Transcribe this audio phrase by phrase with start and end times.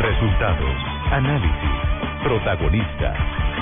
[0.00, 0.76] Resultados,
[1.10, 1.70] análisis,
[2.24, 3.16] protagonistas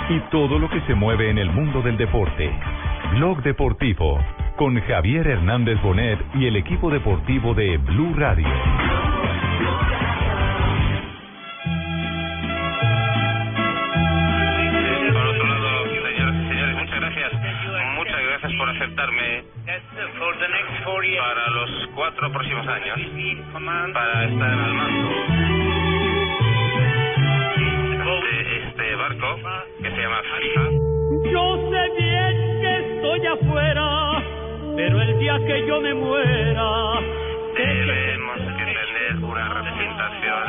[0.09, 2.49] y todo lo que se mueve en el mundo del deporte.
[3.15, 4.21] Blog Deportivo
[4.57, 8.47] con Javier Hernández Bonet y el equipo deportivo de Blue Radio.
[15.13, 17.33] Por otro lado, señores, muchas gracias.
[17.97, 19.43] Muchas gracias por aceptarme
[21.19, 22.99] para los cuatro próximos años,
[23.93, 25.58] para estar al mando
[29.99, 30.65] se llama FIFA.
[31.33, 34.23] Yo sé bien que estoy afuera,
[34.77, 37.01] pero el día que yo me muera,
[37.57, 40.43] Debemos que tener una representación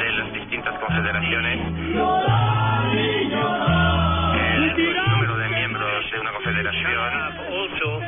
[0.00, 1.58] de las distintas confederaciones.
[4.36, 4.62] El
[5.10, 7.10] número de miembros de una confederación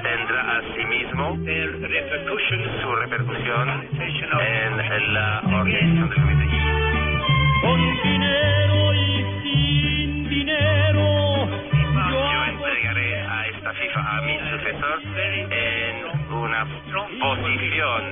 [0.03, 1.39] tendrá asimismo
[2.83, 6.49] su repercusión en la organización del comité.
[7.63, 9.42] con dinero y
[13.73, 15.01] FIFA, a mi sucesor,
[15.51, 16.67] en una
[17.21, 18.03] posición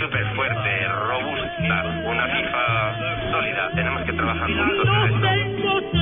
[0.00, 3.70] súper fuerte, robusta, una FIFA sólida.
[3.74, 5.99] Tenemos que trabajar juntos en esto.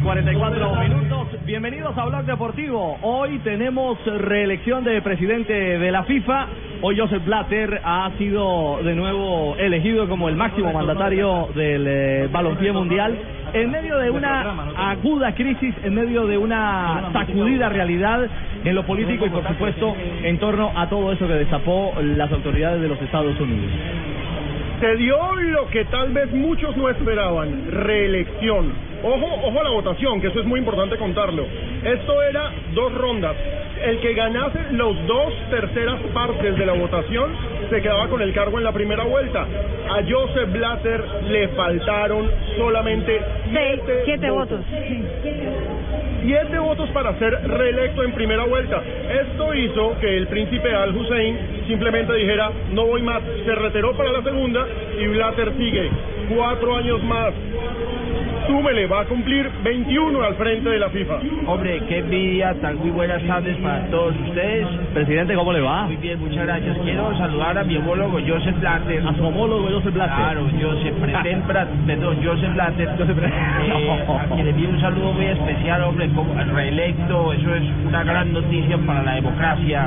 [0.00, 1.28] De la tarde, 44 minutos.
[1.44, 2.98] Bienvenidos a Blog Deportivo.
[3.02, 6.46] Hoy tenemos reelección de presidente de la FIFA.
[6.82, 12.72] Hoy Joseph Blatter ha sido de nuevo elegido como el máximo mandatario del eh, balompié
[12.72, 13.16] mundial
[13.52, 18.26] en medio de una aguda crisis, en medio de una sacudida realidad
[18.64, 22.80] en lo político y por supuesto en torno a todo eso que destapó las autoridades
[22.80, 23.70] de los Estados Unidos.
[24.80, 28.89] Se dio lo que tal vez muchos no esperaban, reelección.
[29.02, 31.46] Ojo, ojo a la votación, que eso es muy importante contarlo.
[31.82, 33.34] Esto era dos rondas.
[33.82, 37.34] El que ganase los dos terceras partes de la votación
[37.70, 39.46] se quedaba con el cargo en la primera vuelta.
[39.88, 44.60] A Joseph Blatter le faltaron solamente siete, siete votos.
[46.22, 48.82] Siete votos para ser reelecto en primera vuelta.
[49.22, 54.12] Esto hizo que el príncipe Al Hussein simplemente dijera, no voy más, se retiró para
[54.12, 54.66] la segunda
[54.98, 55.90] y Blatter sigue
[56.34, 57.32] cuatro años más.
[58.46, 61.20] Súmele, va a cumplir 21 al frente de la FIFA.
[61.46, 64.66] Hombre, qué envidia, tan muy buenas tardes para todos ustedes.
[64.92, 65.84] Presidente, ¿cómo le va?
[65.84, 66.76] Muy bien, muchas gracias.
[66.78, 69.06] Quiero saludar a mi homólogo Joseph Blatter.
[69.06, 70.16] A su homólogo Joseph Blatter.
[70.16, 70.94] Claro, Joseph
[71.86, 72.88] perdón, Joseph Blatter.
[72.98, 77.32] Eh, a quien le envío un saludo muy especial, hombre, como reelecto.
[77.32, 79.86] Eso es una gran noticia para la democracia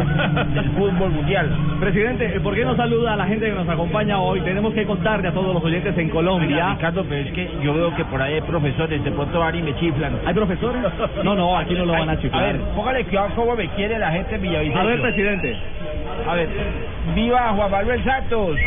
[0.54, 1.50] del fútbol mundial.
[1.80, 4.42] Presidente, ¿por qué no saluda a la gente que nos acompaña hoy?
[4.42, 6.70] Tenemos que contarle a todos los oyentes en Colombia.
[6.76, 9.62] Ricardo, pero es que yo veo que por ahí hay profesores, de pronto van y
[9.62, 10.14] me chiflan.
[10.26, 10.82] ¿Hay profesores?
[11.24, 12.54] No, no, aquí no lo van a A chiflar.
[12.54, 14.82] ver, póngale cuidado cómo me quiere la gente en Villavicencio.
[14.82, 15.56] A ver, presidente.
[16.30, 16.50] A ver,
[17.16, 18.58] viva Juan Manuel Santos.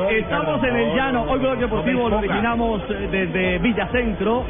[0.00, 1.22] Estamos en el llano.
[1.28, 4.44] Hoy Blog Deportivo lo originamos eh, desde Villacentro,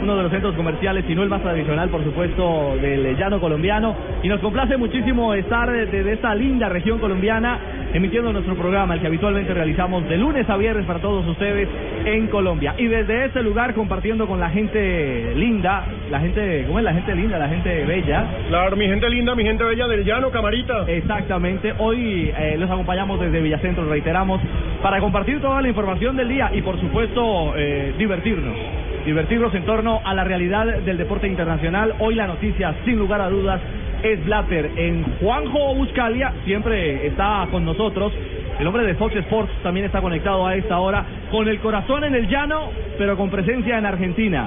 [0.00, 3.94] uno de los centros comerciales, si no el más tradicional, por supuesto, del llano colombiano.
[4.22, 7.58] Y nos complace muchísimo estar desde esta linda región colombiana
[7.92, 11.68] emitiendo nuestro programa, el que habitualmente realizamos de lunes a viernes para todos ustedes
[12.04, 12.74] en Colombia.
[12.76, 17.14] Y desde este lugar compartiendo con la gente linda, la gente, ¿cómo es la gente
[17.14, 17.38] linda?
[17.38, 18.24] La gente bella.
[18.48, 20.84] Claro, mi gente linda, mi gente bella del llano, camarita.
[20.86, 21.74] Exactamente.
[21.78, 24.40] Hoy eh, los acompañamos desde Villacentro, reiteramos,
[24.82, 28.87] para compartir toda la información del día y, por supuesto, eh, divertirnos.
[29.08, 31.94] Divertirnos en torno a la realidad del deporte internacional.
[31.98, 33.58] Hoy la noticia, sin lugar a dudas,
[34.02, 34.70] es Blatter.
[34.76, 38.12] En Juanjo Buscalia siempre está con nosotros.
[38.60, 42.16] El hombre de Fox Sports también está conectado a esta hora, con el corazón en
[42.16, 42.68] el llano,
[42.98, 44.46] pero con presencia en Argentina.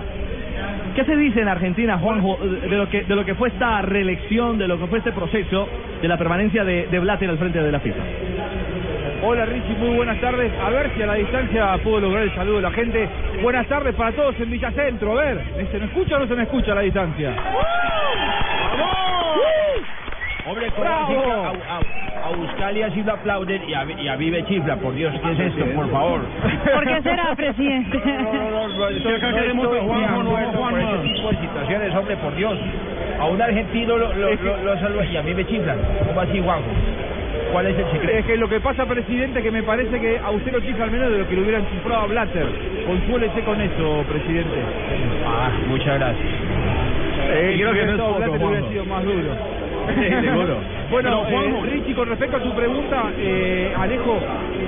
[0.95, 4.59] ¿Qué se dice en Argentina, Juanjo, de lo que de lo que fue esta reelección,
[4.59, 5.67] de lo que fue este proceso
[6.03, 8.03] de la permanencia de, de Blatter al frente de la FIFA?
[9.23, 10.51] Hola Richie, muy buenas tardes.
[10.65, 13.07] A ver si a la distancia puedo lograr el saludo de la gente.
[13.43, 15.17] Buenas tardes para todos en Villacentro.
[15.17, 15.41] A ver,
[15.71, 17.31] ¿se me escucha o no se me escucha a la distancia?
[20.47, 24.15] Hombre, ¿cómo así que a, a, a Buscalia sí lo aplauden y a, y a
[24.15, 24.75] Vive chifla?
[24.77, 25.65] Por Dios, ¿qué es esto?
[25.75, 26.21] Por favor.
[26.73, 28.01] ¿Por qué será, presidente?
[29.81, 30.95] Juanjo, no a Por Juanjo.
[30.95, 32.57] ese tipo de situaciones, hombre, por Dios.
[33.19, 35.77] A un argentino lo, lo, lo, lo saludan y a mí me chiflan.
[36.07, 36.65] ¿Cómo así, Juanjo?
[37.51, 38.17] ¿Cuál es el secreto?
[38.17, 40.91] Es que lo que pasa, presidente, que me parece que a usted lo chifla al
[40.91, 42.45] menos de lo que le hubieran chiflado a Blatter.
[42.87, 44.57] Consuélese con eso, presidente.
[45.25, 46.27] Ah, muchas gracias.
[47.33, 49.35] Eh, creo que no es todo, poco, Blatter hubiera sido más duro.
[50.21, 50.57] Seguro.
[50.91, 54.19] Bueno, eh, Richie, con respecto a tu pregunta, eh, Alejo,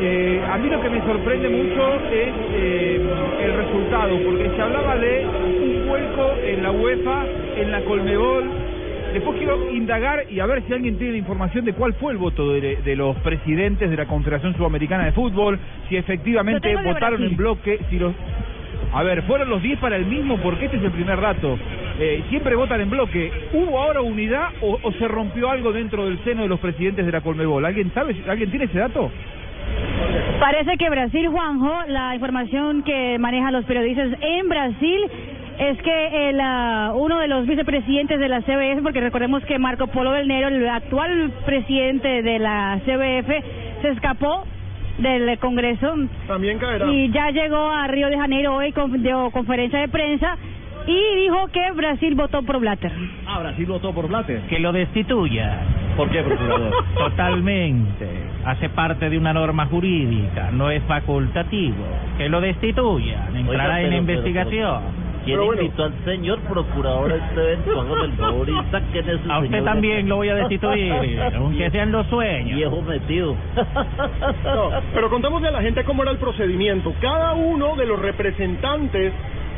[0.01, 3.01] eh, a mí lo que me sorprende mucho es eh,
[3.43, 7.25] el resultado, porque se hablaba de un vuelco en la UEFA,
[7.57, 8.45] en la Colmebol.
[9.13, 12.51] Después quiero indagar y a ver si alguien tiene información de cuál fue el voto
[12.51, 17.79] de, de los presidentes de la Confederación Sudamericana de Fútbol, si efectivamente votaron en bloque,
[17.91, 18.13] si los...
[18.91, 20.37] A ver, ¿fueron los 10 para el mismo?
[20.37, 21.59] Porque este es el primer dato.
[21.99, 23.31] Eh, siempre votan en bloque.
[23.53, 27.11] ¿Hubo ahora unidad o, o se rompió algo dentro del seno de los presidentes de
[27.11, 27.65] la Colmebol?
[27.65, 28.15] ¿Alguien sabe?
[28.27, 29.11] ¿Alguien tiene ese dato?
[30.39, 35.01] Parece que Brasil, Juanjo, la información que manejan los periodistas en Brasil
[35.59, 39.87] es que el, ah, uno de los vicepresidentes de la CBF, porque recordemos que Marco
[39.87, 44.45] Polo Belnero, el actual presidente de la CBF, se escapó
[44.97, 45.95] del Congreso
[46.27, 46.85] También caerá.
[46.91, 50.37] y ya llegó a Río de Janeiro hoy con dio conferencia de prensa
[50.85, 52.91] y dijo que Brasil votó por Blatter.
[53.25, 54.41] Ah, Brasil votó por Blatter.
[54.49, 55.59] Que lo destituya.
[55.95, 56.71] ¿Por qué, procurador?
[56.95, 58.07] Totalmente.
[58.45, 61.85] Hace parte de una norma jurídica, no es facultativo.
[62.17, 63.27] Que lo destituya.
[63.33, 64.81] Entrará en pero- investigación.
[64.81, 65.61] ¿Quién Pero bueno.
[65.61, 67.81] invitó al señor procurador a este evento?
[67.81, 71.91] Hágame el favor y saquen ese A usted también lo voy a destituir, aunque sean
[71.91, 72.55] los sueños.
[72.55, 73.35] Viejo metido.
[74.43, 76.93] No, pero contémosle a la gente cómo era el procedimiento.
[77.01, 79.13] Cada uno de los representantes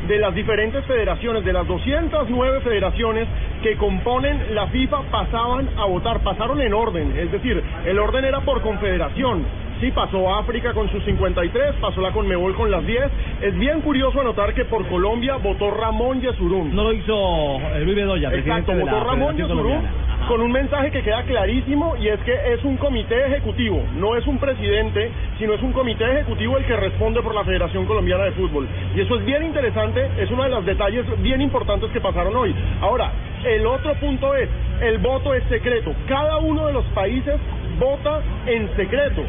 [0.08, 3.26] de las diferentes federaciones, de las 209 federaciones
[3.62, 8.40] que componen la FIFA, pasaban a votar, pasaron en orden, es decir, el orden era
[8.40, 9.44] por confederación.
[9.80, 13.02] Sí, pasó África con sus 53, pasó la Conmebol con las 10.
[13.42, 16.74] Es bien curioso anotar que por Colombia votó Ramón Yesurún.
[16.74, 19.82] No lo hizo eh, Luis Bedoya, Exacto, de la votó Ramón Yesurún
[20.28, 24.26] con un mensaje que queda clarísimo y es que es un comité ejecutivo, no es
[24.26, 28.32] un presidente, sino es un comité ejecutivo el que responde por la Federación Colombiana de
[28.32, 28.66] Fútbol.
[28.96, 32.52] Y eso es bien interesante, es uno de los detalles bien importantes que pasaron hoy.
[32.80, 33.12] Ahora,
[33.44, 34.48] el otro punto es,
[34.80, 35.92] el voto es secreto.
[36.08, 37.36] Cada uno de los países
[37.78, 39.22] vota en secreto.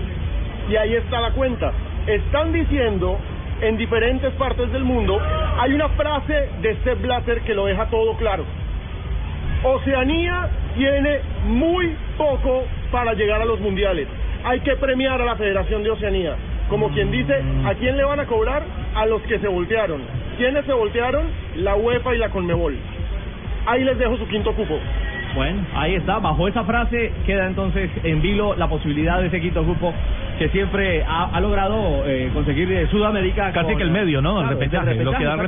[0.69, 1.71] Y ahí está la cuenta.
[2.05, 3.17] Están diciendo
[3.61, 5.19] en diferentes partes del mundo,
[5.59, 8.45] hay una frase de Sepp Blatter que lo deja todo claro.
[9.63, 14.07] Oceanía tiene muy poco para llegar a los mundiales.
[14.43, 16.35] Hay que premiar a la Federación de Oceanía.
[16.69, 18.63] Como quien dice, ¿a quién le van a cobrar?
[18.93, 20.01] A los que se voltearon.
[20.37, 21.27] ¿Quiénes se voltearon?
[21.55, 22.77] La UEFA y la Conmebol.
[23.65, 24.77] Ahí les dejo su quinto cupo.
[25.37, 26.17] Bueno, ahí está.
[26.19, 29.93] Bajo esa frase queda entonces en vilo la posibilidad de ese quinto grupo
[30.39, 33.51] que siempre ha, ha logrado eh, conseguir de Sudamérica.
[33.53, 34.41] Casi con- que el medio, ¿no?
[34.41, 35.39] El Claro, del lo que da el.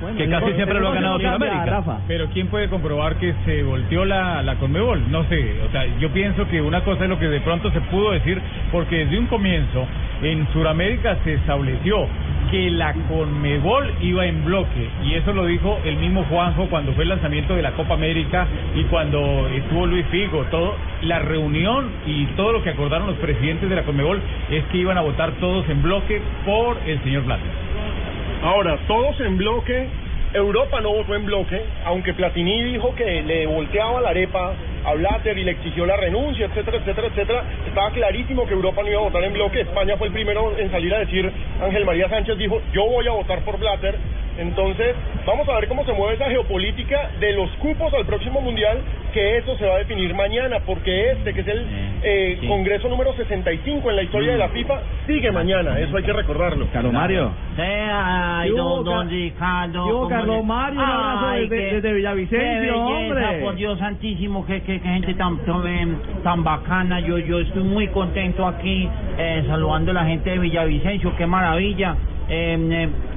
[0.00, 1.64] Bueno, Que el casi siempre el lo ha ganado Sudamérica.
[1.66, 1.98] Rafa.
[2.08, 5.10] Pero ¿quién puede comprobar que se volteó la, la Conmebol?
[5.10, 7.80] No sé, o sea, yo pienso que una cosa es lo que de pronto se
[7.82, 9.86] pudo decir, porque desde un comienzo
[10.22, 12.06] en Sudamérica se estableció
[12.50, 17.04] que la Conmebol iba en bloque, y eso lo dijo el mismo Juanjo cuando fue
[17.04, 22.26] el lanzamiento de la Copa América y cuando estuvo Luis Figo, todo, la reunión y
[22.36, 24.20] todo lo que acordaron los presidentes de la Conmebol
[24.50, 27.50] es que iban a votar todos en bloque por el señor Blatter.
[28.42, 29.88] Ahora, todos en bloque.
[30.34, 35.36] Europa no votó en bloque, aunque Platini dijo que le volteaba la arepa a Blatter
[35.36, 37.44] y le exigió la renuncia, etcétera, etcétera, etcétera.
[37.66, 39.60] Estaba clarísimo que Europa no iba a votar en bloque.
[39.60, 41.30] España fue el primero en salir a decir,
[41.62, 43.98] Ángel María Sánchez dijo, yo voy a votar por Blatter.
[44.38, 44.94] Entonces,
[45.26, 48.78] vamos a ver cómo se mueve esa geopolítica de los cupos al próximo Mundial,
[49.12, 51.66] que eso se va a definir mañana, porque este, que es el
[52.02, 52.46] eh, sí.
[52.48, 56.66] Congreso número 65 en la historia de la FIFA, sigue mañana, eso hay que recordarlo.
[56.72, 57.30] Carlos Mario.
[57.56, 59.82] Sí, ay, ¿Qué hubo, don, don Ca- Ricardo.
[59.84, 60.80] ¿cómo Carlos Mario?
[60.80, 63.40] Un abrazo Ay, desde- desde Villavicencio, hombre.
[63.42, 67.00] por Dios santísimo, qué, qué, qué gente tan, tan, em, tan bacana.
[67.00, 71.96] Yo, yo estoy muy contento aquí, eh, saludando a la gente de Villavicencio, qué maravilla.
[72.28, 72.72] Em,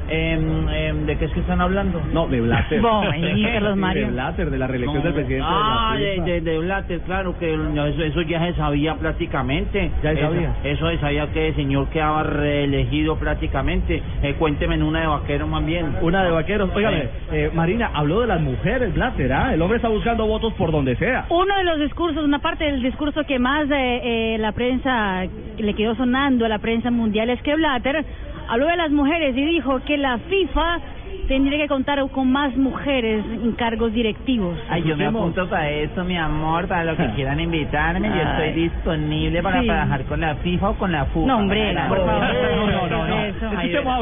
[0.09, 2.01] em, ¿De qué es que están hablando?
[2.11, 2.81] No, de Blatter.
[3.53, 4.05] Carlos Mario.
[4.07, 5.03] De Blatter, de la reelección No.
[5.03, 8.39] del presidente ah, de la de, de, de Blatter, claro, que no, eso, eso ya
[8.45, 9.91] se sabía prácticamente.
[10.03, 10.55] Ya se sabía.
[10.63, 14.01] Eso, se sabía que el señor quedaba reelegido prácticamente.
[14.21, 15.95] Eh, cuénteme en una de vaquero más bien.
[16.01, 16.69] Una de vaqueros.
[16.75, 19.53] Óigame, eh, Marina, habló de las mujeres, Blatter, ¿ah?
[19.53, 21.25] El hombre está buscando votos por donde sea.
[21.29, 25.23] Uno de los discursos, una parte del discurso que más eh, eh, la prensa
[25.57, 28.05] le quedó sonando a la prensa mundial es que Blatter
[28.47, 30.79] habló de las mujeres y dijo que la FIFA
[31.27, 34.57] tendría que contar con más mujeres en cargos directivos.
[34.69, 38.07] Ay, yo me apunto para eso, mi amor, para lo que quieran invitarme.
[38.09, 38.21] Yo Ay.
[38.21, 39.67] estoy disponible para Sí.
[39.67, 41.27] trabajar con la FIFA o con la FUFA.
[41.27, 42.23] No, hombre, Para- por favor.
[42.23, 43.19] No, no, no, no.
[43.25, 43.49] Eso.
[43.49, 43.97] Ay, Escuchemos a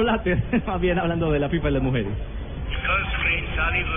[0.68, 2.14] más bien hablando de la FIFA y las mujeres.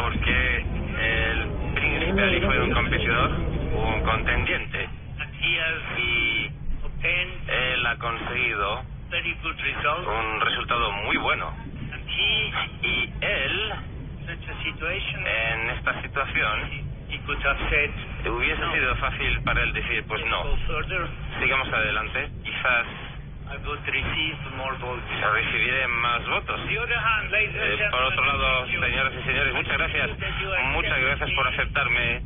[0.01, 0.57] porque
[1.01, 3.31] el príncipe Ali fue un competidor,
[3.75, 4.89] un contendiente.
[5.43, 5.57] Y
[7.49, 8.83] Él ha conseguido
[10.07, 11.53] un resultado muy bueno.
[12.83, 13.73] Y él,
[15.27, 16.87] en esta situación,
[18.31, 20.45] hubiese sido fácil para él decir, pues no,
[21.41, 22.87] sigamos adelante, quizás
[25.33, 26.61] recibiré más votos.
[26.69, 30.11] Eh, por otro lado, señoras y señores, muchas gracias.
[30.73, 32.23] Muchas gracias por aceptarme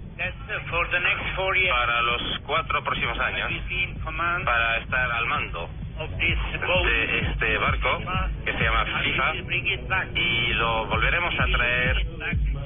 [1.71, 3.51] para los cuatro próximos años,
[4.45, 5.69] para estar al mando
[6.01, 7.89] de este barco
[8.47, 9.35] que se llama FIFA
[10.15, 12.07] y lo volveremos a traer,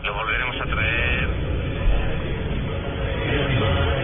[0.04, 1.28] lo volveremos a traer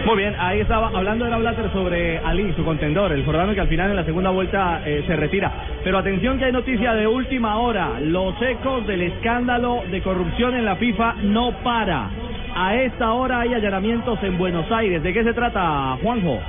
[0.04, 3.60] Muy bien, ahí estaba hablando de la Blatter sobre Ali, su contendor, el jordano que
[3.60, 5.52] al final en la segunda vuelta eh, se retira.
[5.84, 8.00] Pero atención que hay noticia de última hora.
[8.00, 12.10] Los ecos del escándalo de corrupción en la FIFA no para.
[12.56, 15.04] A esta hora hay allanamientos en Buenos Aires.
[15.04, 16.40] ¿De qué se trata, Juanjo?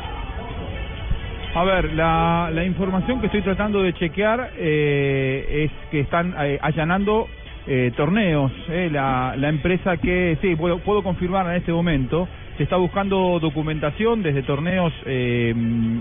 [1.53, 6.57] A ver, la, la información que estoy tratando de chequear eh, es que están eh,
[6.61, 7.27] allanando
[7.67, 8.51] eh, torneos.
[8.69, 13.37] eh, la, la empresa que, sí, puedo, puedo confirmar en este momento, se está buscando
[13.41, 14.93] documentación desde torneos.
[15.05, 15.53] eh,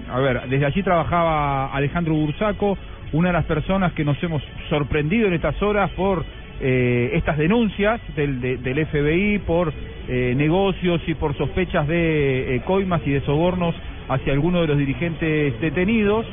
[0.08, 2.78] a ver, desde allí trabajaba Alejandro Bursaco,
[3.12, 6.24] una de las personas que nos hemos sorprendido en estas horas por
[6.60, 9.72] eh, estas denuncias del, de- del FBI por
[10.08, 13.74] eh, negocios y por sospechas de coimas y de sobornos
[14.10, 16.26] hacia algunos de los dirigentes detenidos.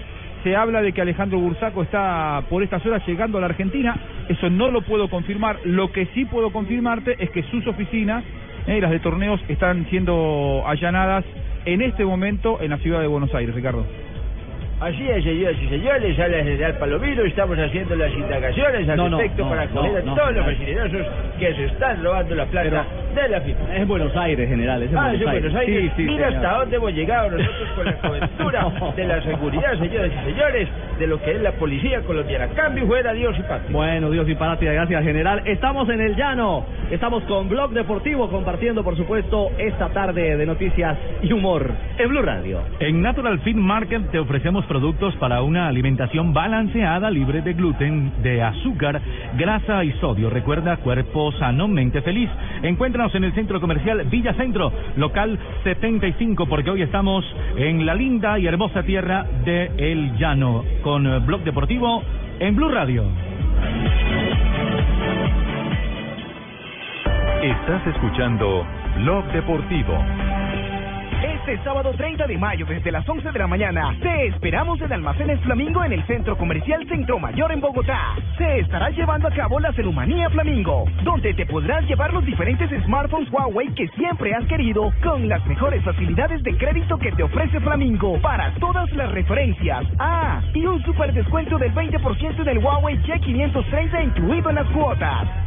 [0.43, 3.95] Se habla de que Alejandro Bursaco está por estas horas llegando a la Argentina.
[4.27, 5.59] Eso no lo puedo confirmar.
[5.63, 8.23] Lo que sí puedo confirmarte es que sus oficinas,
[8.65, 11.23] eh, las de torneos, están siendo allanadas
[11.65, 13.85] en este momento en la ciudad de Buenos Aires, Ricardo.
[14.79, 19.09] Así es, señoras y señores, habla el general Palomino, estamos haciendo las indagaciones al No,
[19.09, 20.91] respecto no, para no, coger a no, todos los brasileños
[21.39, 23.75] que se están robando la plata de la FIFA.
[23.75, 24.83] Es Buenos Aires, general.
[24.83, 25.81] Es Ah, Buenos, es en Buenos Aires.
[25.83, 26.45] Sí, sí, Mira señor.
[26.45, 30.67] hasta dónde hemos llegado nosotros con la cobertura de la seguridad, señoras y señores,
[30.99, 32.47] de lo que es la policía colombiana.
[32.49, 33.71] Cambio y fuera, Dios y patria.
[33.71, 35.41] Bueno, Dios y patria, gracias general.
[35.45, 40.95] Estamos en el llano, estamos con Blog Deportivo compartiendo, por supuesto, esta tarde de noticias
[41.23, 42.59] y humor en Blue Radio.
[42.79, 48.41] En Natural Fit Market te ofrecemos productos para una alimentación balanceada, libre de gluten, de
[48.43, 49.01] azúcar,
[49.37, 50.29] grasa y sodio.
[50.29, 52.29] Recuerda, cuerpo sano, mente feliz.
[52.61, 58.37] Encuéntranos en el centro comercial Villa Centro, local 75, porque hoy estamos en la linda
[58.37, 62.03] y hermosa tierra de El Llano, con Blog Deportivo
[62.39, 63.03] en Blue Radio.
[67.41, 68.65] Estás escuchando
[68.97, 70.26] Blog Deportivo.
[71.47, 75.39] Este sábado 30 de mayo desde las 11 de la mañana te esperamos en Almacenes
[75.39, 78.17] Flamingo en el Centro Comercial Centro Mayor en Bogotá.
[78.37, 83.31] Se estará llevando a cabo la Celumanía Flamingo, donde te podrás llevar los diferentes smartphones
[83.31, 88.19] Huawei que siempre has querido con las mejores facilidades de crédito que te ofrece Flamingo
[88.19, 89.85] para todas las referencias.
[89.99, 95.46] Ah, y un super descuento del 20% del Huawei Y530 incluido en las cuotas.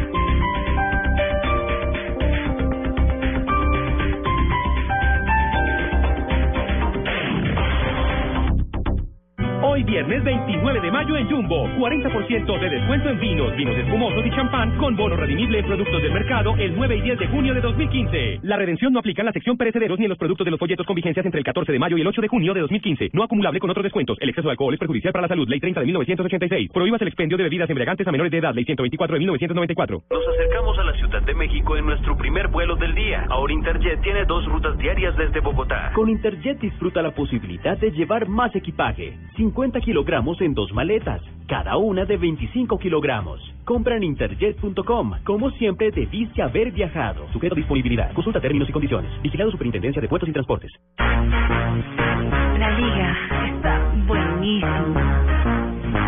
[9.71, 14.29] Hoy viernes 29 de mayo en Jumbo, 40% de descuento en vinos, vinos espumosos y
[14.31, 17.61] champán con bono redimible en productos del mercado el 9 y 10 de junio de
[17.61, 18.39] 2015.
[18.43, 20.85] La redención no aplica en la sección perecederos ni en los productos de los folletos
[20.85, 23.11] con vigencias entre el 14 de mayo y el 8 de junio de 2015.
[23.13, 24.17] No acumulable con otros descuentos.
[24.19, 25.47] El exceso de alcohol es perjudicial para la salud.
[25.47, 26.71] Ley 30 de 1986.
[26.73, 28.53] Prohíbas el expendio de bebidas embriagantes a menores de edad.
[28.53, 30.03] Ley 124 de 1994.
[30.11, 33.25] Nos acercamos a la Ciudad de México en nuestro primer vuelo del día.
[33.29, 35.93] Ahora Interjet tiene dos rutas diarias desde Bogotá.
[35.95, 39.17] Con Interjet disfruta la posibilidad de llevar más equipaje.
[39.37, 43.39] 50 kilogramos en dos maletas, cada una de 25 kilogramos.
[43.63, 45.13] Compra en interjet.com.
[45.23, 47.27] Como siempre, debiste haber viajado.
[47.31, 48.11] Sujeto a disponibilidad.
[48.13, 49.11] Consulta términos y condiciones.
[49.21, 50.71] Vigilado Superintendencia de Puertos y Transportes.
[50.97, 53.15] La liga
[53.47, 55.25] está buenísima.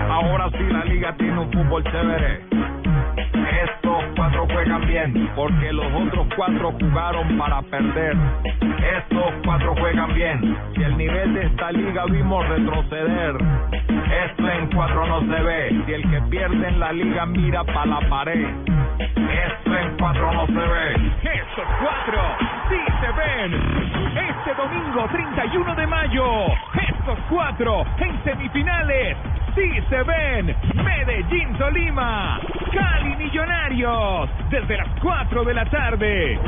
[0.10, 2.83] Ahora sí la liga tiene un fútbol chévere.
[3.43, 8.15] Estos cuatro juegan bien, porque los otros cuatro jugaron para perder.
[8.97, 13.35] Estos cuatro juegan bien, si el nivel de esta liga vimos retroceder.
[14.25, 17.85] Esto en cuatro no se ve, si el que pierde en la liga mira para
[17.85, 18.47] la pared.
[18.97, 20.93] Esto en cuatro no se ve.
[21.23, 22.21] Estos cuatro
[22.69, 23.53] sí se ven.
[24.29, 26.25] Este domingo 31 de mayo,
[26.88, 29.17] estos cuatro en semifinales
[29.55, 30.55] sí se ven.
[30.75, 32.39] Medellín Tolima,
[32.72, 36.39] Cali Millonarios, desde las 4 de la tarde.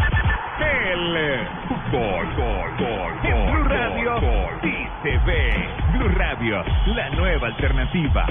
[0.60, 4.20] El fútbol, gol, gol, en Blue Radio
[4.62, 5.70] sí se ve.
[5.94, 8.26] Blue Radio, la nueva alternativa.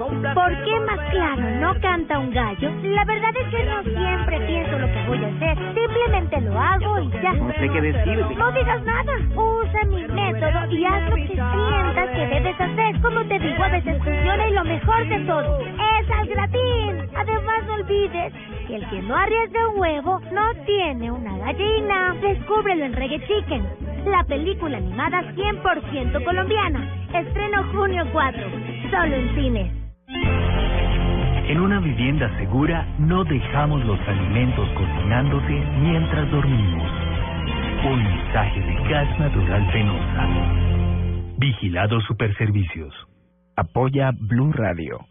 [0.00, 2.70] ¿Por qué más claro no canta un gallo?
[2.82, 5.58] La verdad es que no siempre pienso lo que voy a hacer.
[5.74, 7.34] Simplemente lo hago y ya.
[7.34, 8.34] No sé qué decirte.
[8.34, 9.12] No digas nada.
[9.36, 13.00] Usa mi método y haz lo que sientas que debes hacer.
[13.02, 17.10] Como te digo, a veces funciona y lo mejor de todo es al gratín.
[17.14, 18.32] Además, no olvides
[18.68, 22.16] que el que no arriesga un huevo no tiene una gallina.
[22.22, 23.68] Descúbrelo en Reggae Chicken,
[24.06, 26.88] la película animada 100% colombiana.
[27.12, 28.42] Estreno junio 4,
[28.90, 29.89] solo en cines.
[30.12, 36.90] En una vivienda segura no dejamos los alimentos cocinándose mientras dormimos.
[37.84, 40.28] Un mensaje de gas natural fenosa.
[41.38, 42.94] Vigilado Superservicios.
[43.56, 45.06] Apoya Blue Radio.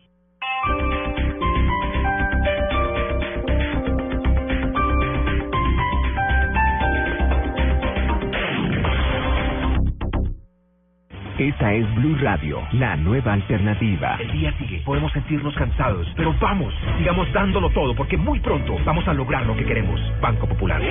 [11.39, 14.17] Esta es Blue Radio, la nueva alternativa.
[14.19, 19.07] El día sigue, podemos sentirnos cansados, pero vamos, sigamos dándolo todo porque muy pronto vamos
[19.07, 20.01] a lograr lo que queremos.
[20.19, 20.81] Banco Popular.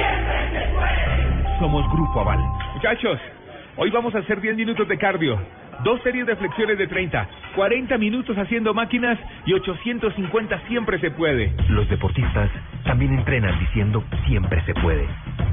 [1.58, 2.40] Somos Grupo Aval.
[2.72, 3.20] Muchachos,
[3.76, 5.38] hoy vamos a hacer 10 minutos de cardio.
[5.84, 11.52] Dos series de flexiones de 30, 40 minutos haciendo máquinas y 850 siempre se puede.
[11.68, 12.48] Los deportistas
[12.84, 15.06] también entrenan diciendo siempre se puede.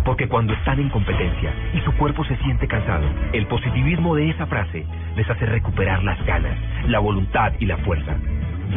[0.06, 4.46] Porque cuando están en competencia y su cuerpo se siente cansado, el positivismo de esa
[4.46, 8.16] frase les hace recuperar las ganas, la voluntad y la fuerza.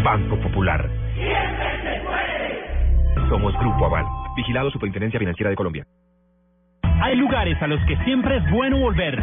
[0.02, 0.88] Banco Popular.
[3.28, 4.06] Somos Grupo Aval.
[4.36, 5.84] Vigilado Superintendencia Financiera de Colombia.
[7.02, 9.22] Hay lugares a los que siempre es bueno volver.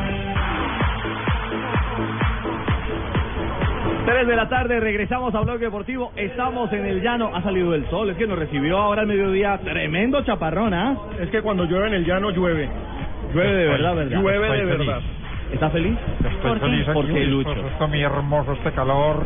[4.05, 6.11] 3 de la tarde, regresamos a Blog Deportivo.
[6.15, 7.31] Estamos en el llano.
[7.35, 8.09] Ha salido el sol.
[8.09, 10.95] Es que nos recibió ahora al mediodía tremendo chaparrón, ¿ah?
[11.19, 12.69] Es que cuando llueve en el llano llueve.
[13.33, 14.19] Llueve de verdad, ¿verdad?
[14.19, 14.99] Llueve de verdad.
[15.53, 15.97] ¿Está feliz?
[16.31, 17.51] Estoy feliz aquí, ¿Por qué, Lucho?
[17.67, 19.25] está muy hermoso este calor.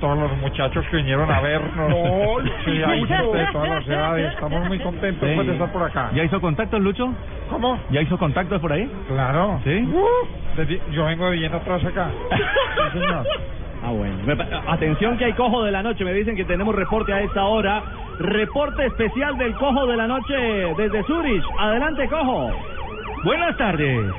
[0.00, 1.88] Todos los muchachos que vinieron a vernos.
[1.90, 4.32] No, sí, hay gente de todas las edades.
[4.34, 5.34] Estamos muy contentos Sí.
[5.34, 6.10] pues, de estar por acá.
[6.14, 7.12] ¿Ya hizo contactos, Lucho?
[7.50, 7.78] ¿Cómo?
[7.90, 8.90] ¿Ya hizo contactos por ahí?
[9.08, 9.60] Claro.
[9.64, 9.88] ¿Sí?
[10.92, 12.08] Yo vengo de bien atrás acá.
[12.92, 13.24] Sí, señor.
[13.84, 14.16] Ah, bueno.
[14.66, 16.04] Atención que hay cojo de la noche.
[16.04, 17.82] Me dicen que tenemos reporte a esta hora.
[18.18, 20.34] Reporte especial del cojo de la noche
[20.78, 21.44] desde Zurich.
[21.58, 22.50] Adelante, cojo.
[23.24, 24.10] Buenas tardes.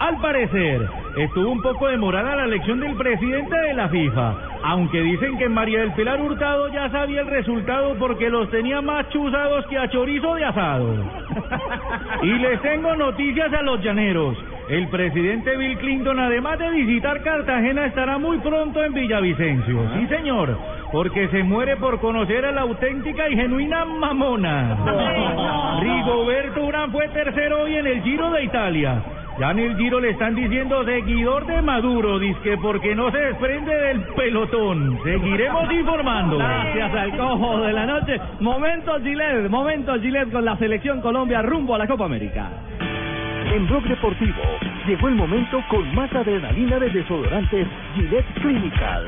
[0.00, 5.38] Al parecer, estuvo un poco demorada la elección del presidente de la FIFA, aunque dicen
[5.38, 9.78] que María del Pilar Hurtado ya sabía el resultado porque los tenía más chuzados que
[9.78, 10.94] a chorizo de asado.
[12.22, 14.36] Y les tengo noticias a los llaneros.
[14.68, 19.90] El presidente Bill Clinton, además de visitar Cartagena, estará muy pronto en Villavicencio.
[19.94, 20.56] Sí, señor,
[20.92, 25.80] porque se muere por conocer a la auténtica y genuina mamona.
[25.80, 29.02] Rigoberto Urán fue tercero hoy en el Giro de Italia.
[29.40, 33.74] Ya en el Giro le están diciendo seguidor de Maduro, que porque no se desprende
[33.74, 34.98] del pelotón.
[35.02, 36.36] Seguiremos informando.
[36.36, 38.20] Gracias al cojo de la noche.
[38.40, 42.50] Momento Gillette, momento Gillette con la selección Colombia rumbo a la Copa América.
[43.54, 44.42] En Blog Deportivo
[44.86, 49.06] llegó el momento con más adrenalina de desodorantes Gillette Clinical.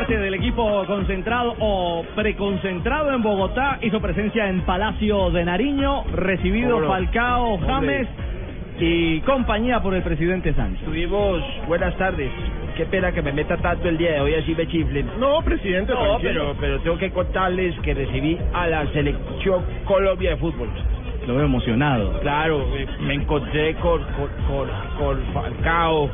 [0.00, 6.78] Parte del equipo concentrado o preconcentrado en Bogotá hizo presencia en Palacio de Nariño, recibido
[6.78, 6.88] Hola.
[6.88, 7.68] Falcao, Hombre.
[7.68, 8.08] James
[8.78, 10.82] y compañía por el presidente Sánchez.
[10.86, 12.30] Tuvimos buenas tardes.
[12.78, 15.06] Qué pena que me meta tanto el día de hoy, así me chiflen.
[15.18, 16.32] No, presidente, No, tranquilo.
[16.32, 20.70] pero, pero tengo que contarles que recibí a la selección Colombia de fútbol.
[21.30, 22.18] Lo veo emocionado.
[22.22, 26.10] Claro, eh, me encontré con, con, con, con Falcao,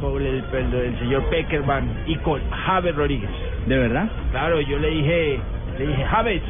[0.00, 3.30] con el, el, el señor Peckerman y con Javes Rodríguez.
[3.66, 4.08] ¿De verdad?
[4.32, 5.38] Claro, yo le dije,
[5.78, 6.42] le dije, Javes,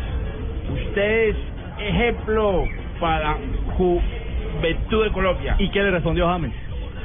[0.73, 1.37] usted es
[1.79, 2.65] ejemplo
[2.99, 3.37] para
[3.77, 5.57] juventud de Colombia.
[5.59, 6.53] ¿Y qué le respondió James?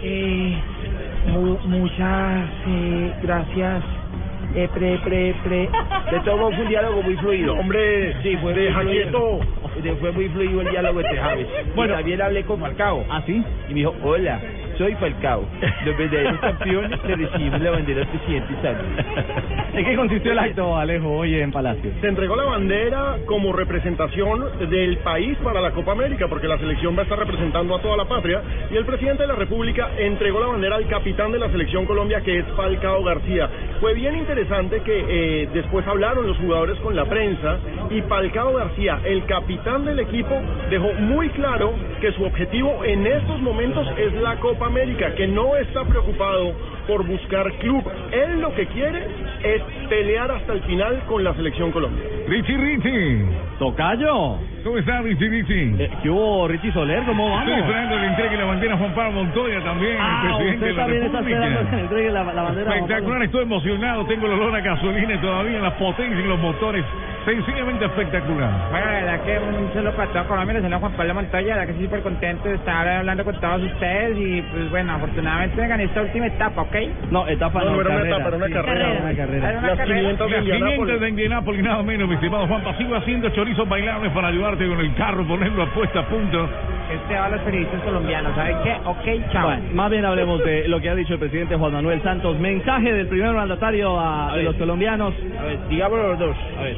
[0.01, 0.57] Eh,
[1.27, 3.83] mu- muchas eh, gracias.
[4.55, 5.69] Eh, pre, pre, pre.
[6.11, 7.53] De todo fue un diálogo muy fluido.
[7.55, 8.91] Hombre, sí, fue fluido.
[8.91, 9.39] quieto.
[9.99, 11.47] Fue muy fluido el diálogo entre Javes.
[11.75, 13.05] Bueno, también hablé con Falcao.
[13.09, 13.43] ¿Ah, sí?
[13.69, 14.39] Y me dijo, hola,
[14.77, 15.45] soy Falcao.
[15.85, 19.05] Los verdaderos campeones le recibimos la bandera al presidente Sánchez.
[19.73, 21.91] ¿En qué consistió el acto, Alejo, hoy en Palacio?
[22.01, 26.95] Se entregó la bandera como representación del país para la Copa América, porque la selección
[26.95, 30.39] va a estar representando a toda la patria, y el presidente de la República entregó
[30.39, 33.49] la bandera al capitán de la selección Colombia, que es Falcao García.
[33.79, 37.57] Fue bien interesante que eh, después hablaron los jugadores con la prensa,
[37.89, 40.35] y Falcao García, el capitán del equipo,
[40.69, 45.55] dejó muy claro que su objetivo en estos momentos es la Copa América, que no
[45.55, 46.53] está preocupado
[46.87, 47.83] por buscar club.
[48.11, 49.07] Él lo que quiere
[49.43, 52.03] es pelear hasta el final con la selección Colombia.
[52.27, 53.25] Richie Richie.
[53.59, 54.54] Tocayo.
[54.65, 55.75] ¿Cómo está Richie Richie?
[55.77, 57.03] Eh, ¿Qué hubo, Richie Soler?
[57.05, 57.47] ¿Cómo vamos?
[57.47, 60.55] Estoy esperando que le entregue la bandera a Juan Pablo Montoya también, Ah, el presidente
[60.55, 61.37] usted de la también está República.
[61.45, 62.65] esperando que entregue la, la bandera.
[62.65, 66.83] Juan Espectacular, estoy emocionado, tengo el olor a gasolina todavía, la potencia en los motores,
[67.25, 68.49] sencillamente espectacular.
[68.71, 71.65] Bueno, la verdad que un saludo para todo Colombia, le Juan Pablo Montoya, la verdad
[71.65, 75.83] que estoy súper contento de estar hablando con todos ustedes y pues bueno, afortunadamente gané
[75.83, 76.75] esta última etapa, ¿ok?
[77.11, 78.15] No, etapa No, no, no era una carrera.
[78.17, 78.87] etapa, era una Sí, carrera.
[79.05, 79.49] Una carrera.
[79.49, 79.99] Era una Las carrera.
[79.99, 80.99] 500 de Las 500 Indianápolis.
[81.01, 82.73] de Indianápolis, nada menos, mi estimado Juanpa.
[82.79, 86.47] Sigo haciendo chorizos bailables para con el carro, ponerlo a puesta a punto.
[86.91, 88.73] Este va a los periodistas colombianos, ¿saben qué?
[88.85, 89.47] Ok, chao.
[89.47, 92.39] Bueno, más bien hablemos de lo que ha dicho el presidente Juan Manuel Santos.
[92.39, 95.13] Mensaje del primer mandatario a, los colombianos.
[95.39, 96.37] A ver, digámoslo los dos.
[96.57, 96.77] A ver.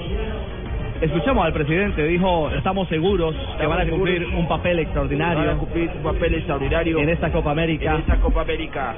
[1.01, 4.39] Escuchamos al presidente, dijo, estamos seguros que van a cumplir seguros.
[4.39, 7.93] un papel extraordinario Van a cumplir un papel extraordinario en esta Copa América.
[7.93, 8.95] en esta Copa América.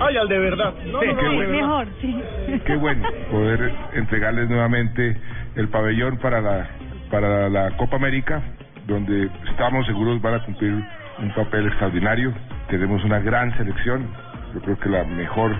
[0.00, 0.74] Ay, al de verdad.
[0.90, 1.52] No, Sí, no, no, qué de bueno.
[1.52, 2.16] Mejor, sí.
[2.64, 5.16] Qué bueno poder entregarles nuevamente
[5.54, 6.66] el pabellón para la
[7.12, 8.40] para la Copa América,
[8.86, 10.72] donde estamos seguros van a cumplir
[11.18, 12.32] un papel extraordinario.
[12.68, 14.08] Tenemos una gran selección,
[14.54, 15.54] yo creo que la mejor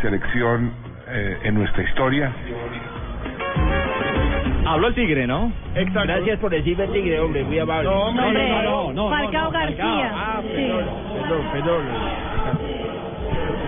[0.00, 0.72] selección
[1.08, 2.32] eh, en nuestra historia.
[4.66, 5.52] Habló el Tigre, ¿no?
[5.74, 6.00] Exacto.
[6.06, 7.84] Gracias por decirme tigre, hombre, muy amable.
[7.90, 9.10] No, hombre, no, no, no.
[9.10, 10.10] Falcao García.
[10.14, 10.48] Ah, Sí.
[10.48, 12.33] perdón, perdón, perdón.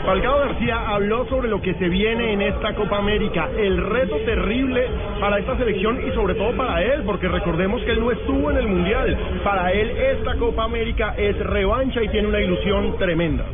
[0.07, 4.87] Falcao García habló sobre lo que se viene en esta Copa América, el reto terrible
[5.19, 8.57] para esta selección y sobre todo para él, porque recordemos que él no estuvo en
[8.57, 9.19] el Mundial.
[9.42, 13.47] Para él esta Copa América es revancha y tiene una ilusión tremenda.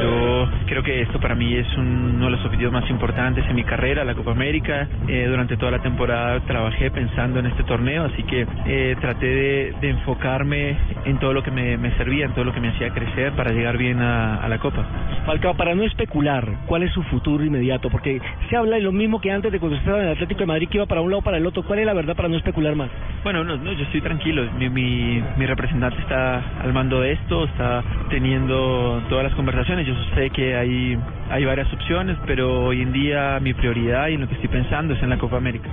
[0.00, 3.54] Yo creo que esto para mí es un- uno de los objetivos más importantes en
[3.56, 4.88] mi carrera, la Copa América.
[5.08, 9.74] Eh, durante toda la temporada trabajé pensando en este torneo, así que eh, traté de,
[9.80, 12.90] de enfocarme en todo lo que me, me servía, en todo lo que me hacía
[12.90, 14.84] crecer para llegar bien a, a la Copa.
[15.26, 17.88] Falcao, para no especular, ¿cuál es su futuro inmediato?
[17.88, 20.46] Porque se habla de lo mismo que antes de cuando estaba en el Atlético de
[20.46, 21.62] Madrid, que iba para un lado o para el otro.
[21.62, 22.90] ¿Cuál es la verdad para no especular más?
[23.22, 24.44] Bueno, no, no, yo estoy tranquilo.
[24.58, 28.53] Mi, mi, mi representante está al mando de esto, está teniendo
[29.08, 29.86] todas las conversaciones.
[29.86, 30.98] Yo sé que hay,
[31.30, 34.94] hay varias opciones, pero hoy en día mi prioridad y en lo que estoy pensando
[34.94, 35.68] es en la Copa América.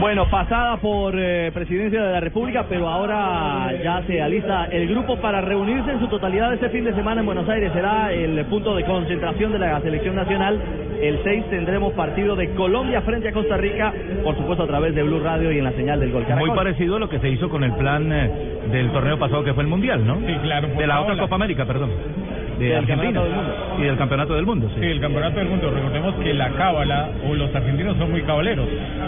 [0.00, 5.20] Bueno, pasada por eh, Presidencia de la República, pero ahora ya se alista el grupo
[5.20, 7.70] para reunirse en su totalidad este fin de semana en Buenos Aires.
[7.74, 10.58] Será el punto de concentración de la selección nacional.
[11.02, 13.92] El 6 tendremos partido de Colombia frente a Costa Rica,
[14.24, 16.48] por supuesto a través de Blue Radio y en la señal del Gol Caracol.
[16.48, 18.30] Muy parecido a lo que se hizo con el plan eh,
[18.72, 20.16] del torneo pasado que fue el Mundial, ¿no?
[20.16, 21.18] Sí, claro, De la otra.
[21.18, 21.90] Copa América, perdón.
[22.60, 23.22] De Del Argentina.
[23.22, 23.54] Del Mundo.
[23.78, 24.80] Y del Campeonato del Mundo, sí.
[24.80, 25.70] Sí, el campeonato del mundo.
[25.70, 28.66] Recordemos que la cábala o los argentinos son muy cabaleros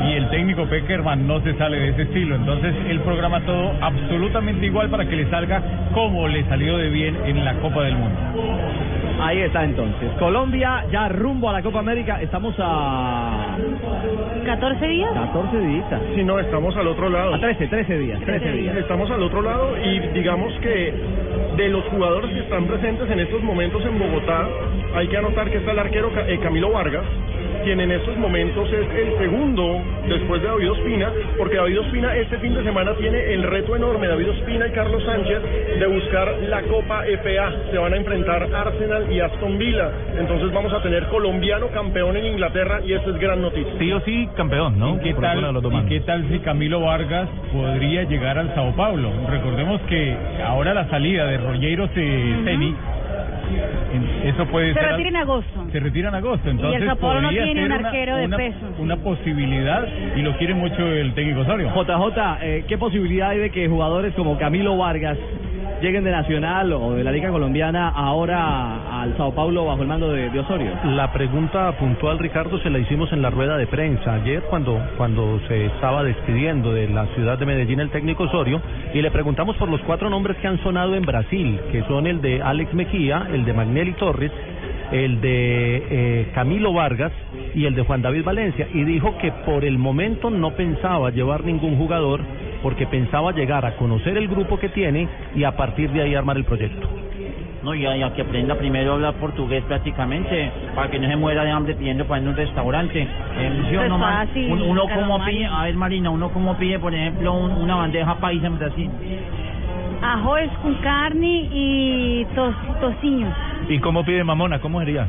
[0.08, 2.36] y el técnico Peckerman no se sale de ese estilo.
[2.36, 5.62] Entonces él programa todo absolutamente igual para que le salga
[5.92, 8.18] como le salió de bien en la Copa del Mundo.
[9.20, 10.10] Ahí está entonces.
[10.18, 12.20] Colombia ya rumbo a la Copa América.
[12.20, 13.56] Estamos a
[14.44, 15.12] 14 días.
[15.12, 15.86] 14 días.
[16.14, 17.34] Si no, estamos al otro lado.
[17.34, 18.20] A 13, 13 días.
[18.20, 18.76] 13 días.
[18.76, 20.94] Estamos al otro lado y digamos que
[21.56, 24.48] de los jugadores que están presentes en estos momentos en Bogotá,
[24.94, 27.05] hay que anotar que está el arquero eh, Camilo Vargas,
[27.64, 32.38] quien en estos momentos es el segundo después de David Ospina, porque David Ospina este
[32.38, 35.38] fin de semana tiene el reto enorme, David Ospina y Carlos Sánchez,
[35.78, 37.52] de buscar la Copa FA.
[37.70, 39.90] Se van a enfrentar Arsenal y Aston Villa.
[40.18, 43.72] Entonces vamos a tener colombiano campeón en Inglaterra y eso es gran noticia.
[43.78, 44.96] Sí o sí, campeón, ¿no?
[44.96, 45.38] ¿Y qué, Por tal,
[45.85, 49.11] ¿Y qué tal si Camilo Vargas podría llegar al Sao Paulo?
[49.31, 52.91] Recordemos que ahora la salida de Rollero Ceni, en-
[54.24, 54.88] eso puede Se ser...
[54.90, 55.66] retira en agosto.
[55.72, 58.26] Se retira en agosto, entonces el Sao Paulo no podría tiene un una- arquero de
[58.26, 58.56] una, peso.
[58.78, 59.86] Una posibilidad
[60.16, 61.70] y lo quiere mucho el técnico Osorio.
[61.74, 65.18] JJ, eh, ¿qué posibilidad hay de que jugadores como Camilo Vargas
[65.83, 70.12] lleguen de Nacional o de la Liga Colombiana ahora al Sao Paulo bajo el mando
[70.12, 70.71] de, Osorio?
[70.85, 75.40] La pregunta puntual, Ricardo, se la hicimos en la rueda de prensa ayer cuando, cuando
[75.49, 78.62] se estaba despidiendo de la ciudad de Medellín el técnico Osorio
[78.95, 82.23] y le preguntamos por los cuatro nombres que han sonado en Brasil, que son el
[82.23, 84.31] de Alex Mejía, el de Magnelli Torres,
[84.92, 87.12] el de eh, Camilo Vargas
[87.55, 91.45] y el de Juan David Valencia y dijo que por el momento no pensaba llevar
[91.45, 92.21] ningún jugador
[92.62, 96.37] porque pensaba llegar a conocer el grupo que tiene y a partir de ahí armar
[96.37, 96.88] el proyecto.
[97.62, 101.44] No, ya, ya que aprenda primero a hablar portugués prácticamente, para que no se muera
[101.44, 103.03] de hambre pidiendo para ir a un restaurante.
[103.03, 104.27] Eh, ¿sí o Eso es no, man?
[104.27, 107.77] fácil, Un- uno como pide, a ver Marina, uno como pide, por ejemplo, un- una
[107.77, 108.90] bandeja paisa en Brasil.
[110.03, 112.55] Arroz con carne y tos.
[113.68, 114.59] ¿Y cómo pide mamona?
[114.59, 115.07] ¿Cómo sería?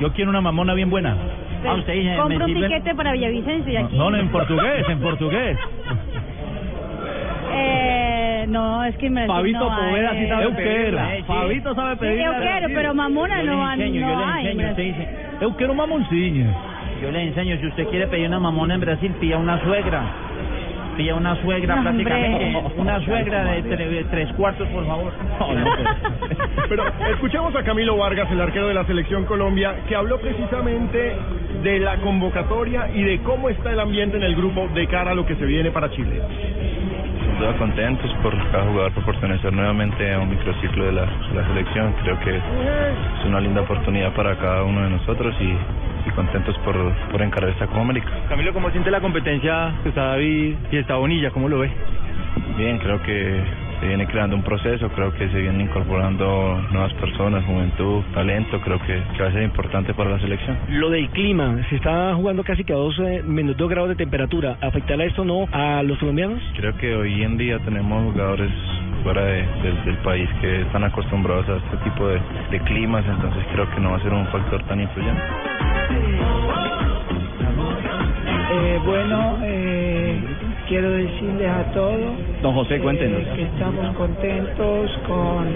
[0.00, 1.14] Yo quiero una mamona bien buena.
[1.68, 3.96] Ah, usted dice, Compra me un tiquete para Villavicencio y aquí.
[3.96, 5.58] No, no, en portugués, en portugués.
[7.52, 9.90] Eh, no, es que Brasil Fabito no hay.
[9.90, 11.08] Poveda sí sabe pedirla.
[11.26, 12.24] Fabito sabe pedirla.
[12.24, 14.46] yo quiero, pero mamona Yo le no, enseño, no yo le hay.
[14.46, 14.94] en enseño, usted Brasil.
[15.08, 16.46] dice, Eu quero mamoncilha.
[17.02, 20.02] yo le enseño, si usted quiere pedir una mamona en Brasil, pida una suegra.
[20.96, 22.04] Pida una suegra No, hombre.
[22.04, 25.12] prácticamente, una suegra de, tre- de tres cuartos, por favor.
[26.68, 31.16] Pero escuchemos a Camilo Vargas, el arquero de la selección Colombia, que habló precisamente
[31.62, 35.14] de la convocatoria y de cómo está el ambiente en el grupo de cara a
[35.14, 36.20] lo que se viene para Chile.
[37.40, 41.46] Duda contentos por cada jugador por pertenecer nuevamente a un microciclo de la, de la
[41.48, 41.94] selección.
[42.02, 45.56] Creo que es una linda oportunidad para cada uno de nosotros y,
[46.08, 46.76] y contentos por,
[47.10, 48.10] por encarar esta Copa América.
[48.28, 51.30] Camilo, ¿cómo siente la competencia que está David y está Bonilla?
[51.30, 51.70] ¿Cómo lo ve?
[52.58, 53.42] Bien, creo que
[53.80, 58.78] se viene creando un proceso, creo que se vienen incorporando nuevas personas, juventud, talento, creo
[58.80, 60.56] que, que va a ser importante para la selección.
[60.68, 63.96] Lo del clima, se está jugando casi que a dos, eh, menos 2 grados de
[63.96, 64.56] temperatura.
[64.60, 66.40] ¿Afectará esto no a los colombianos?
[66.56, 68.50] Creo que hoy en día tenemos jugadores
[69.02, 73.42] fuera de- del- del país que están acostumbrados a este tipo de, de climas, entonces
[73.52, 75.22] creo que no va a ser un factor tan influyente.
[78.52, 80.20] Eh, bueno, eh,
[80.70, 82.00] quiero decirles a todos
[82.42, 83.20] Don José, cuéntenos.
[83.20, 85.46] eh, que estamos contentos con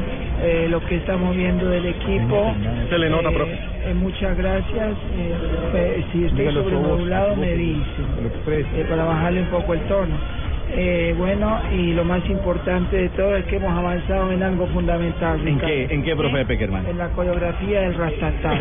[0.42, 2.52] eh, lo que estamos viendo del equipo.
[2.90, 3.52] Se le nota, Eh, profe.
[3.86, 4.90] eh, muchas gracias.
[5.16, 5.34] Eh,
[5.74, 6.64] eh, si estoy su
[7.36, 7.84] me dicen
[8.76, 10.16] eh, para bajarle un poco el tono.
[10.76, 15.38] Eh, bueno, y lo más importante de todo es que hemos avanzado en algo fundamental.
[15.38, 15.66] ¿En Ricardo.
[15.68, 16.86] qué, en qué, profe Peckerman?
[16.88, 18.52] En la coreografía del rastatá.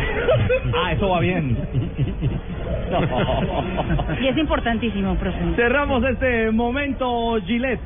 [0.76, 1.56] Ah, eso va bien.
[4.20, 5.38] Y es importantísimo, profe.
[5.56, 7.80] Cerramos este momento, Gillette,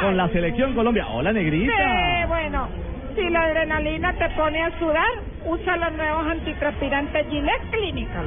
[0.00, 1.06] con la selección Colombia.
[1.08, 1.72] Hola, negrita.
[1.72, 2.68] Sí, bueno,
[3.14, 5.08] si la adrenalina te pone a sudar,
[5.46, 8.26] usa los nuevos antitranspirantes Gillette Clinical.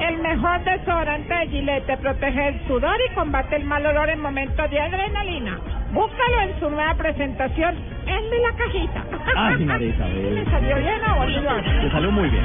[0.00, 4.20] El mejor desodorante de Gillette te protege el sudor y combate el mal olor en
[4.20, 5.58] momentos de adrenalina.
[5.92, 7.74] Búscalo en su nueva presentación,
[8.06, 9.04] el de la cajita.
[9.36, 10.34] Ay, María Isabel.
[10.34, 11.64] ¿Me salió bien a Bolívar?
[11.64, 12.44] Te salió muy bien.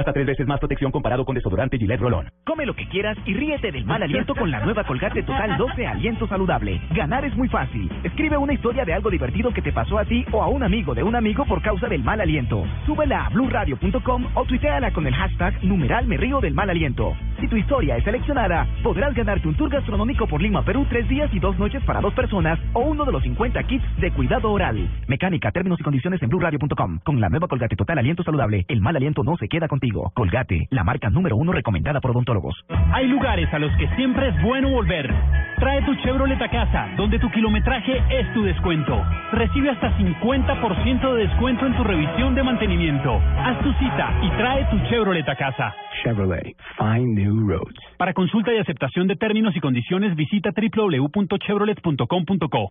[0.00, 2.30] Hasta tres veces más protección comparado con desodorante Gillette Rolón.
[2.46, 5.86] Come lo que quieras y ríete del mal aliento con la nueva Colgate Total 12
[5.86, 6.80] Aliento Saludable.
[6.94, 7.86] Ganar es muy fácil.
[8.02, 10.94] Escribe una historia de algo divertido que te pasó a ti o a un amigo
[10.94, 12.64] de un amigo por causa del mal aliento.
[12.86, 16.08] Súbela a blueradio.com o tuiteala con el hashtag numeral
[16.40, 17.14] del mal aliento.
[17.38, 21.28] Si tu historia es seleccionada, podrás ganarte un tour gastronómico por Lima, Perú, tres días
[21.34, 24.88] y dos noches para dos personas o uno de los 50 kits de cuidado oral.
[25.08, 27.00] Mecánica, términos y condiciones en BlueRadio.com.
[27.04, 29.89] Con la nueva Colgate Total Aliento Saludable, el mal aliento no se queda contigo.
[30.14, 32.54] Colgate, la marca número uno recomendada por odontólogos.
[32.92, 35.12] Hay lugares a los que siempre es bueno volver.
[35.58, 39.04] Trae tu Chevrolet a casa, donde tu kilometraje es tu descuento.
[39.32, 43.20] Recibe hasta 50% de descuento en tu revisión de mantenimiento.
[43.38, 45.74] Haz tu cita y trae tu Chevrolet a casa.
[46.02, 47.76] Chevrolet, find new roads.
[47.98, 52.70] Para consulta y aceptación de términos y condiciones, visita www.chevrolet.com.co.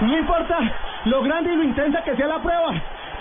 [0.00, 0.58] No importa
[1.04, 2.72] lo grande y lo intensa que sea la prueba.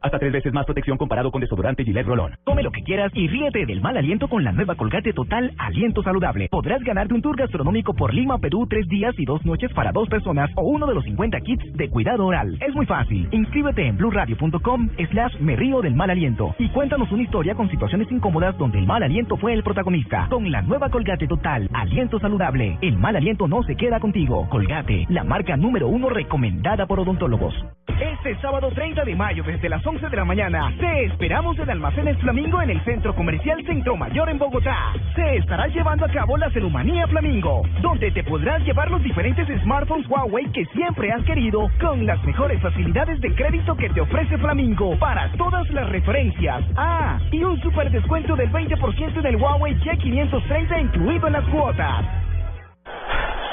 [0.00, 2.36] Hasta tres veces más protección comparado con desodorante Gillette Rolón.
[2.44, 6.02] Come lo que quieras y ríete del mal aliento con la nueva Colgate Total Aliento
[6.02, 6.48] Saludable.
[6.50, 10.08] Podrás ganarte un tour gastronómico por Lima, Perú, tres días y dos noches para dos
[10.08, 12.58] personas o uno de los 50 kits de cuidado oral.
[12.60, 13.28] Es muy fácil.
[13.32, 18.10] Inscríbete en blueradio.com slash me río del mal aliento y cuéntanos una historia con situaciones
[18.12, 20.28] incómodas donde el mal aliento fue el protagonista.
[20.30, 24.48] Con la nueva Colgate Total Aliento Saludable, el mal aliento no se queda contigo.
[24.48, 27.54] Colgate, la marca número uno recomendada por odontólogos.
[28.00, 32.18] Este sábado 30 de mayo desde las 11 de la mañana te esperamos en Almacenes
[32.18, 34.92] Flamingo en el Centro Comercial Centro Mayor en Bogotá.
[35.14, 40.06] Se estará llevando a cabo la Celumanía Flamingo, donde te podrás llevar los diferentes smartphones
[40.06, 44.94] Huawei que siempre has querido con las mejores facilidades de crédito que te ofrece Flamingo
[44.98, 46.62] para todas las referencias.
[46.76, 52.04] Ah, y un super descuento del 20% en el Huawei Y530 incluido en las cuotas.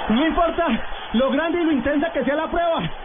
[0.10, 0.68] No importa
[1.14, 3.05] lo grande y lo intensa que sea la prueba.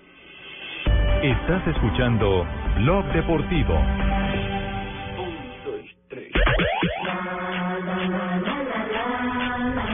[1.21, 3.79] Estás escuchando Blog Deportivo.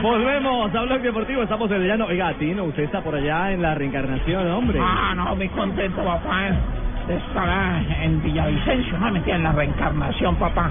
[0.00, 2.06] Volvemos a Blog Deportivo, estamos en el llano.
[2.06, 4.78] Oiga, Tino, usted está por allá en la reencarnación, hombre.
[4.82, 6.50] Ah, no, muy contento, papá,
[7.06, 10.70] de estar en Villavicencio, no mentira, en la reencarnación, papá.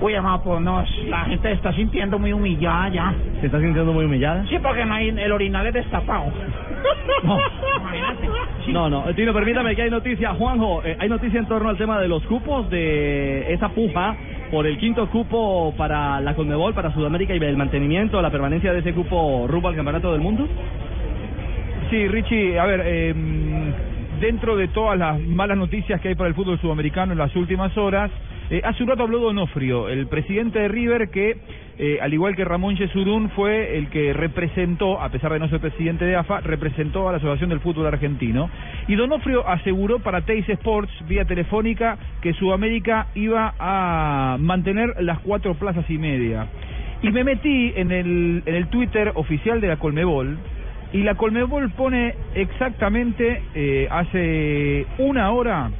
[0.00, 3.14] Uy, hermano, pues no, la gente se está sintiendo muy humillada ya.
[3.40, 4.44] ¿Se está sintiendo muy humillada?
[4.48, 6.26] Sí, porque no hay, el orinal es destapado.
[7.22, 7.38] No.
[7.80, 8.28] Imagínate.
[8.68, 10.34] No, no, Tino, permítame que hay noticia.
[10.34, 14.16] Juanjo, eh, hay noticia en torno al tema de los cupos de esa puja
[14.50, 18.80] por el quinto cupo para la Conmebol, para Sudamérica y el mantenimiento, la permanencia de
[18.80, 20.46] ese cupo rumbo al Campeonato del Mundo.
[21.90, 23.14] Sí, Richie, a ver, eh,
[24.20, 27.76] dentro de todas las malas noticias que hay para el fútbol sudamericano en las últimas
[27.76, 28.10] horas,
[28.52, 31.38] eh, hace un rato habló Donofrio, el presidente de River, que
[31.78, 35.58] eh, al igual que Ramón Yesurún fue el que representó, a pesar de no ser
[35.58, 38.50] presidente de AFA, representó a la Asociación del Fútbol Argentino.
[38.88, 45.54] Y Donofrio aseguró para Teis Sports, vía telefónica, que Sudamérica iba a mantener las cuatro
[45.54, 46.46] plazas y media.
[47.00, 50.36] Y me metí en el, en el Twitter oficial de la Colmebol,
[50.92, 55.70] y la Colmebol pone exactamente eh, hace una hora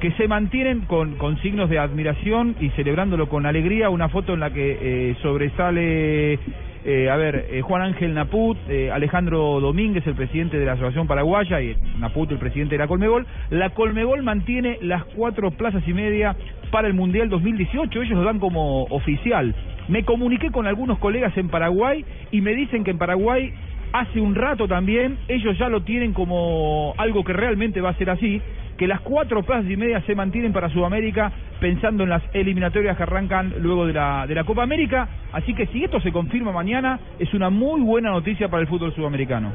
[0.00, 4.40] que se mantienen con, con signos de admiración y celebrándolo con alegría, una foto en
[4.40, 6.38] la que eh, sobresale,
[6.84, 11.06] eh, a ver, eh, Juan Ángel Naput, eh, Alejandro Domínguez, el presidente de la Asociación
[11.06, 13.26] Paraguaya, y Naput, el presidente de la Colmebol.
[13.50, 16.34] La Colmebol mantiene las cuatro plazas y media
[16.70, 19.54] para el Mundial 2018, ellos lo dan como oficial.
[19.88, 23.52] Me comuniqué con algunos colegas en Paraguay y me dicen que en Paraguay
[23.92, 28.08] hace un rato también ellos ya lo tienen como algo que realmente va a ser
[28.10, 28.40] así,
[28.80, 33.02] que las cuatro plazas y media se mantienen para Sudamérica pensando en las eliminatorias que
[33.02, 35.06] arrancan luego de la, de la Copa América.
[35.32, 38.94] Así que si esto se confirma mañana, es una muy buena noticia para el fútbol
[38.94, 39.52] sudamericano.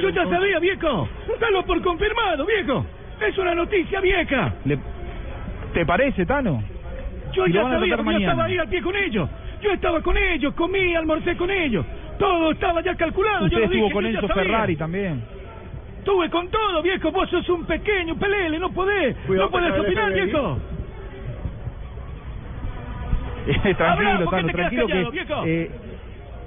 [0.00, 1.06] Yo ya sabía, viejo.
[1.38, 2.86] Dalo por confirmado, viejo.
[3.20, 4.54] Es una noticia vieja.
[4.64, 4.78] Le-
[5.74, 6.62] ¿Te parece, Tano?
[7.34, 9.28] Yo ya sabía, yo estaba ahí al pie con ellos.
[9.60, 11.84] Yo estaba con ellos, comí, almorcé con ellos.
[12.18, 13.44] Todo estaba ya calculado.
[13.44, 14.28] Usted yo lo estuvo dije, con Enzo.
[14.28, 15.22] Ferrari también.
[16.04, 17.10] Estuve con todo, viejo.
[17.12, 19.16] Vos sos un pequeño pelele, no podés.
[19.26, 20.58] Cuidado no podés opinar, viejo.
[23.76, 25.42] tranquilo, Habla, ¿por qué Tano, tranquilo callado, que viejo?
[25.46, 25.70] eh,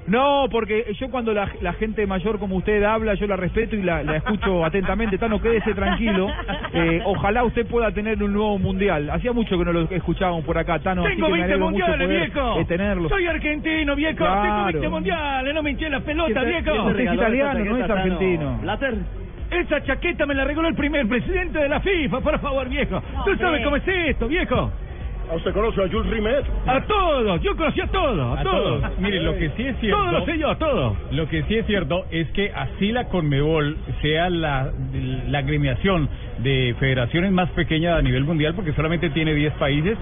[0.08, 3.82] No, porque yo cuando la, la gente mayor como usted habla, yo la respeto y
[3.82, 5.18] la, la escucho atentamente.
[5.18, 6.28] Tano, quédese tranquilo.
[6.74, 9.10] Eh, ojalá usted pueda tener un nuevo mundial.
[9.10, 11.04] Hacía mucho que no lo escuchábamos por acá, Tano.
[11.04, 12.60] así Tengo que me 20 alegro mucho mundiales, viejo.
[12.60, 13.10] eh, tenerlo.
[13.10, 14.18] Soy argentino, viejo.
[14.18, 14.66] Tengo Claro.
[14.66, 15.54] 20 mundiales.
[15.56, 16.86] No me hinché la pelota, ¿Quién te- viejo.
[16.90, 18.58] Usted es italiano, no es argentino.
[18.62, 18.94] Blatter.
[19.50, 23.02] Esa chaqueta me la regaló el primer presidente de la FIFA, por favor, viejo.
[23.26, 24.72] Tú sabes cómo es esto, viejo.
[25.30, 26.46] ¿A usted conoce a Jules Rimet?
[26.66, 28.84] A todos, yo conocí a todos, a, A todos.
[29.00, 29.98] Mire, lo que sí es cierto.
[29.98, 30.96] Todo lo sé yo, todo.
[31.12, 34.72] Lo que sí es cierto es que así la Conmebol sea la,
[35.28, 36.08] la agremiación
[36.40, 39.98] de federaciones más pequeñas a nivel mundial, porque solamente tiene 10 países,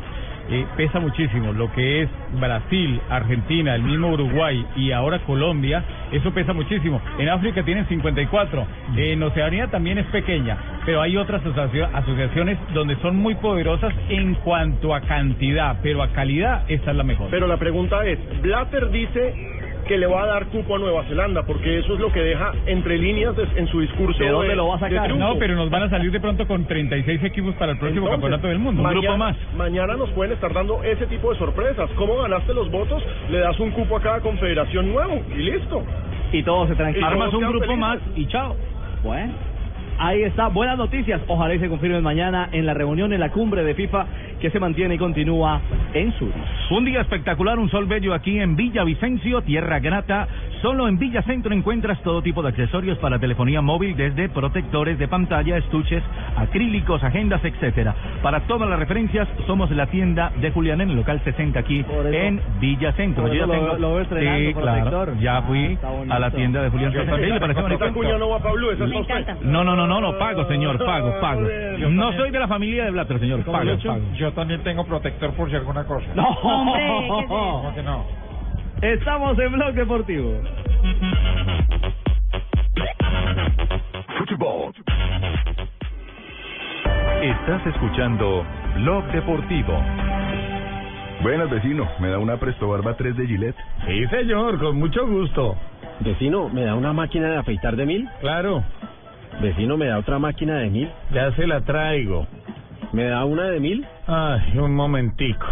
[0.49, 1.53] eh, pesa muchísimo.
[1.53, 7.01] Lo que es Brasil, Argentina, el mismo Uruguay y ahora Colombia, eso pesa muchísimo.
[7.17, 8.65] En África tienen 54.
[8.97, 14.35] En Oceanía también es pequeña, pero hay otras asocia- asociaciones donde son muy poderosas en
[14.35, 17.29] cuanto a cantidad, pero a calidad esta es la mejor.
[17.31, 19.33] Pero la pregunta es, Blatter dice
[19.87, 22.51] que le va a dar cupo a Nueva Zelanda, porque eso es lo que deja
[22.65, 24.23] entre líneas de- en su discurso.
[24.23, 25.15] ¿De dónde de- lo va a sacar?
[25.15, 28.11] No, pero nos van a salir de pronto con 36 equipos para el próximo Entonces,
[28.21, 28.81] campeonato del mundo.
[28.81, 29.37] Un mañana, grupo más.
[29.55, 31.89] Mañana nos pueden estar dando ese tipo de sorpresas.
[31.95, 33.03] ¿Cómo ganaste los votos?
[33.29, 35.83] Le das un cupo a cada confederación nuevo y listo.
[36.31, 37.07] Y todo se Y tranquiliza.
[37.29, 37.51] todos quedan
[38.01, 38.17] felices.
[38.17, 38.55] y chao.
[39.03, 39.33] Bueno.
[39.97, 41.21] Ahí está, buenas noticias.
[41.27, 44.05] Ojalá y se confirmen mañana en la reunión en la cumbre de FIFA
[44.41, 45.61] que se mantiene y continúa
[45.93, 46.35] en Zurich.
[46.69, 50.27] Un día espectacular, un sol bello aquí en Villa Vicencio, tierra grata.
[50.61, 55.07] Solo en Villa Centro encuentras todo tipo de accesorios para telefonía móvil, desde protectores de
[55.07, 56.03] pantalla, estuches,
[56.35, 57.95] acrílicos, agendas, etcétera.
[58.21, 62.07] Para todas las referencias, somos la tienda de Julián en el local 60 aquí eso-
[62.09, 63.27] en Villa Centro.
[63.27, 64.53] Yo ya lo- tengo, lo veo sí,
[64.89, 66.13] claro, ya Ah, fui bonito.
[66.13, 66.91] a la tienda de Julián.
[66.93, 67.85] ¿Le parece bonito?
[69.43, 69.63] no.
[69.63, 71.41] No, no, no, no, no, pago, señor, pago, pago.
[71.77, 72.17] Yo No también.
[72.17, 74.01] soy de la familia de Blatter, señor, pago, pago.
[74.15, 76.07] Yo también tengo protector por si alguna cosa.
[76.15, 77.27] No, Hombre, ¿qué es eso?
[77.27, 78.05] ¿Cómo que no?
[78.81, 80.33] Estamos en Blog Deportivo.
[87.21, 89.81] Estás escuchando Blog Deportivo.
[91.21, 91.87] Buenas, vecino.
[91.99, 93.55] ¿Me da una Presto Barba 3 de Gillette?
[93.87, 95.55] Sí, señor, con mucho gusto.
[96.01, 98.09] Vecino, ¿me da una máquina de afeitar de mil?
[98.19, 98.63] Claro,
[99.41, 100.89] Vecino, ¿me da otra máquina de mil?
[101.13, 102.25] ya se la traigo.
[102.93, 103.85] ¿Me da una de mil?
[104.07, 105.45] Ay, un momentico.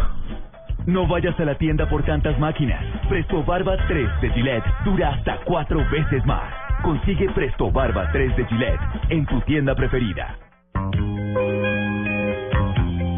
[0.85, 2.83] No vayas a la tienda por tantas máquinas.
[3.09, 6.53] Presto Barba 3 de Gillette dura hasta cuatro veces más.
[6.81, 10.37] Consigue Presto Barba 3 de Gillette en tu tienda preferida.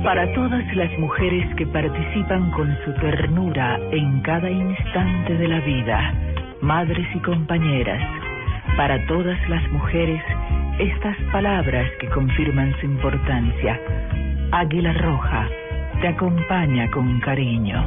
[0.03, 6.13] Para todas las mujeres que participan con su ternura en cada instante de la vida,
[6.61, 8.03] madres y compañeras,
[8.77, 10.21] para todas las mujeres,
[10.79, 13.79] estas palabras que confirman su importancia.
[14.51, 15.47] Águila Roja
[16.01, 17.83] te acompaña con cariño.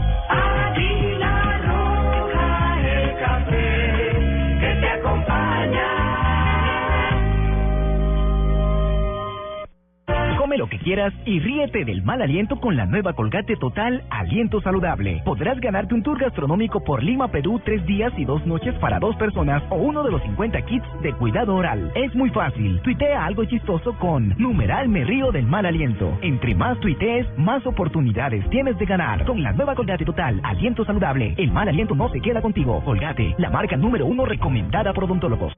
[10.58, 15.22] Lo que quieras y ríete del mal aliento con la nueva Colgate Total Aliento Saludable.
[15.24, 19.14] Podrás ganarte un tour gastronómico por Lima, Perú, tres días y dos noches para dos
[19.16, 21.92] personas o uno de los 50 kits de cuidado oral.
[21.94, 22.80] Es muy fácil.
[22.82, 26.18] Tuitea algo chistoso con numeral me río del mal aliento.
[26.22, 29.24] Entre más tuitees, más oportunidades tienes de ganar.
[29.26, 32.82] Con la nueva Colgate Total Aliento Saludable, el mal aliento no se queda contigo.
[32.84, 35.52] Colgate, la marca número uno recomendada por odontólogos.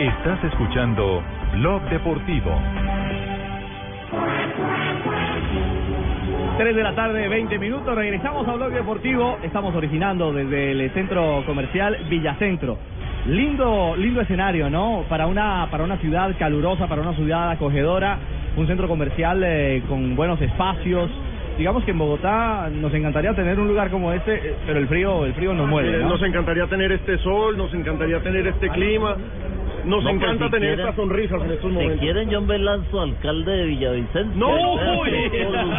[0.00, 1.22] Estás escuchando
[1.52, 2.50] Blog Deportivo.
[6.56, 7.94] 3 de la tarde, 20 minutos.
[7.96, 9.38] Regresamos a Blog Deportivo.
[9.42, 12.78] Estamos originando desde el centro comercial Villacentro.
[13.26, 15.04] Lindo, lindo escenario, ¿no?
[15.08, 18.18] Para una, para una ciudad calurosa, para una ciudad acogedora,
[18.56, 21.10] un centro comercial eh, con buenos espacios.
[21.58, 25.24] Digamos que en Bogotá nos encantaría tener un lugar como este, eh, pero el frío,
[25.24, 25.98] el frío nos muere.
[25.98, 26.10] ¿no?
[26.10, 29.16] Nos encantaría tener este sol, nos encantaría tener este clima,
[29.84, 32.00] nos No, encanta si tener estas sonrisas en estos Si momentos.
[32.00, 34.34] quieren, John Velanzo, alcalde de Villavicencio.
[34.34, 34.56] ¡No!
[34.78, 35.78] Solucionamos.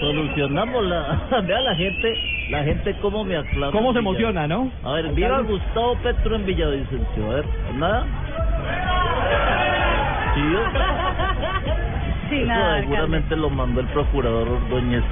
[0.00, 1.20] Solucionamos la...
[1.46, 2.14] Vea la gente,
[2.50, 3.72] la gente cómo me aclama.
[3.72, 4.70] ¿Cómo se emociona, no?
[4.84, 7.30] A ver, viva Gustavo Petro en Villavicencio.
[7.30, 7.44] A ver,
[7.76, 8.04] ¿nada?
[10.34, 10.40] ¿Sí?
[12.32, 15.02] Eso seguramente lo mandó el procurador Ordóñez.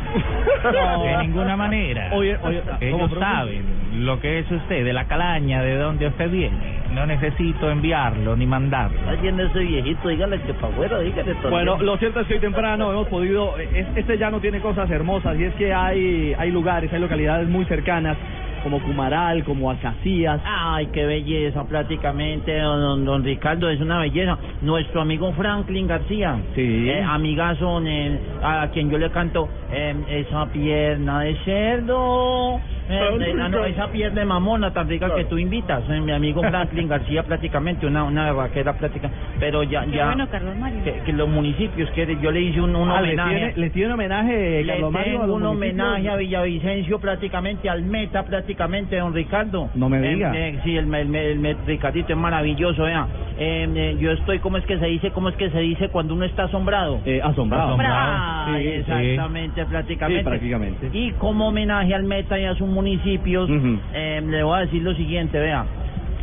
[0.62, 2.08] De ninguna manera.
[2.12, 3.64] Oye, oye, ¿cómo, Ellos saben
[4.04, 6.80] lo que es usted, de la calaña, de dónde usted viene.
[6.92, 8.98] No necesito enviarlo ni mandarlo.
[9.08, 11.50] Ay, en ese viejito, dígale que para afuera, dígale también.
[11.50, 15.38] Bueno, lo cierto es que hoy temprano hemos podido, es- este llano tiene cosas hermosas
[15.38, 18.16] y es que hay, hay lugares, hay localidades muy cercanas
[18.62, 20.40] como Cumaral, como Acacías.
[20.44, 24.36] Ay, qué belleza, prácticamente, don, don Ricardo, es una belleza.
[24.62, 26.88] Nuestro amigo Franklin García, Sí.
[26.90, 33.64] eh, amigazo, eh, a quien yo le canto, eh, esa pierna de cerdo, eh, no,
[33.64, 37.86] esa pierna de mamona tan rica que tú invitas, eh, mi amigo Franklin García prácticamente,
[37.86, 39.08] una, una vaquera práctica,
[39.38, 40.82] pero ya, Qué ya, bueno, Carlos Mario.
[40.84, 43.52] que, que los municipios, que yo le hice un, un Ah, le homenaje.
[43.56, 45.56] le tiene homenaje, Le Carlos Mario, a un municipios.
[45.56, 49.68] homenaje a Villavicencio prácticamente, al Meta prácticamente, don Ricardo.
[49.74, 50.32] No me Eh, diga.
[50.34, 53.06] eh, sí, el, el, el, el Ricardito es maravilloso, vea.
[53.38, 55.10] Eh, eh, yo estoy, ¿cómo es que se dice?
[55.10, 57.00] ¿Cómo es que se dice cuando uno está asombrado?
[57.04, 57.68] Eh, asombrado.
[57.68, 58.56] Asombrado.
[58.58, 58.68] Sí, sí.
[58.68, 60.22] exactamente, prácticamente.
[60.22, 60.90] Sí, prácticamente.
[60.92, 63.48] Y como homenaje al Meta y a sus municipios,
[63.94, 65.64] eh, le voy a decir lo siguiente, vea.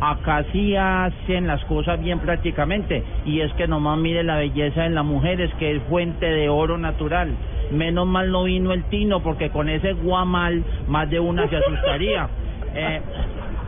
[0.00, 3.02] Acá sí hacen las cosas bien prácticamente.
[3.26, 6.78] Y es que nomás mire la belleza de las mujeres, que es fuente de oro
[6.78, 7.30] natural.
[7.70, 12.28] Menos mal no vino el tino, porque con ese guamal más de una se asustaría.
[12.74, 13.00] Eh,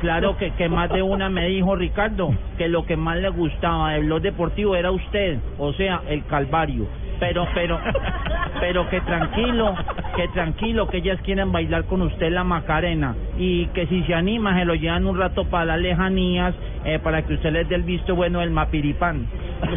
[0.02, 3.92] claro que, que más de una me dijo Ricardo que lo que más le gustaba
[3.94, 6.86] del blog deportivo era usted, o sea, el Calvario.
[7.18, 7.80] Pero, pero,
[8.60, 9.74] pero que tranquilo,
[10.14, 14.56] que tranquilo, que ellas quieren bailar con usted la Macarena y que si se anima
[14.58, 17.82] se lo llevan un rato para las lejanías eh, para que usted les dé el
[17.84, 19.26] visto bueno del mapiripán.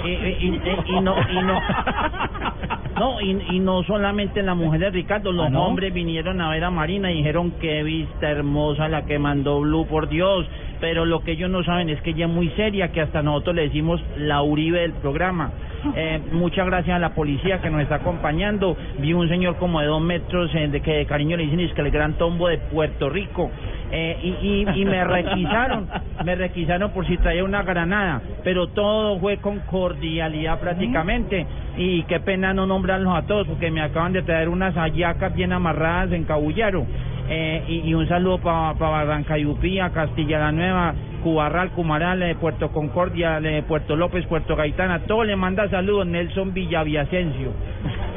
[0.06, 1.60] Y, y- y- y no, y no,
[2.98, 5.66] no, y, y no solamente las mujeres, Ricardo, los ¿Ah, no?
[5.66, 9.88] hombres vinieron a ver a Marina y dijeron que vista hermosa la que mandó Blue,
[9.88, 10.46] por Dios.
[10.80, 13.56] Pero lo que ellos no saben es que ella es muy seria, que hasta nosotros
[13.56, 15.52] le decimos la Uribe del programa.
[15.96, 18.76] Eh, muchas gracias a la policía que nos está acompañando.
[19.00, 21.74] Vi un señor como de dos metros eh, de que de cariño le dicen es
[21.74, 23.52] que el gran tombo de Puerto Rico.
[23.92, 25.88] Eh, y, y, y me requisaron,
[26.24, 31.46] me requisaron por si traía una granada, pero todo fue con cordialidad prácticamente.
[31.78, 35.54] Y qué pena no nombrarlos a todos porque me acaban de traer unas hallacas bien
[35.54, 36.86] amarradas en Cabullaro.
[37.30, 40.94] Eh, y, y un saludo para pa Barrancayupía, Castilla la Nueva,
[41.24, 45.00] Cubarral, Cumaral, eh, Puerto Concordia, eh, Puerto López, Puerto Gaitana.
[45.00, 47.54] Todo le manda saludos Nelson Villavicencio.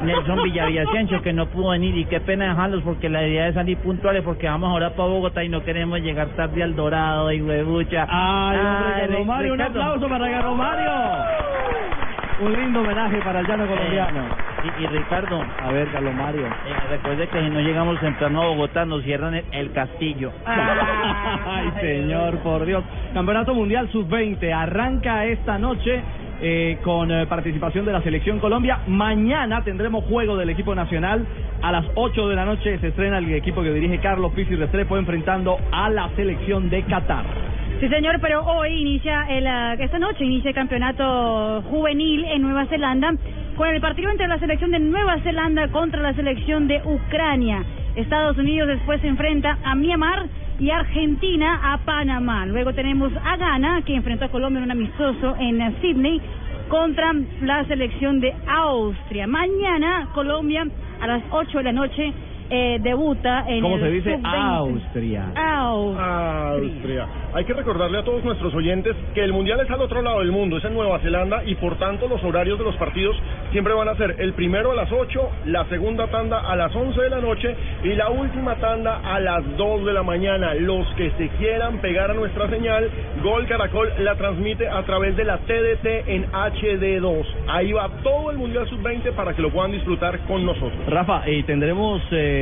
[0.03, 3.79] Nelson Villavicencio que no pudo venir y qué pena dejarlos porque la idea es salir
[3.79, 8.07] puntuales porque vamos ahora para Bogotá y no queremos llegar tarde al Dorado y huevucha.
[8.09, 8.59] Ay,
[9.01, 10.91] Carlos Mario, un aplauso para Carlos Mario.
[12.39, 14.21] Un lindo homenaje para el llano colombiano.
[14.21, 16.47] Eh, y, y Ricardo, A ver, Carlos Mario.
[16.47, 20.33] eh, recuerde que si no llegamos temprano a Bogotá nos cierran el, el castillo.
[20.47, 22.85] Ay, señor, por Dios.
[23.15, 26.03] Campeonato Mundial Sub-20 arranca esta noche
[26.43, 28.81] eh, con eh, participación de la Selección Colombia.
[28.87, 31.25] Mañana tendremos juego del equipo nacional.
[31.63, 34.99] A las 8 de la noche se estrena el equipo que dirige Carlos Pizzi Restrepo
[34.99, 37.25] enfrentando a la Selección de Qatar.
[37.79, 42.65] Sí, señor, pero hoy inicia, el, ah, esta noche inicia el campeonato juvenil en Nueva
[42.67, 43.15] Zelanda
[43.55, 47.63] con el partido entre la selección de Nueva Zelanda contra la selección de Ucrania.
[47.95, 50.27] Estados Unidos después se enfrenta a Myanmar
[50.59, 52.47] y Argentina a Panamá.
[52.47, 56.19] Luego tenemos a Ghana, que enfrentó a Colombia en un amistoso en Sydney
[56.69, 57.13] contra
[57.43, 59.27] la selección de Austria.
[59.27, 60.67] Mañana Colombia
[61.03, 62.13] a las 8 de la noche
[62.51, 64.17] eh, debuta en ¿Cómo el se dice?
[64.17, 64.35] sub-20.
[64.35, 65.25] Austria.
[65.35, 66.49] Austria.
[66.51, 67.07] Austria.
[67.35, 70.33] Hay que recordarle a todos nuestros oyentes que el mundial es al otro lado del
[70.33, 73.17] mundo, es en Nueva Zelanda y por tanto los horarios de los partidos
[73.53, 77.01] siempre van a ser el primero a las 8, la segunda tanda a las 11
[77.01, 80.55] de la noche y la última tanda a las 2 de la mañana.
[80.55, 82.89] Los que se quieran pegar a nuestra señal,
[83.23, 87.25] Gol Caracol la transmite a través de la TDT en HD2.
[87.49, 90.87] Ahí va todo el mundial sub-20 para que lo puedan disfrutar con nosotros.
[90.89, 92.36] Rafa, y tendremos eh,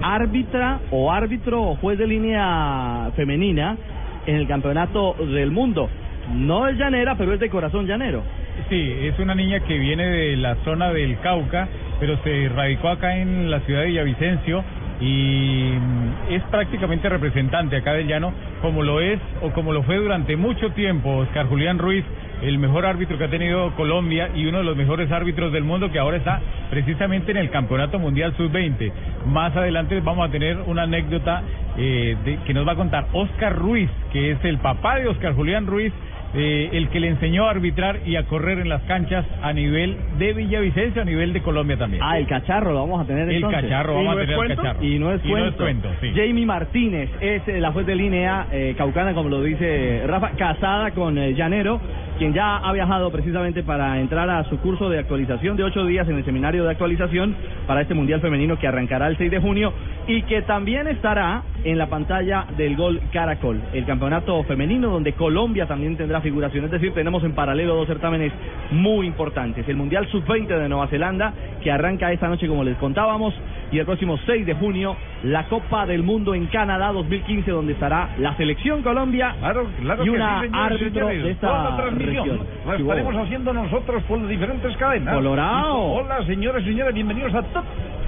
[0.00, 3.76] árbitra o árbitro o juez de línea femenina
[4.26, 5.88] en el campeonato del mundo.
[6.34, 8.22] No es llanera, pero es de corazón llanero.
[8.68, 11.68] Sí, es una niña que viene de la zona del Cauca,
[12.00, 14.64] pero se radicó acá en la ciudad de Villavicencio
[15.00, 18.32] y mm, es prácticamente representante acá del llano,
[18.62, 22.04] como lo es o como lo fue durante mucho tiempo Oscar Julián Ruiz,
[22.42, 25.90] el mejor árbitro que ha tenido Colombia y uno de los mejores árbitros del mundo
[25.90, 28.92] que ahora está precisamente en el Campeonato Mundial Sub-20.
[29.26, 31.42] Más adelante vamos a tener una anécdota
[31.78, 35.34] eh, de- que nos va a contar Oscar Ruiz, que es el papá de Oscar
[35.34, 35.92] Julián Ruiz,
[36.36, 39.96] eh, el que le enseñó a arbitrar y a correr en las canchas a nivel
[40.18, 42.02] de Villavicencio, a nivel de Colombia también.
[42.04, 43.62] Ah, el cacharro lo vamos a tener El entonces.
[43.62, 44.84] cacharro, vamos a tener el cacharro.
[44.84, 45.62] Y no es Y no es cuento.
[45.64, 46.12] cuento, sí.
[46.14, 50.90] Jamie Martínez es eh, la juez de línea eh, caucana, como lo dice Rafa, casada
[50.92, 51.80] con eh, Llanero,
[52.18, 56.08] quien ya ha viajado precisamente para entrar a su curso de actualización de ocho días
[56.08, 57.34] en el seminario de actualización
[57.66, 59.72] para este Mundial Femenino que arrancará el 6 de junio
[60.06, 65.66] y que también estará en la pantalla del Gol Caracol, el campeonato femenino donde Colombia
[65.66, 66.64] también tendrá figuración.
[66.64, 68.32] Es decir, tenemos en paralelo dos certámenes
[68.72, 69.68] muy importantes.
[69.68, 73.32] El Mundial Sub-20 de Nueva Zelanda, que arranca esta noche como les contábamos,
[73.70, 78.10] y el próximo 6 de junio la Copa del Mundo en Canadá 2015, donde estará
[78.18, 81.22] la selección Colombia Claro y que una sí, señores, árbitro señores.
[81.24, 82.46] de esta transmisión región.
[82.66, 83.22] La estaremos wow.
[83.24, 85.14] haciendo nosotros por las diferentes cadenas.
[85.14, 85.78] Colorado.
[85.78, 87.62] Hola, señores y señores, bienvenidos a To-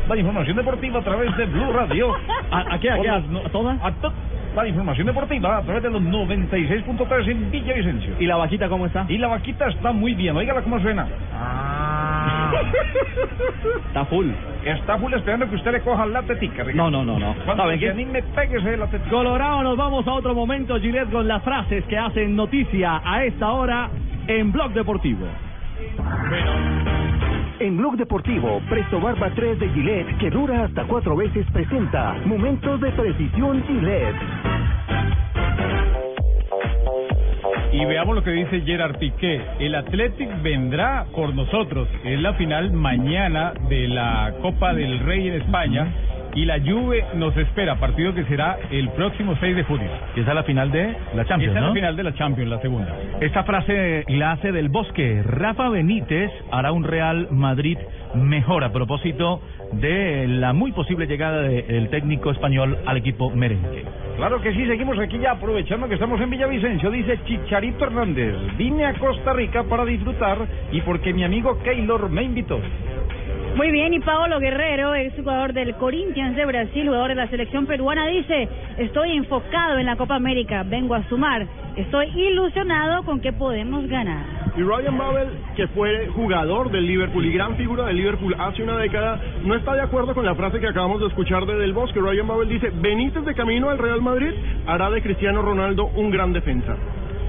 [0.08, 2.12] la información deportiva a través de Blue Radio.
[2.50, 2.90] ¿A, a qué?
[2.90, 3.08] ¿A qué?
[3.08, 3.78] ¿A, no- a todas?
[3.82, 4.12] A to-
[4.57, 8.14] la información deportiva a través de los 96.3 en Villavicencio.
[8.18, 9.05] ¿Y la vaquita cómo está?
[9.09, 11.07] Y la vaquita está muy bien, oígala cómo suena.
[13.88, 14.28] Está full.
[14.64, 16.90] Está full esperando que usted le coja la tetica, No, Ricardo.
[16.90, 17.34] no, no, no.
[17.44, 17.90] Cuando ¿Saben se qué?
[17.90, 19.11] anime, péguese la tetica.
[19.11, 23.51] Colorado, nos vamos a otro momento, Gillette, con las frases que hacen noticia a esta
[23.51, 23.88] hora
[24.26, 25.26] en Blog Deportivo.
[27.61, 32.80] En Blog Deportivo, Presto Barba 3 de Gillette, que dura hasta cuatro veces, presenta Momentos
[32.80, 34.16] de Precisión Gillette.
[37.72, 39.42] Y veamos lo que dice Gerard Piqué.
[39.59, 41.88] El Athletic vendrá por nosotros.
[42.04, 45.92] Es la final mañana de la Copa del Rey en España.
[46.34, 49.88] Y la Juve nos espera, partido que será el próximo 6 de junio.
[50.14, 51.68] Que esa es la final de la Champions, Esa es ¿no?
[51.68, 52.96] la final de la Champions, la segunda.
[53.20, 55.22] Esta frase la hace del Bosque.
[55.24, 57.78] Rafa Benítez hará un Real Madrid
[58.14, 59.40] mejor a propósito
[59.72, 63.84] de la muy posible llegada del técnico español al equipo merengue.
[64.16, 66.90] Claro que sí, seguimos aquí ya aprovechando que estamos en Villavicencio.
[66.90, 70.38] Dice Chicharito Hernández, vine a Costa Rica para disfrutar
[70.72, 72.60] y porque mi amigo Keylor me invitó.
[73.57, 77.66] Muy bien, y Paolo Guerrero, ex jugador del Corinthians de Brasil, jugador de la selección
[77.66, 81.46] peruana, dice, estoy enfocado en la Copa América, vengo a sumar,
[81.76, 84.24] estoy ilusionado con que podemos ganar.
[84.57, 88.76] Y Ryan Babel, que fue jugador del Liverpool y gran figura del Liverpool hace una
[88.76, 92.01] década, no está de acuerdo con la frase que acabamos de escuchar de Del Bosque.
[92.01, 94.32] Ryan Babel dice, Benítez de camino al Real Madrid
[94.66, 96.76] hará de Cristiano Ronaldo un gran defensa.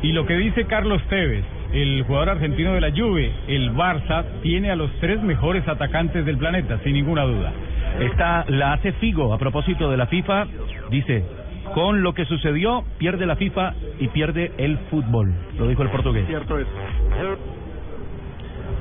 [0.01, 4.71] Y lo que dice Carlos Tevez, el jugador argentino de la Juve, el Barça tiene
[4.71, 7.51] a los tres mejores atacantes del planeta, sin ninguna duda.
[7.99, 10.47] Esta la hace Figo a propósito de la FIFA.
[10.89, 11.23] Dice,
[11.73, 15.33] con lo que sucedió, pierde la FIFA y pierde el fútbol.
[15.57, 16.25] Lo dijo el portugués.
[16.27, 16.67] Cierto es.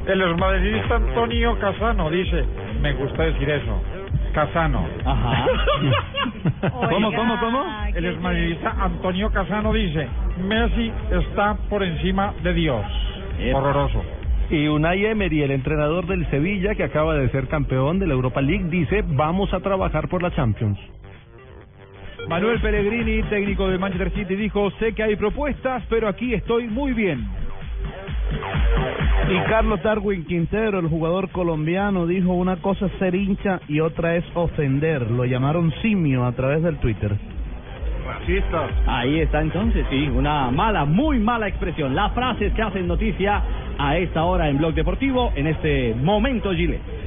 [0.06, 2.44] El esmadridista Antonio Casano dice,
[2.80, 3.82] me gusta decir eso,
[4.38, 4.86] Casano.
[5.04, 5.46] Ajá.
[6.90, 7.64] ¿Cómo, cómo, cómo?
[7.92, 10.06] El esmadridista Antonio Casano dice,
[10.46, 12.84] Messi está por encima de Dios.
[13.52, 14.00] Horroroso.
[14.50, 18.40] Y Unai Emery, el entrenador del Sevilla, que acaba de ser campeón de la Europa
[18.40, 20.78] League, dice, vamos a trabajar por la Champions.
[22.28, 26.92] Manuel Pellegrini, técnico de Manchester City, dijo, sé que hay propuestas, pero aquí estoy muy
[26.92, 27.26] bien.
[29.30, 34.16] Y Carlos Darwin Quintero, el jugador colombiano, dijo una cosa es ser hincha y otra
[34.16, 35.10] es ofender.
[35.10, 37.14] Lo llamaron simio a través del Twitter.
[38.06, 38.68] Racista.
[38.86, 41.94] Ahí está entonces, sí, una mala, muy mala expresión.
[41.94, 43.42] Las frases que hacen noticia
[43.78, 46.97] a esta hora en Blog Deportivo, en este momento Gillette.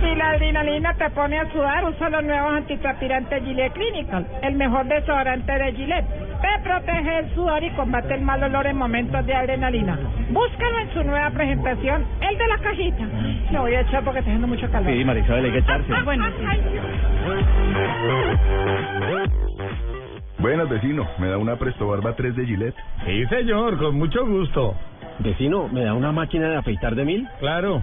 [0.00, 4.86] Si la adrenalina te pone a sudar, usa los nuevos antitranspirantes Gillette Clinical, el mejor
[4.86, 6.06] desodorante de Gillette.
[6.40, 9.98] Te protege el sudor y combate el mal olor en momentos de adrenalina.
[10.30, 13.04] Búscalo en su nueva presentación, el de la cajita.
[13.50, 14.92] Lo voy a echar porque está haciendo mucho calor.
[14.92, 15.92] Sí, Marisabel, hay que echarse.
[16.04, 16.24] Bueno,
[20.38, 21.06] Buenas, vecino.
[21.18, 22.76] ¿Me da una Presto Barba 3 de Gillette?
[23.04, 24.76] Sí, señor, con mucho gusto.
[25.18, 27.28] Vecino, ¿me da una máquina de afeitar de mil?
[27.40, 27.82] Claro,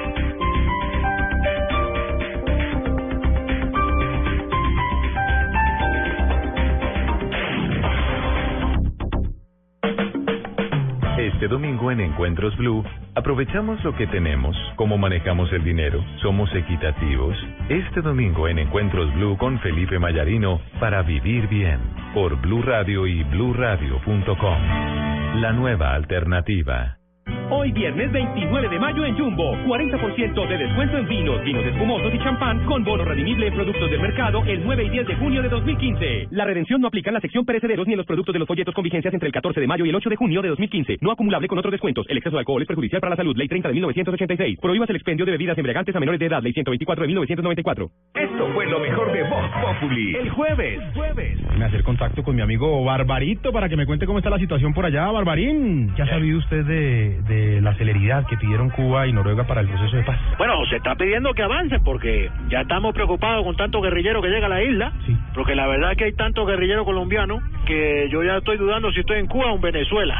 [11.91, 12.83] En Encuentros Blue,
[13.15, 17.35] aprovechamos lo que tenemos, cómo manejamos el dinero, somos equitativos.
[17.69, 21.79] Este domingo en Encuentros Blue con Felipe Mayarino para vivir bien
[22.13, 25.41] por Blue Radio y bluradio.com.
[25.41, 27.00] La nueva alternativa.
[27.49, 32.19] Hoy viernes 29 de mayo en Jumbo, 40% de descuento en vinos, vinos espumosos y
[32.19, 35.49] champán con bono redimible en productos del mercado el 9 y 10 de junio de
[35.49, 36.27] 2015.
[36.31, 38.73] La redención no aplica en la sección perecederos ni en los productos de los folletos
[38.73, 40.97] con vigencias entre el 14 de mayo y el 8 de junio de 2015.
[41.01, 42.05] No acumulable con otros descuentos.
[42.09, 43.35] El exceso de alcohol es perjudicial para la salud.
[43.35, 44.59] Ley 30 de 1986.
[44.61, 46.41] Prohíbas el expendio de bebidas embriagantes a menores de edad.
[46.41, 47.89] Ley 124 de 1994.
[48.15, 50.15] Esto fue lo mejor de Voz Populi.
[50.15, 51.37] El jueves, jueves.
[51.57, 54.73] Me hacer contacto con mi amigo Barbarito para que me cuente cómo está la situación
[54.73, 55.91] por allá, Barbarín.
[55.95, 59.67] ¿Qué ha sabido usted de, de la celeridad que pidieron Cuba y Noruega para el
[59.67, 60.17] proceso de paz?
[60.37, 64.45] Bueno, se está pidiendo que avancen porque ya estamos preocupados con tanto guerrillero que llega
[64.47, 64.91] a la isla.
[65.33, 68.99] Porque la verdad es que hay tantos guerrilleros colombianos que yo ya estoy dudando si
[69.01, 70.15] estoy en Cuba o en Venezuela.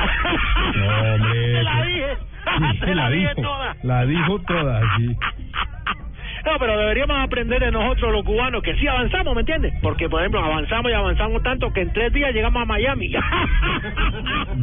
[0.76, 1.54] No, hombre.
[1.54, 2.18] Te la dije.
[2.74, 3.76] Sí, Te la dijo, toda.
[3.84, 5.16] la dijo toda, sí.
[6.46, 9.74] No, pero deberíamos aprender de nosotros los cubanos que sí avanzamos, ¿me entiendes?
[9.82, 13.12] Porque, por ejemplo, avanzamos y avanzamos tanto que en tres días llegamos a Miami.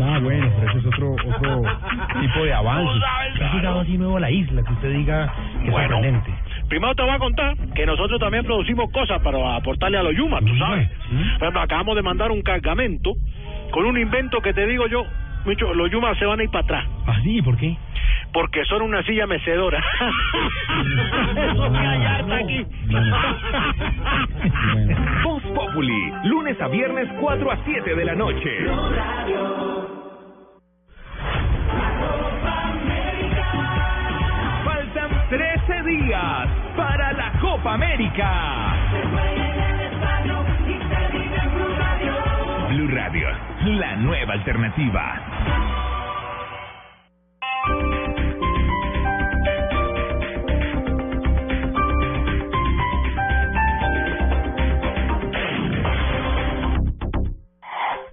[0.01, 1.63] Ah, bueno, pero eso es otro, otro
[2.21, 2.91] tipo de avance.
[3.43, 4.63] ¿Ha llegado así nuevo a la isla?
[4.63, 5.89] Que usted diga que es Bueno.
[5.95, 6.35] sorprendente.
[6.69, 10.41] Primero te voy a contar que nosotros también producimos cosas para aportarle a los Yuma,
[10.41, 10.89] tú sabes.
[11.39, 13.15] Por ejemplo, acabamos de mandar un cargamento
[13.71, 15.05] con un invento que te digo yo,
[15.45, 16.85] Micho, los Yuma se van a ir para atrás.
[17.07, 17.41] ¿Ah, sí?
[17.43, 17.77] ¿Por qué?
[18.33, 19.79] Porque son una silla mecedora.
[19.79, 22.67] Eso que hay harta aquí.
[25.25, 28.67] Voz Populi, lunes a viernes 4 a 7 de la noche.
[34.65, 39.48] Faltan 13 días para la Copa América.
[42.69, 43.27] Blue Radio,
[43.65, 45.23] la nueva alternativa.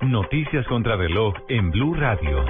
[0.04, 2.46] Noticias contra reloj en Blue Radio.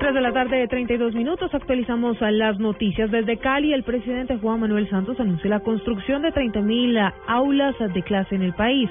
[0.00, 1.52] 3 de la tarde, 32 minutos.
[1.52, 3.10] Actualizamos las noticias.
[3.10, 8.34] Desde Cali, el presidente Juan Manuel Santos anunció la construcción de 30.000 aulas de clase
[8.36, 8.88] en el país.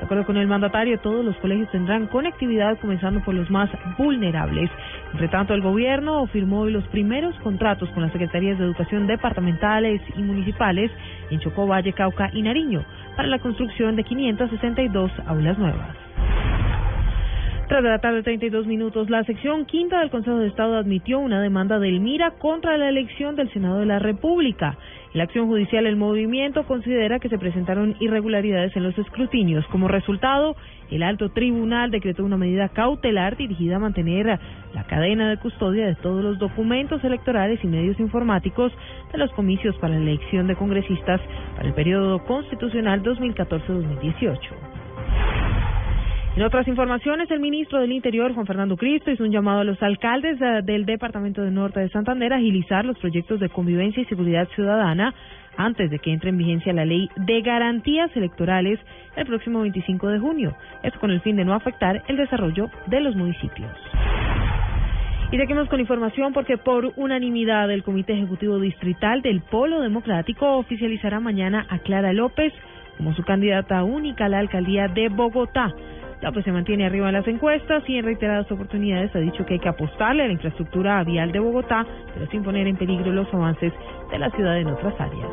[0.00, 4.70] De acuerdo con el mandatario, todos los colegios tendrán conectividad, comenzando por los más vulnerables.
[5.12, 10.22] Entre tanto, el gobierno firmó los primeros contratos con las secretarías de educación departamentales y
[10.22, 10.90] municipales
[11.30, 12.82] en Chocó, Valle, Cauca y Nariño
[13.14, 15.94] para la construcción de 562 aulas nuevas.
[17.68, 21.40] Tras de la tarde, 32 minutos, la sección quinta del Consejo de Estado admitió una
[21.40, 24.76] demanda del MIRA contra la elección del Senado de la República.
[25.12, 29.66] La acción judicial, el movimiento considera que se presentaron irregularidades en los escrutinios.
[29.66, 30.54] Como resultado,
[30.88, 34.38] el alto tribunal decretó una medida cautelar dirigida a mantener
[34.72, 38.72] la cadena de custodia de todos los documentos electorales y medios informáticos
[39.10, 41.20] de los comicios para la elección de congresistas
[41.56, 44.79] para el periodo constitucional 2014-2018.
[46.36, 49.82] En otras informaciones, el ministro del Interior, Juan Fernando Cristo, hizo un llamado a los
[49.82, 54.06] alcaldes eh, del Departamento de Norte de Santander a agilizar los proyectos de convivencia y
[54.06, 55.12] seguridad ciudadana
[55.56, 58.78] antes de que entre en vigencia la ley de garantías electorales
[59.16, 60.56] el próximo 25 de junio.
[60.84, 63.70] Esto con el fin de no afectar el desarrollo de los municipios.
[65.32, 71.18] Y seguimos con información porque por unanimidad el Comité Ejecutivo Distrital del Polo Democrático oficializará
[71.18, 72.52] mañana a Clara López
[72.96, 75.72] como su candidata única a la alcaldía de Bogotá.
[76.22, 79.60] López se mantiene arriba en las encuestas y en reiteradas oportunidades ha dicho que hay
[79.60, 83.72] que apostarle a la infraestructura vial de Bogotá, pero sin poner en peligro los avances
[84.10, 85.30] de la ciudad en otras áreas.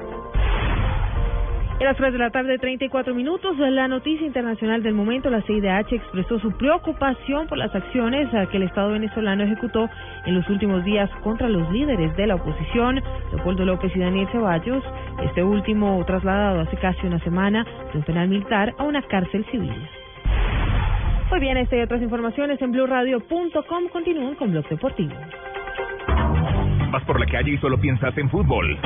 [1.79, 5.93] A las 3 de la tarde, 34 minutos, la noticia internacional del momento, la CIDH
[5.93, 9.87] expresó su preocupación por las acciones eh, que el Estado venezolano ejecutó
[10.25, 12.99] en los últimos días contra los líderes de la oposición,
[13.31, 14.83] Leopoldo López y Daniel Ceballos,
[15.23, 17.63] este último trasladado hace casi una semana
[17.93, 19.75] de un penal militar a una cárcel civil.
[21.29, 25.13] Muy bien, esta y otras informaciones en blueradio.com continúan con Blog Deportivo.
[26.89, 28.79] Vas por la calle y solo piensas en fútbol.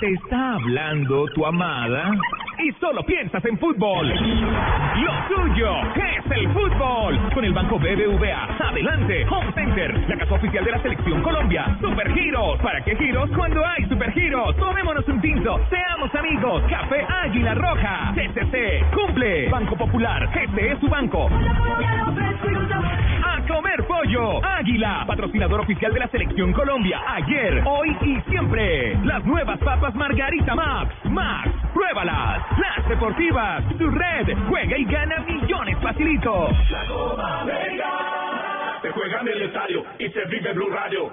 [0.00, 2.10] Te está hablando tu amada
[2.58, 4.08] y solo piensas en fútbol.
[4.08, 7.18] Lo tuyo es el fútbol.
[7.32, 8.56] Con el Banco BBVA.
[8.58, 9.24] Adelante.
[9.30, 11.76] Home Center, la casa oficial de la Selección Colombia.
[11.80, 12.58] Super Giros.
[12.60, 14.56] ¿Para qué giros cuando hay Super Giros?
[14.56, 15.60] Tomémonos un tinto.
[15.70, 16.62] Seamos amigos.
[16.68, 18.14] Café Águila Roja.
[18.14, 18.84] CCC.
[18.92, 19.48] Cumple.
[19.48, 20.28] Banco Popular.
[20.34, 21.28] Este es su banco.
[23.24, 24.44] A comer pollo.
[24.44, 27.00] Águila, patrocinador oficial de la Selección Colombia.
[27.06, 28.96] Ayer, hoy y siempre.
[29.04, 30.94] Las nuevas papas Margarita Max.
[31.04, 32.42] Max, pruébalas.
[32.58, 33.64] Las deportivas.
[33.78, 34.36] Tu red.
[34.48, 36.48] Juega y gana millones facilito.
[36.70, 37.90] La Copa América
[38.82, 41.12] se juega en el estadio y se vive Blue Radio.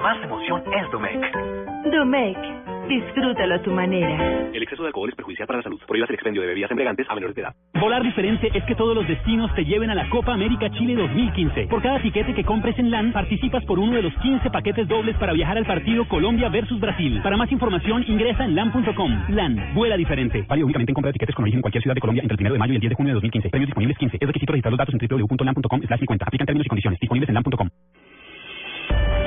[0.00, 1.20] Más emoción es Domec.
[1.92, 2.38] Domec,
[2.88, 4.48] disfrútalo a tu manera.
[4.52, 5.80] El exceso de alcohol es perjudicial para la salud.
[5.86, 7.54] Prohíbas el expendio de bebidas embriagantes a menores de edad.
[7.74, 11.66] Volar diferente es que todos los destinos te lleven a la Copa América Chile 2015.
[11.68, 15.16] Por cada tiquete que compres en LAN, participas por uno de los 15 paquetes dobles
[15.16, 17.20] para viajar al partido Colombia versus Brasil.
[17.22, 19.24] Para más información, ingresa en LAN.com.
[19.30, 20.44] LAN, vuela diferente.
[20.48, 22.40] Válido únicamente en compra de tiquetes con origen en cualquier ciudad de Colombia entre el
[22.40, 23.50] 1 de mayo y el 10 de junio de 2015.
[23.50, 24.16] Premios disponibles 15.
[24.20, 26.24] Es requisito registrar los datos en www.lan.com slash 50.
[26.24, 27.00] Aplican términos y condiciones.
[27.00, 27.68] Disponibles en LAN.com.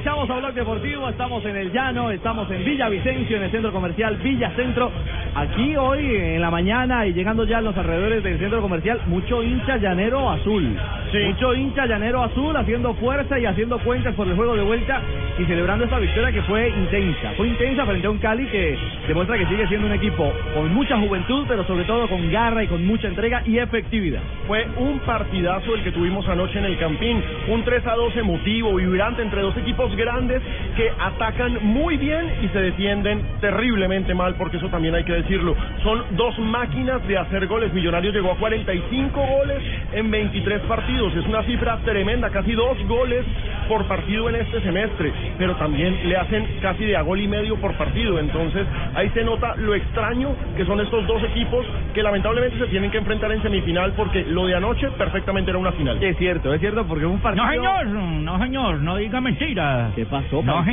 [0.00, 3.70] Regresamos a Blog Deportivo, estamos en el Llano, estamos en Villa Vicencio, en el centro
[3.70, 4.90] comercial Villa Centro.
[5.34, 9.42] Aquí hoy en la mañana y llegando ya a los alrededores del centro comercial, mucho
[9.42, 10.74] hincha llanero azul.
[11.12, 15.02] Mucho hincha llanero azul haciendo fuerza y haciendo cuentas por el juego de vuelta
[15.40, 17.32] y celebrando esta victoria que fue intensa.
[17.36, 20.96] Fue intensa frente a un Cali que demuestra que sigue siendo un equipo con mucha
[20.98, 24.20] juventud, pero sobre todo con garra y con mucha entrega y efectividad.
[24.46, 27.20] Fue un partidazo el que tuvimos anoche en el Campín.
[27.48, 30.40] Un 3 a 2 emotivo, vibrante entre dos equipos grandes
[30.76, 35.56] que atacan muy bien y se defienden terriblemente mal, porque eso también hay que decirlo.
[35.82, 37.72] Son dos máquinas de hacer goles.
[37.72, 39.58] Millonarios llegó a 45 goles
[39.92, 40.99] en 23 partidos.
[41.08, 43.24] Es una cifra tremenda, casi dos goles
[43.68, 47.56] por partido en este semestre, pero también le hacen casi de a gol y medio
[47.56, 48.18] por partido.
[48.18, 52.90] Entonces ahí se nota lo extraño que son estos dos equipos que lamentablemente se tienen
[52.90, 56.02] que enfrentar en semifinal porque lo de anoche perfectamente era una final.
[56.02, 57.44] Es cierto, es cierto, porque un partido...
[57.44, 59.92] No, señor, no, señor, no diga mentiras.
[59.94, 60.64] ¿Qué pasó, No, paisano?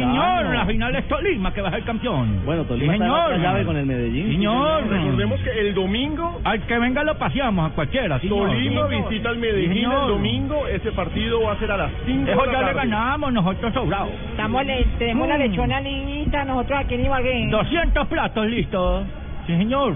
[0.44, 2.42] señor, la final es Tolima que va a ser campeón.
[2.46, 3.26] Bueno, Tolima Sí, está en señor.
[3.32, 4.32] otra llave con el Medellín.
[4.34, 4.88] Señor.
[4.90, 8.48] Recordemos que el domingo Al que venga lo paseamos a cualquiera, señor.
[8.50, 9.10] Tolima Sí, señor.
[9.10, 10.02] visita al Sí, Medellín señor.
[10.04, 10.68] el domingo.
[10.68, 12.90] Ese partido va a ser a las 5 Eso de la ya le tarde.
[12.90, 14.10] ganamos nosotros sobrados.
[14.32, 15.42] Estamos le, tenemos la Mm.
[15.42, 17.48] lechona lista nosotros aquí en Ibagué.
[17.50, 19.06] 200 platos listos.
[19.46, 19.94] Sí, señor.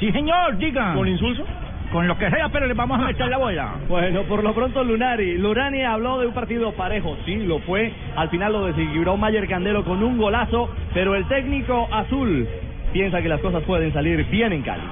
[0.00, 0.94] Sí, señor, diga.
[0.94, 1.44] ¿Con insulso?
[1.92, 3.74] Con lo que sea, pero le vamos a meter la bola.
[3.86, 5.36] Bueno, por lo pronto Lunari.
[5.36, 7.92] Lunari habló de un partido parejo, sí, lo fue.
[8.16, 12.48] Al final lo desequilibró Mayer Candelo con un golazo, pero el técnico azul
[12.94, 14.82] piensa que las cosas pueden salir bien en Cali.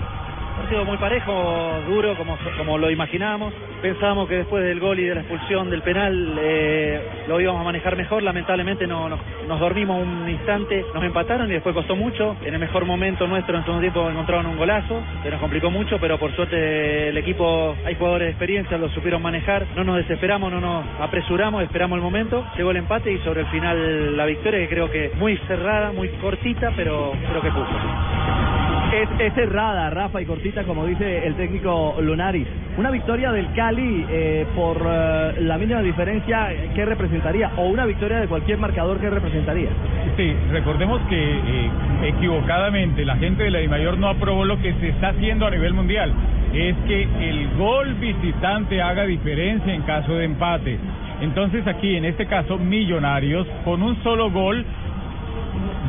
[0.70, 3.52] Partido muy parejo, duro, como, como lo imaginábamos.
[3.82, 7.64] Pensábamos que después del gol y de la expulsión del penal eh, lo íbamos a
[7.64, 8.22] manejar mejor.
[8.22, 9.18] Lamentablemente no, nos,
[9.58, 12.36] dormimos un instante, nos empataron y después costó mucho.
[12.44, 15.72] En el mejor momento nuestro en el segundo tiempo encontraron un golazo, se nos complicó
[15.72, 19.66] mucho, pero por suerte el equipo, hay jugadores de experiencia, lo supieron manejar.
[19.74, 22.46] No nos desesperamos, no nos apresuramos, esperamos el momento.
[22.56, 26.10] Llegó el empate y sobre el final la victoria, que creo que muy cerrada, muy
[26.20, 28.59] cortita, pero creo que puso.
[28.92, 32.46] Es, es cerrada, Rafa y cortita, como dice el técnico Lunaris.
[32.76, 37.52] Una victoria del Cali eh, por eh, la mínima diferencia, ¿qué representaría?
[37.56, 39.68] O una victoria de cualquier marcador, ¿qué representaría?
[40.16, 41.70] Sí, recordemos que eh,
[42.02, 45.72] equivocadamente la gente de la DIMAYOR no aprobó lo que se está haciendo a nivel
[45.72, 46.12] mundial.
[46.52, 50.78] Es que el gol visitante haga diferencia en caso de empate.
[51.20, 54.64] Entonces aquí, en este caso, Millonarios, con un solo gol,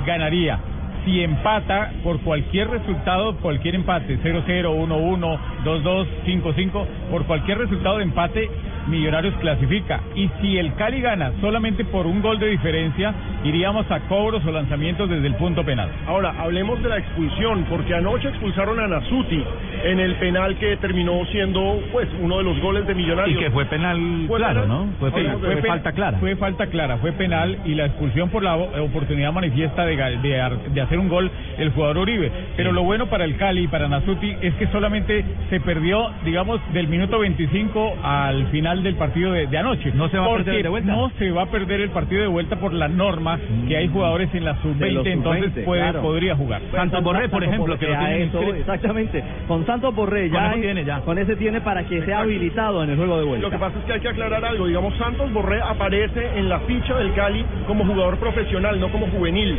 [0.05, 0.59] ganaría.
[1.05, 8.03] Si empata por cualquier resultado, cualquier empate, 0-0, 1-1, 2-2, 5-5, por cualquier resultado de
[8.03, 8.49] empate,
[8.87, 10.01] Millonarios clasifica.
[10.15, 13.13] Y si el Cali gana solamente por un gol de diferencia,
[13.43, 15.89] iríamos a cobros o lanzamientos desde el punto penal.
[16.07, 19.43] Ahora, hablemos de la expulsión, porque anoche expulsaron a Nasuti
[19.83, 23.39] en el penal que terminó siendo pues uno de los goles de Millonarios.
[23.39, 24.77] Y que fue penal Fue claro, penal.
[24.77, 24.87] ¿no?
[24.99, 26.17] Fue, Sí, penal, fue falta clara.
[26.19, 30.57] Fue falta clara, fue penal y la expulsión por la oportunidad manifiesta de, de, ar-
[30.59, 32.31] de hacer un gol el jugador Uribe.
[32.55, 36.59] Pero lo bueno para el Cali y para Nasuti es que solamente se perdió, digamos,
[36.73, 39.91] del minuto 25 al final del partido de, de anoche.
[39.95, 40.91] No se va a perder de vuelta.
[40.91, 43.30] No se va a perder el partido de vuelta por la norma
[43.67, 46.01] que hay jugadores en la De los sub-20, entonces sub-20, puede, claro.
[46.01, 46.61] podría jugar.
[46.71, 48.55] Santos Borré, por ejemplo, que lo eso, inscrito.
[48.55, 49.23] exactamente.
[49.47, 50.99] Con Santos Borré Con ya, hay- tiene ya.
[51.01, 53.45] con ese tiene para que sea habilitado en el juego de vuelta.
[53.47, 54.67] Lo que pasa es que hay que aclarar algo.
[54.67, 59.57] Digamos, Santos Borré aparece en la ficha del Cali como jugador profesional, no como juvenil.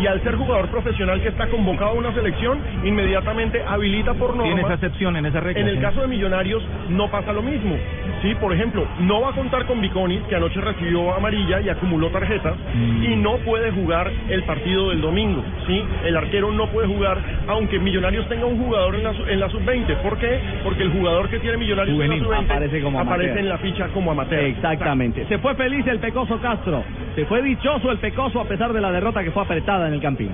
[0.00, 4.44] Y al ser jugador profesional que está convocado a una selección, inmediatamente habilita por norma.
[4.44, 5.60] Tiene esa excepción en esa regla.
[5.60, 5.80] En el sí.
[5.82, 7.76] caso de Millonarios no pasa lo mismo.
[8.22, 12.08] Sí, por ejemplo, no va a contar con Viconis, que anoche recibió amarilla y acumuló
[12.08, 13.02] tarjetas, Mm.
[13.04, 15.42] y no puede jugar el partido del domingo.
[15.66, 19.48] Sí, el arquero no puede jugar, aunque Millonarios tenga un jugador en la, en la
[19.50, 19.96] sub-20.
[20.02, 20.38] ¿Por qué?
[20.64, 22.22] Porque el jugador que tiene Millonarios Juvenil.
[22.22, 24.44] en la sub-20 Aparece como aparece en la ficha como amateur.
[24.44, 25.26] Exactamente.
[25.26, 26.82] Se fue feliz el Pecoso Castro.
[27.14, 30.00] Se fue dichoso el Pecoso a pesar de la derrota que fue apretada en el
[30.00, 30.30] Campín.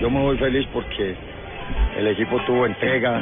[0.00, 1.14] yo me voy feliz porque
[1.98, 3.20] el equipo tuvo entrega,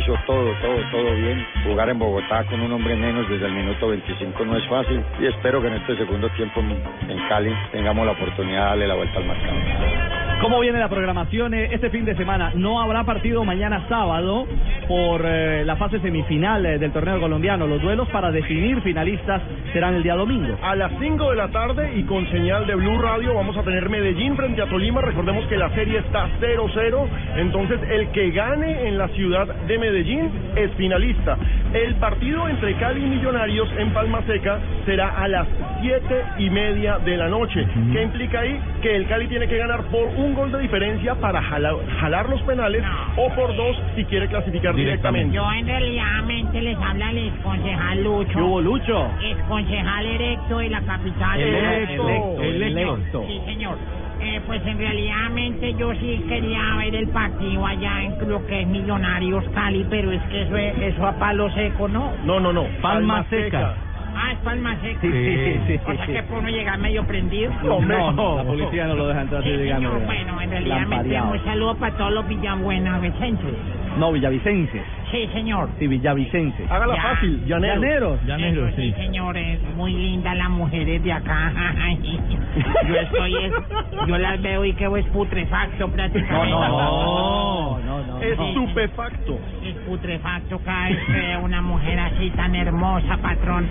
[0.00, 1.46] hizo todo, todo, todo bien.
[1.64, 5.26] Jugar en Bogotá con un hombre menos desde el minuto 25 no es fácil y
[5.26, 9.18] espero que en este segundo tiempo en Cali tengamos la oportunidad de darle la vuelta
[9.18, 10.30] al marcador.
[10.40, 12.52] ¿Cómo viene la programación eh, este fin de semana?
[12.54, 14.46] No habrá partido mañana sábado
[14.88, 17.66] por eh, la fase semifinal eh, del torneo colombiano.
[17.66, 19.42] Los duelos para definir finalistas
[19.74, 20.56] serán el día domingo.
[20.62, 23.90] A las 5 de la tarde y con señal de Blue Radio vamos a tener
[23.90, 25.02] Medellín frente a Tolima.
[25.02, 27.06] Recordemos que la serie está 0-0.
[27.36, 31.36] Entonces el que gane en la ciudad de Medellín es finalista.
[31.72, 35.46] El partido entre Cali y Millonarios en Palma Seca será a las
[35.82, 37.66] 7 y media de la noche.
[37.92, 38.58] ¿Qué implica ahí?
[38.82, 42.40] Que el Cali tiene que ganar por un gol de diferencia para jalar, jalar los
[42.42, 42.84] penales
[43.16, 45.34] o por dos si quiere clasificar directamente.
[45.34, 46.20] Yo en realidad
[46.60, 48.32] les habla el exconcejal Lucho.
[48.32, 49.10] ¿Qué hubo, Lucho?
[49.22, 51.40] Exconcejal erecto de la capital.
[51.40, 52.42] Electo, Electo.
[52.42, 53.24] electo.
[53.26, 53.76] Sí, señor.
[54.22, 55.30] Eh, pues en realidad
[55.78, 60.22] yo sí quería ver el partido allá en lo que es Millonarios Cali, pero es
[60.24, 62.12] que eso, es- eso a palo seco, ¿no?
[62.24, 62.66] No, no, no.
[62.82, 63.76] Palma Seca.
[64.16, 65.00] Ah, es palma seca.
[65.00, 66.12] Sí, sí, sí, O sea sí.
[66.12, 67.52] que por no llegar medio prendido.
[67.62, 67.80] No,
[68.12, 69.90] no, la policía no lo deja entrar así Sí, llegando.
[69.90, 70.06] señor.
[70.06, 71.30] Bueno, en realidad Lampareado.
[71.32, 73.54] un saludo para todos los villabuenavicenses.
[73.98, 74.82] No, Villavicenses.
[75.10, 75.68] Sí, señor.
[75.80, 76.70] Sí, Villavicenses.
[76.70, 77.02] Hágala Ya.
[77.02, 78.20] fácil, llaneros.
[78.24, 78.68] Llaneros.
[78.68, 81.52] Eso sí, señores, muy lindas las mujeres de acá.
[82.88, 83.52] Yo estoy, es,
[84.06, 86.50] yo las veo y quedo es putrefacto prácticamente.
[86.60, 87.69] No, no, no, no.
[88.22, 89.38] Estupefacto.
[89.64, 90.60] Es putrefacto
[91.08, 93.66] veo una mujer así tan hermosa, patrón.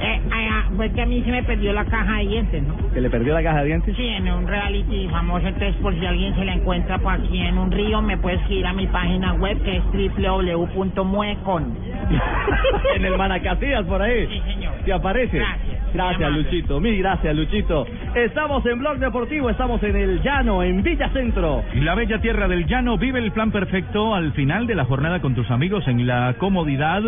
[0.00, 2.76] Eh, ay, ah, pues que a mí se me perdió la caja de dientes, ¿no?
[2.92, 3.96] ¿Que le perdió la caja de dientes?
[3.96, 7.58] Sí, en un reality famoso, entonces por si alguien se la encuentra por aquí en
[7.58, 9.84] un río, me puedes ir a mi página web que es
[10.16, 11.78] www.muecon.
[12.96, 14.26] en el Manacasías, por ahí.
[14.26, 14.74] Sí, señor.
[14.84, 15.38] ¿Te aparece?
[15.38, 15.63] Gracias.
[15.94, 16.32] Gracias.
[16.32, 16.80] Luchito.
[16.80, 17.86] Mil gracias, Luchito.
[18.14, 21.62] Estamos en Blog Deportivo, estamos en el Llano, en Villa Centro.
[21.74, 25.34] La bella tierra del llano vive el plan perfecto al final de la jornada con
[25.34, 27.00] tus amigos en la comodidad,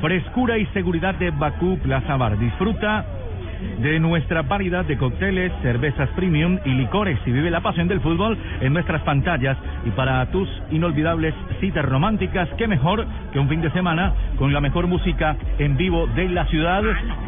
[0.00, 2.38] frescura y seguridad de Bakú Plaza Bar.
[2.38, 3.04] Disfruta
[3.78, 8.38] de nuestra variedad de cócteles, cervezas premium y licores y vive la pasión del fútbol
[8.60, 9.56] en nuestras pantallas.
[9.84, 14.60] Y para tus inolvidables citas románticas, qué mejor que un fin de semana con la
[14.60, 16.82] mejor música en vivo de la ciudad,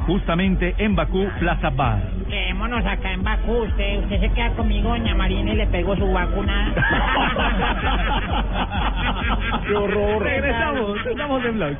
[0.06, 2.00] justamente en Bakú Plaza Bar.
[2.28, 3.62] Quedémonos acá en Bakú.
[3.62, 6.72] Usted, usted se queda conmigo, doña Marina, y le pego su vacuna.
[9.66, 10.22] ¡Qué horror!
[10.22, 11.76] Regresamos, estamos en Blog.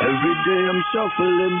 [0.00, 1.60] Every day I'm shuffling.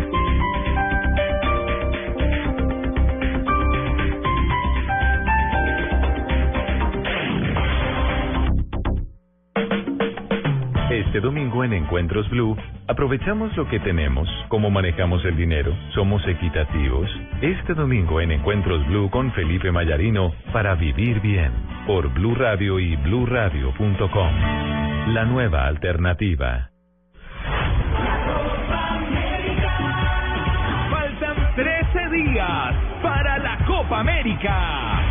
[10.91, 17.09] Este domingo en Encuentros Blue, aprovechamos lo que tenemos, cómo manejamos el dinero, somos equitativos.
[17.41, 21.53] Este domingo en Encuentros Blue con Felipe Mayarino para vivir bien
[21.87, 24.33] por Blue Radio y bluradio.com.
[25.13, 26.71] La nueva alternativa.
[30.89, 35.10] Faltan 13 días para la Copa América.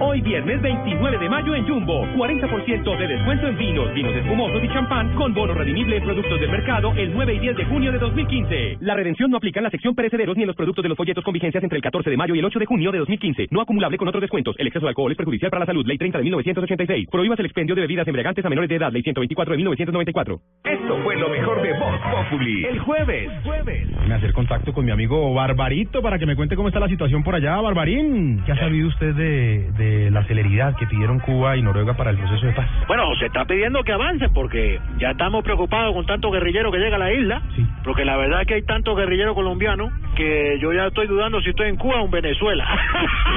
[0.00, 4.68] Hoy viernes 29 de mayo en Jumbo, 40% de descuento en vinos, vinos espumosos y
[4.68, 7.98] champán con bono redimible en productos del mercado el 9 y 10 de junio de
[7.98, 8.78] 2015.
[8.80, 11.22] La redención no aplica en la sección perecederos ni en los productos de los folletos
[11.22, 13.46] con vigencias entre el 14 de mayo y el 8 de junio de 2015.
[13.52, 14.56] No acumulable con otros descuentos.
[14.58, 15.86] El exceso de alcohol es perjudicial para la salud.
[15.86, 17.08] Ley 30 de 1986.
[17.10, 18.92] Prohíbas el expendio de bebidas embriagantes a menores de edad.
[18.92, 20.40] Ley 124 de 1994.
[20.64, 22.64] Esto fue lo mejor de Voz Populi.
[22.64, 23.30] El jueves.
[23.44, 23.88] Jueves.
[24.08, 27.22] Me hacer contacto con mi amigo Barbarito para que me cuente cómo está la situación
[27.22, 28.42] por allá, Barbarín.
[28.44, 32.18] ¿Qué ha sabido usted de, de la celeridad que pidieron Cuba y Noruega para el
[32.18, 32.66] proceso de paz?
[32.86, 36.96] Bueno, se está pidiendo que avancen porque ya estamos preocupados con tanto guerrillero que llega
[36.96, 37.42] a la isla.
[37.82, 41.50] Porque la verdad es que hay tanto guerrillero colombiano que yo ya estoy dudando si
[41.50, 42.66] estoy en Cuba o en Venezuela.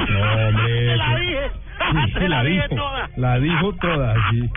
[0.08, 0.86] No, hombre.
[0.88, 1.50] Te la dije.
[2.18, 2.76] Sí, la dije dijo.
[2.76, 3.10] toda.
[3.16, 4.50] La dijo toda, sí.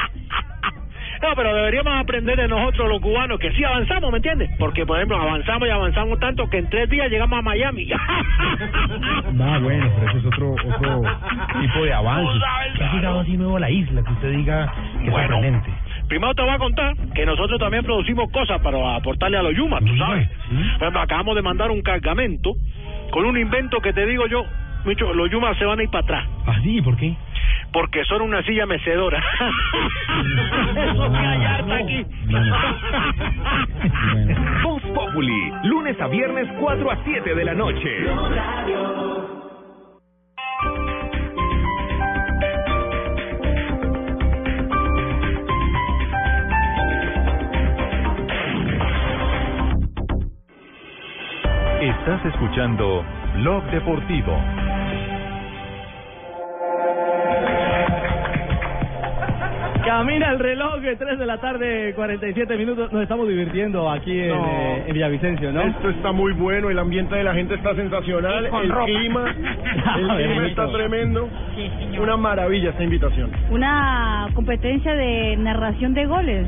[1.22, 4.50] No, pero deberíamos aprender de nosotros los cubanos que sí avanzamos, ¿me entiendes?
[4.58, 7.88] Porque, por ejemplo, avanzamos y avanzamos tanto que en tres días llegamos a Miami.
[9.44, 11.02] Ah, bueno, pero eso es otro, otro
[11.62, 12.40] tipo de avance.
[12.78, 14.04] ¿Qué ha llegado así nuevo a la isla?
[14.04, 15.28] Que usted diga que es Bueno.
[15.34, 15.70] sorprendente.
[16.08, 19.84] Primero te voy a contar que nosotros también producimos cosas para aportarle a los Yumas,
[19.84, 20.28] tú sabes.
[20.50, 22.54] Por ejemplo, acabamos de mandar un cargamento
[23.12, 24.46] con un invento que te digo yo,
[24.86, 26.28] Micho, los Yumas se van a ir para atrás.
[26.48, 26.82] ¿Ah, sí?
[26.82, 27.16] ¿Por qué?
[27.72, 29.24] Porque son una silla mecedora.
[30.92, 32.06] Eso que hay harta aquí.
[34.64, 35.54] Voz Populi.
[35.64, 37.98] Lunes a viernes 4 a 7 de la noche.
[51.82, 53.04] Estás escuchando
[53.36, 54.38] Blog Deportivo.
[59.86, 62.92] Camina el reloj, 3 de la tarde, 47 minutos.
[62.92, 64.46] Nos estamos divirtiendo aquí en, No.
[64.46, 65.62] eh, en Villavicencio, ¿no?
[65.62, 68.86] Esto está muy bueno, el ambiente de la gente está sensacional, el ropa.
[68.86, 69.36] clima,
[69.98, 70.64] el A ver, clima bonito.
[70.64, 71.30] está tremendo.
[72.00, 73.32] Una maravilla esta invitación.
[73.50, 76.46] una competencia de narración de goles.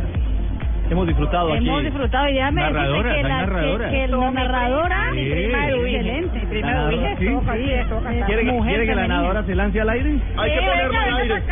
[0.89, 1.67] Hemos disfrutado aquí.
[1.67, 3.91] Hemos disfrutado y déjame decirte que la, narradoras.
[3.91, 5.19] que, que la narradora Sí.
[5.19, 6.39] excelente.
[6.39, 8.13] Mi prima Edwige, Sí, toca, sí, sí, es- toca.
[8.15, 10.09] es ¿Quiere, que- mujer quiere que la nadadora se lance al aire?
[10.37, 11.43] Hay que ponerla venga, al aire.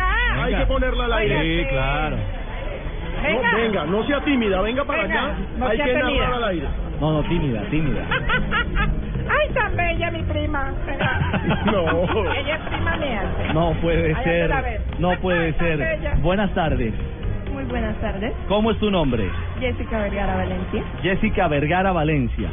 [0.42, 1.40] Hay que ponerla al aire.
[1.42, 2.16] Sí, claro.
[3.22, 5.34] No, venga, no sea tímida, venga para Venga, acá.
[5.56, 6.10] no Hay que tímida.
[6.10, 6.66] narrar al aire.
[7.00, 8.00] No, no, tímida, tímida.
[9.30, 10.72] Ay, tan bella mi prima.
[11.66, 11.84] No.
[12.34, 13.22] Ella es prima mía.
[13.54, 14.80] No puede Ay, ser.
[14.98, 16.00] No puede ser.
[16.18, 16.92] Buenas tardes.
[17.52, 18.32] Muy buenas tardes.
[18.48, 19.28] ¿Cómo es tu nombre?
[19.60, 20.82] Jessica Vergara Valencia.
[21.02, 22.48] Jessica Vergara Valencia.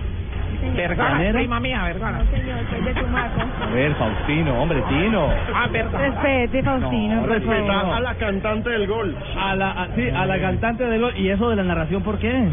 [0.76, 2.18] Vergara, prima mía, Vergara.
[2.24, 3.42] No, señor, soy de Tumaco.
[3.64, 5.30] A ver, Faustino, hombre, Tino.
[5.56, 6.00] Ah, verdad.
[6.00, 7.96] Respete, Faustino, No, respeta.
[7.96, 9.16] A la cantante del gol.
[9.40, 11.14] A la, a- sí, a la cantante de gol.
[11.16, 12.48] ¿Y eso de la narración por qué?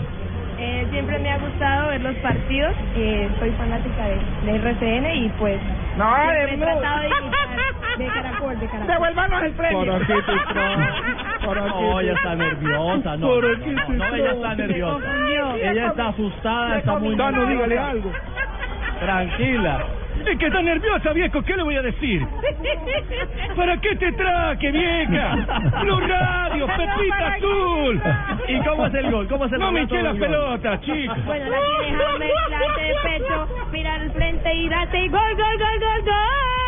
[0.59, 2.72] Eh, siempre me ha gustado ver los partidos.
[2.97, 5.59] Eh, soy fanática de, de RCN y pues
[5.99, 7.49] No, he tratado de imitar
[7.99, 8.86] de Caracol, de Caracol.
[8.88, 9.78] Devuélvanos el premio.
[9.78, 10.76] Por aquí te trae.
[11.68, 13.26] No, ella está nerviosa, no.
[13.26, 15.07] Por No, aquí no, no, ella está Se nerviosa.
[15.62, 17.51] Ella está asustada, Se está muy nerviosa.
[17.51, 18.12] dígale algo.
[19.01, 19.84] Tranquila.
[20.26, 21.42] ¿Es que está nerviosa, viejo?
[21.42, 22.26] ¿Qué le voy a decir?
[23.55, 25.36] ¿Para qué te traje, vieja?
[25.82, 28.03] Blue Radio, Pepita Azul.
[28.49, 29.28] ¿Y cómo es el gol?
[29.28, 31.14] ¿Cómo es el No me eché la pelota, chico.
[31.26, 35.59] Bueno, la tienes James, late de pecho, mira al frente y date y gol, gol,
[35.59, 36.65] gol, gol, gol.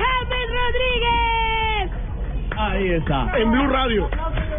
[0.00, 1.90] James Rodríguez.
[2.56, 3.26] Ahí está.
[3.38, 4.10] En Blue Radio.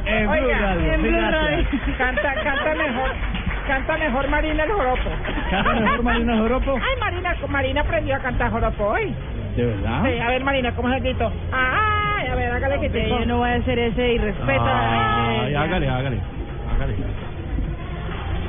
[0.05, 0.93] En Blue Oiga, Radio.
[0.93, 1.21] en Blue.
[1.21, 1.67] Radio.
[1.97, 3.09] Canta, canta mejor.
[3.67, 5.09] Canta mejor Marina el joropo.
[5.49, 6.73] ¿Canta mejor Marina Joropo?
[6.75, 9.15] Ay, Marina, Marina aprendió a cantar joropo hoy.
[9.55, 10.03] ¿De verdad?
[10.03, 11.31] Sí, a ver, Marina, ¿cómo es el grito?
[11.51, 13.07] Ay, a ver, hágale que te...
[13.07, 16.19] Yo no voy a hacer ese irrespeto Ay, hágale, hágale.
[16.73, 16.95] Hágale.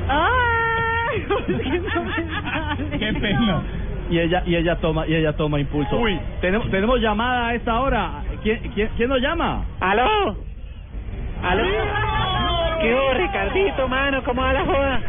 [0.09, 2.97] Ay, que no me sale.
[2.99, 3.61] Qué pena.
[4.09, 5.97] Y ella, y ella toma, y ella toma impulso.
[5.97, 6.19] Uy.
[6.41, 8.23] Tenemos, tenemos llamada a esta hora.
[8.43, 9.65] ¿Quién, quién, quién nos llama?
[9.79, 10.37] ¿Aló?
[11.43, 11.63] ¿Aló?
[12.81, 14.23] ¿Qué hubo, Ricardito, mano?
[14.23, 15.01] ¿Cómo va la joda?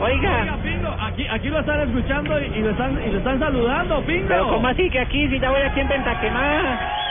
[0.00, 3.38] Oiga, Oiga, Pingo, aquí, aquí lo están escuchando y, y lo están, y lo están
[3.38, 4.26] saludando, Pingo.
[4.28, 7.03] pero ¿cómo así que aquí, si ya voy aquí en Venta Quemada?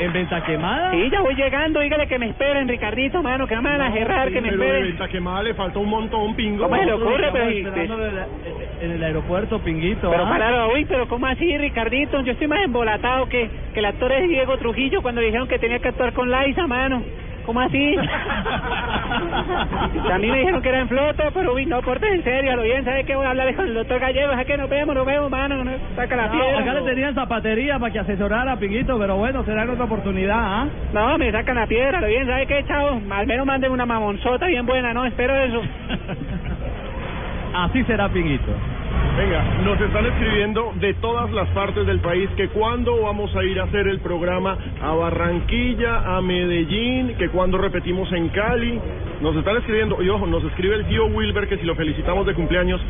[0.00, 0.92] ¿En Venta Quemada?
[0.92, 3.92] Sí, ya voy llegando, dígale que me esperen, Ricardito, mano, que no me van a
[3.92, 4.82] cerrar, que me esperen.
[4.82, 6.62] venta quemada le falta un montón, pingo.
[6.64, 7.28] ¿Cómo se le ocurre?
[7.30, 7.66] Pero, en
[8.80, 10.10] el- en aeropuerto, Pinguito.
[10.10, 10.28] Pero ¿ah?
[10.30, 12.22] para uy, pero ¿cómo así, Ricardito?
[12.22, 15.78] Yo estoy más embolatado que, que el actor es Diego Trujillo cuando dijeron que tenía
[15.80, 17.02] que actuar con Liza, mano.
[17.46, 17.96] ¿Cómo así?
[20.20, 22.62] Mí me dijeron que era en flota, pero uy, no, portes en serio, a lo
[22.62, 23.16] bien, ¿sabes qué?
[23.16, 25.70] Voy a hablar con el doctor Gallego, es que nos vemos, nos vemos, mano, no,
[25.96, 26.60] saca la No, piedra.
[26.60, 30.36] acá le tenían zapatería para que asesorara a Pinguito, pero bueno, será en otra oportunidad,
[30.38, 30.66] ¿ah?
[30.92, 33.00] No, me sacan la piedra, a lo bien, ¿sabes qué, chavo?
[33.10, 35.62] Al menos manden una mamonzota bien buena, no, espero eso.
[37.54, 38.52] Así será, Pinguito.
[39.16, 43.60] Venga, nos están escribiendo de todas las partes del país que cuándo vamos a ir
[43.60, 48.80] a hacer el programa a Barranquilla, a Medellín, que cuando repetimos en Cali.
[49.20, 52.34] Nos están escribiendo, y ojo, nos escribe el tío Wilber que si lo felicitamos de
[52.34, 52.80] cumpleaños,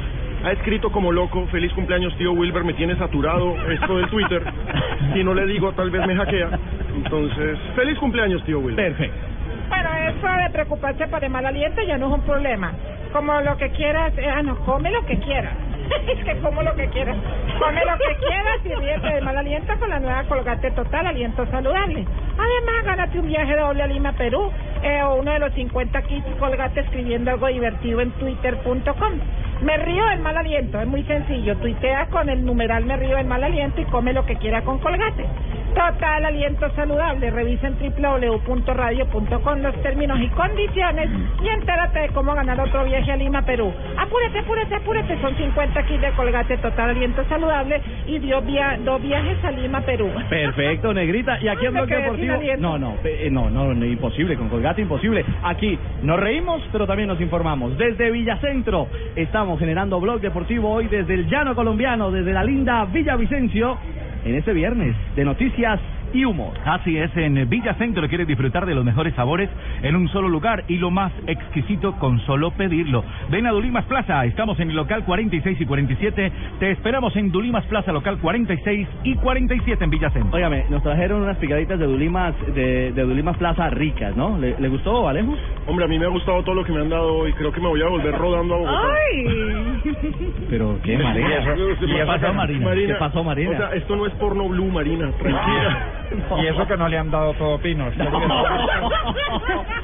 [0.45, 4.43] ha escrito como loco, feliz cumpleaños tío Wilber, me tiene saturado esto del Twitter.
[5.15, 6.51] Si no le digo, tal vez me hackea.
[6.95, 8.95] Entonces, feliz cumpleaños tío Wilber.
[8.95, 9.19] Perfecto.
[9.69, 12.73] Bueno, eso de preocuparse por el mal aliento ya no es un problema.
[13.13, 15.55] Como lo que quieras, eh, ah, no, come lo que quieras.
[16.25, 17.17] que como lo que quieras.
[17.59, 21.47] Come lo que quieras y ríete de mal aliento con la nueva Colgate Total Aliento
[21.47, 22.07] Saludable.
[22.39, 24.51] Además, gánate un viaje doble a Lima, Perú,
[24.83, 29.13] eh, o uno de los 50 kits Colgate escribiendo algo divertido en twitter.com.
[29.63, 31.57] Me río del mal aliento, es muy sencillo.
[31.59, 34.79] Tuitea con el numeral Me río del mal aliento y come lo que quiera con
[34.79, 35.27] Colgate.
[35.75, 37.31] Total aliento saludable.
[37.31, 41.09] Revisa en www.radio.com los términos y condiciones
[41.43, 43.73] y entérate de cómo ganar otro viaje a Lima, Perú.
[43.97, 45.21] Apúrate, apúrate, apúrate.
[45.21, 49.81] Son 50 kits de Colgate Total Aliento Saludable y dos, via dos viajes a Lima,
[49.83, 50.11] Perú.
[50.29, 51.39] Perfecto, negrita.
[51.41, 52.35] Y aquí en sin Deportivo.
[52.59, 55.25] No, no, eh, no, no, no, imposible, con Colgate imposible.
[55.43, 57.77] Aquí nos reímos, pero también nos informamos.
[57.79, 63.79] Desde Villacentro estamos generando Blog Deportivo hoy desde el llano colombiano, desde la linda Villavicencio,
[64.25, 65.81] en este viernes de noticias
[66.13, 66.55] y humor.
[66.65, 69.51] Así es, en Villa Centro quieres disfrutar de los mejores sabores
[69.83, 73.05] en un solo lugar y lo más exquisito con solo pedirlo.
[73.31, 76.33] Ven a Dulimas Plaza, estamos en el local 46 y 47.
[76.59, 80.37] Te esperamos en Dulimas Plaza, local 46 y 47 en Villa Centro.
[80.37, 84.39] Óigame, nos trajeron unas picaditas de Dulimas, de, de Dulimas Plaza ricas, ¿no?
[84.39, 85.37] ¿Le, le gustó, Alejo?
[85.67, 87.33] Hombre, a mí me ha gustado todo lo que me han dado hoy.
[87.35, 88.89] Creo que me voy a volver rodando a Bogotá.
[90.51, 91.55] Pero qué, Marina.
[91.79, 92.75] ¿Qué pasó, Marina?
[92.75, 93.51] ¿Qué pasó, Marina?
[93.53, 95.11] O sea, esto no es porno blue, Marina.
[95.19, 96.00] Tranquila.
[96.43, 97.87] Y eso que no le han dado todo pino.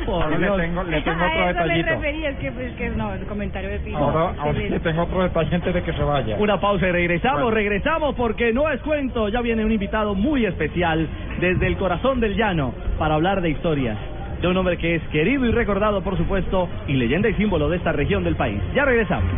[0.07, 1.89] Por Ahora le tengo, le tengo a otro eso me detallito.
[1.91, 3.99] refería, es que, es que no, el comentario de Pino.
[3.99, 6.37] Ahora, le tengo otro detalle antes de que se vaya.
[6.39, 7.55] Una pausa y regresamos, Bueno.
[7.57, 11.09] regresamos porque no es cuento, ya viene un invitado muy especial
[11.41, 13.97] desde el corazón del llano para hablar de historias.
[14.41, 17.79] De un hombre que es querido y recordado, por supuesto, y leyenda y símbolo de
[17.79, 18.61] esta región del país.
[18.75, 19.31] Ya regresamos.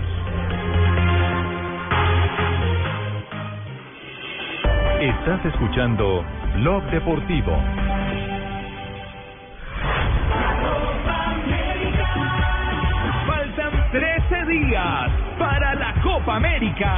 [5.00, 6.24] Estás escuchando
[6.56, 7.56] Blog Deportivo.
[13.24, 16.92] Faltan 13 días para la Copa América.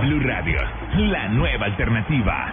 [0.00, 0.60] Blue Radio,
[0.96, 2.46] la nueva alternativa.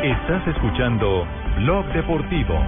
[0.00, 1.26] Estás escuchando
[1.56, 2.60] Blog Deportivo.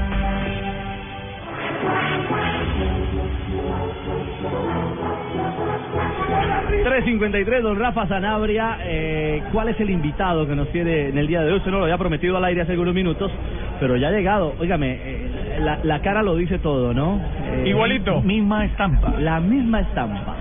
[6.82, 11.42] 353, don Rafa Sanabria, eh, ¿cuál es el invitado que nos tiene en el día
[11.42, 11.58] de hoy?
[11.58, 13.30] Usted no lo había prometido al aire hace algunos minutos,
[13.80, 14.54] pero ya ha llegado.
[14.58, 17.20] Óigame, eh, la, la cara lo dice todo, ¿no?
[17.44, 18.20] Eh, Igualito.
[18.22, 19.14] Misma estampa.
[19.18, 20.36] La misma estampa.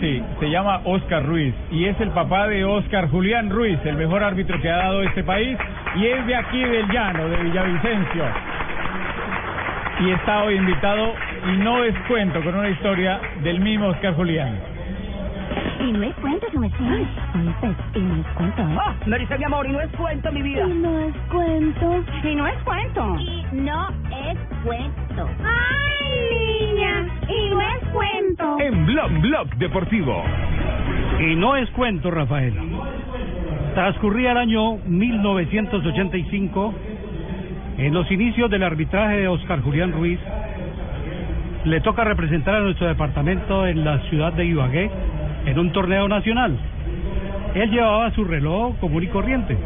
[0.00, 4.22] Sí, se llama Oscar Ruiz y es el papá de Oscar Julián Ruiz, el mejor
[4.22, 5.58] árbitro que ha dado este país
[5.96, 8.24] y es de aquí del llano, de Villavicencio.
[10.00, 11.12] Y está hoy invitado
[11.52, 14.67] y no es cuento con una historia del mismo Oscar Julián.
[15.88, 17.02] Y no es cuento, no es cuento.
[17.94, 18.62] Y no es cuento.
[18.62, 20.68] Oh, me dice mi amor, y no es cuento, mi vida.
[20.68, 22.04] Y no es cuento.
[22.24, 23.16] Y no es cuento.
[23.18, 25.30] Y no es cuento.
[25.42, 27.06] ¡Ay, niña!
[27.26, 28.60] Y no es cuento.
[28.60, 30.22] En Blog Blog Deportivo.
[31.20, 32.54] Y no es cuento, Rafael.
[33.74, 36.74] Transcurría el año 1985,
[37.78, 40.20] en los inicios del arbitraje de Oscar Julián Ruiz,
[41.64, 44.90] le toca representar a nuestro departamento en la ciudad de Ibagué
[45.48, 46.56] en un torneo nacional.
[47.54, 49.56] Él llevaba su reloj común y corriente,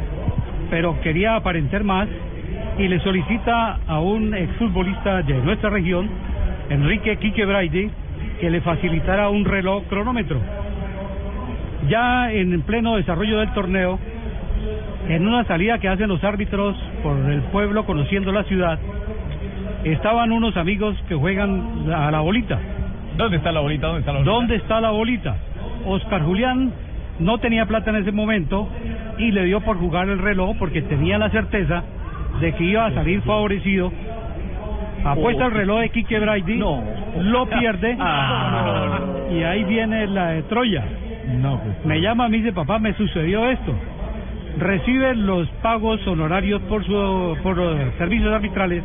[0.70, 2.08] pero quería aparentar más
[2.78, 6.08] y le solicita a un exfutbolista de nuestra región,
[6.70, 7.90] Enrique Quique Braide,
[8.40, 10.38] que le facilitara un reloj cronómetro.
[11.88, 13.98] Ya en pleno desarrollo del torneo,
[15.08, 18.78] en una salida que hacen los árbitros por el pueblo conociendo la ciudad,
[19.82, 22.58] estaban unos amigos que juegan a la bolita.
[23.16, 23.88] ¿Dónde está la bolita?
[23.88, 24.32] ¿Dónde está la bolita?
[24.32, 25.36] ¿Dónde está la bolita?
[25.86, 26.72] Oscar Julián
[27.18, 28.68] no tenía plata en ese momento
[29.18, 31.82] y le dio por jugar el reloj porque tenía la certeza
[32.40, 33.92] de que iba a salir favorecido.
[35.04, 39.00] Apuesta el reloj de Quique Brady, lo pierde Ah.
[39.32, 40.84] y ahí viene la de Troya.
[41.40, 41.84] No, pues.
[41.84, 43.74] Me llama a mí y dice, papá, me sucedió esto.
[44.58, 48.82] Recibe los pagos honorarios por su por los servicios arbitrales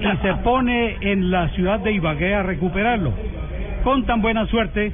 [0.00, 3.12] y se pone en la ciudad de Ibagué a recuperarlo.
[3.84, 4.92] Con tan buena suerte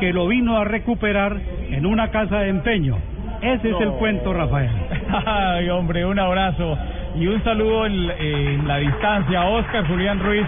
[0.00, 1.36] que lo vino a recuperar
[1.70, 2.96] en una casa de empeño.
[3.40, 4.70] Ese es el cuento, Rafael.
[5.26, 6.78] Ay, hombre, un abrazo
[7.16, 10.46] y un saludo en, en la distancia a Oscar Julián Ruiz,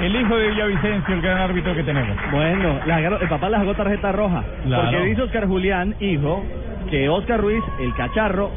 [0.00, 2.16] el hijo de Villavicencio, el gran árbitro que tenemos.
[2.32, 4.42] Bueno, la el papá le sacó tarjeta roja.
[4.64, 4.82] Claro.
[4.90, 6.42] Porque dice Oscar Julián, hijo,
[6.90, 8.50] que Oscar Ruiz, el cacharro,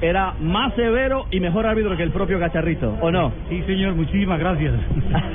[0.00, 3.32] era más severo y mejor árbitro que el propio cacharrito, ¿o no?
[3.48, 4.74] Sí, señor, muchísimas gracias.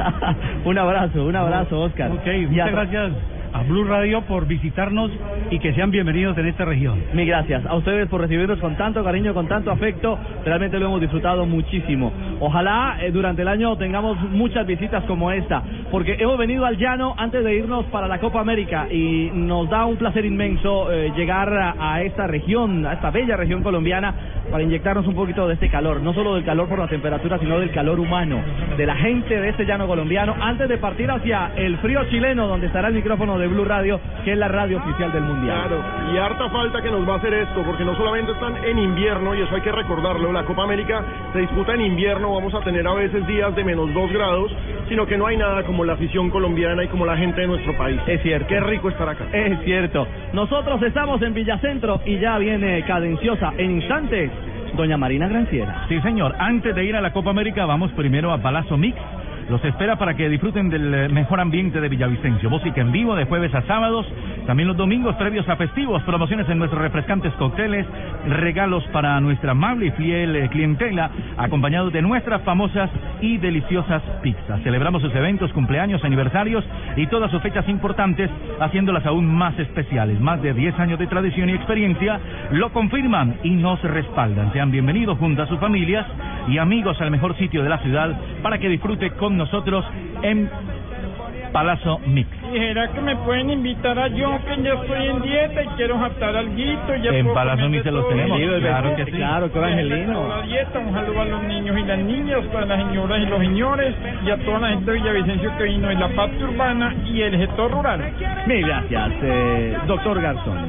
[0.65, 2.11] un abrazo, un abrazo, Oscar.
[2.11, 3.11] Ok, Y muchas a- gracias
[3.53, 5.11] a Blue Radio por visitarnos
[5.49, 7.03] y que sean bienvenidos en esta región.
[7.13, 10.17] Mil gracias a ustedes por recibirnos con tanto cariño, con tanto afecto.
[10.45, 12.11] Realmente lo hemos disfrutado muchísimo.
[12.39, 17.13] Ojalá eh, durante el año tengamos muchas visitas como esta, porque hemos venido al llano
[17.17, 21.51] antes de irnos para la Copa América y nos da un placer inmenso eh, llegar
[21.53, 24.13] a, esta región, a esta bella región colombiana,
[24.49, 27.59] para inyectarnos un poquito de este calor, no solo del calor por la temperatura, sino
[27.59, 28.41] del calor humano,
[28.77, 32.67] de la gente de este llano colombiano, antes de partir hacia el frío chileno, donde
[32.67, 35.67] estará el micrófono de Blue Radio, que es la radio oficial del Mundial.
[35.67, 38.79] Claro, y harta falta que nos va a hacer esto, porque no solamente están en
[38.79, 41.03] invierno, y eso hay que recordarlo, la Copa América
[41.33, 44.51] se disputa en invierno, vamos a tener a veces días de menos dos grados,
[44.89, 47.77] sino que no hay nada como la afición colombiana y como la gente de nuestro
[47.77, 47.99] país.
[48.07, 48.47] Es cierto.
[48.47, 49.25] Qué rico estar acá.
[49.31, 50.07] Es cierto.
[50.33, 54.31] Nosotros estamos en Villacentro y ya viene cadenciosa en instantes
[54.75, 55.85] doña Marina Granciera.
[55.89, 56.35] Sí, señor.
[56.39, 58.97] Antes de ir a la Copa América, vamos primero a Palazzo Mix.
[59.51, 62.49] Los espera para que disfruten del eh, mejor ambiente de Villavicencio.
[62.49, 64.07] Música en vivo de jueves a sábados.
[64.47, 66.01] También los domingos previos a festivos.
[66.03, 67.85] Promociones en nuestros refrescantes cócteles.
[68.29, 71.11] Regalos para nuestra amable y fiel eh, clientela.
[71.35, 74.61] Acompañados de nuestras famosas y deliciosas pizzas.
[74.63, 76.63] Celebramos sus eventos, cumpleaños, aniversarios
[76.95, 78.29] y todas sus fechas importantes.
[78.61, 80.17] Haciéndolas aún más especiales.
[80.21, 82.21] Más de 10 años de tradición y experiencia
[82.51, 84.53] lo confirman y nos respaldan.
[84.53, 86.07] Sean bienvenidos junto a sus familias
[86.47, 89.83] y amigos al mejor sitio de la ciudad para que disfrute con nosotros
[90.21, 90.49] en
[91.51, 92.29] Palazzo Mix.
[92.51, 96.35] Dijera que me pueden invitar a yo, que ya estoy en dieta y quiero japtar.
[96.55, 98.15] Ya En Palazzo Mix de se los todo.
[98.15, 99.11] tenemos, claro que sí.
[99.11, 100.27] Claro, que Sí, angelino.
[100.29, 103.39] La dieta, un saludo a los niños y las niñas, a las señoras y los
[103.39, 103.95] señores,
[104.25, 107.37] y a toda la gente de Villavicencio que vino en la parte urbana y el
[107.37, 108.13] sector rural.
[108.45, 110.59] Mil gracias, eh, doctor Garzón.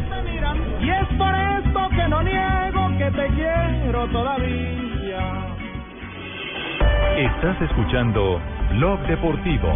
[0.80, 5.52] Y es por esto que no niego que te quiero todavía.
[7.16, 8.40] Estás escuchando
[8.78, 9.68] Blog Deportivo.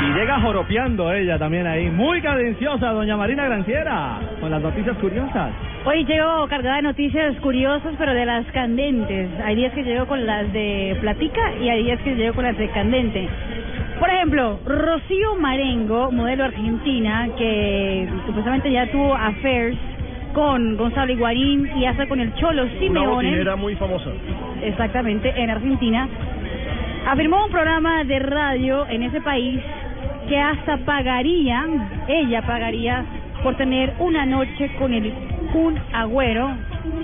[0.00, 1.90] Y llega joropeando ella también ahí.
[1.90, 5.50] Muy cadenciosa, doña Marina Granciera, con las noticias curiosas.
[5.84, 9.28] Hoy llego cargada de noticias curiosas, pero de las candentes.
[9.44, 12.56] Hay días que llego con las de platica y hay días que llego con las
[12.56, 13.28] de candente.
[13.98, 19.76] Por ejemplo, Rocío Marengo, modelo argentina, que supuestamente ya tuvo affairs
[20.34, 23.06] con Gonzalo Higuarín y hasta con el Cholo Una Simeone.
[23.08, 24.10] botinera muy famosa.
[24.62, 26.08] exactamente, en Argentina,
[27.06, 29.60] afirmó un programa de radio en ese país
[30.28, 31.64] que hasta pagaría,
[32.06, 33.04] ella pagaría
[33.42, 35.12] por tener una noche con el
[35.52, 36.50] Kun Agüero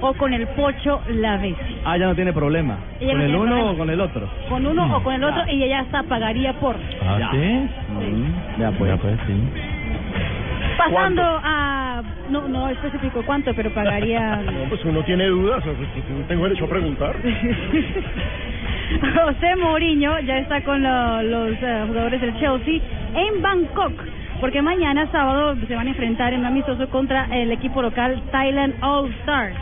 [0.00, 1.76] o con el Pocho Lavezzi.
[1.84, 2.76] Ah, ya no tiene problema.
[3.00, 3.70] Ella ¿Con no el uno problema.
[3.70, 4.28] o con el otro?
[4.48, 6.76] Con uno o con el otro y ella hasta pagaría por.
[7.02, 7.30] ¿Ah, Ya.
[7.30, 7.38] sí?
[7.38, 8.90] Mm, Ya pues.
[8.90, 9.32] Ya pues, sí.
[10.76, 12.02] Pasando a...
[12.30, 14.36] No, no especifico cuánto, pero pagaría...
[14.44, 15.62] No, pues uno tiene dudas,
[16.28, 17.14] tengo derecho a preguntar.
[19.14, 22.80] José Mourinho ya está con lo- los eh, jugadores del Chelsea
[23.14, 23.92] en Bangkok,
[24.40, 28.74] porque mañana sábado se van a enfrentar en un amistoso contra el equipo local Thailand
[28.82, 29.56] All Stars.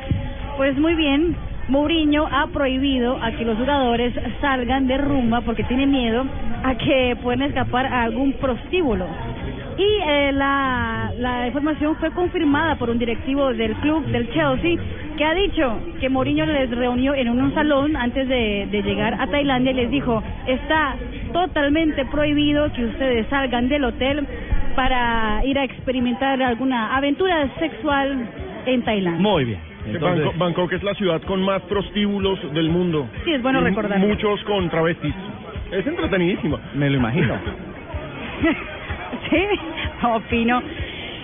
[0.56, 1.34] Pues muy bien,
[1.68, 6.24] Mourinho ha prohibido a que los jugadores salgan de rumba porque tiene miedo
[6.64, 9.06] a que puedan escapar a algún prostíbulo.
[9.78, 14.76] Y eh, la, la información fue confirmada por un directivo del club del Chelsea
[15.16, 19.26] que ha dicho que Mourinho les reunió en un salón antes de, de llegar a
[19.26, 20.96] Tailandia y les dijo, está
[21.32, 24.26] totalmente prohibido que ustedes salgan del hotel
[24.74, 28.26] para ir a experimentar alguna aventura sexual
[28.66, 29.20] en Tailandia.
[29.20, 29.60] Muy bien.
[29.86, 33.08] Entonces, Bangkok, Bangkok es la ciudad con más prostíbulos del mundo.
[33.24, 34.06] Sí, es bueno Y recordarlo.
[34.06, 35.14] Muchos con travestis.
[35.72, 36.58] Es entretenidísima.
[36.74, 37.34] me lo imagino.
[39.32, 40.62] sí, opino.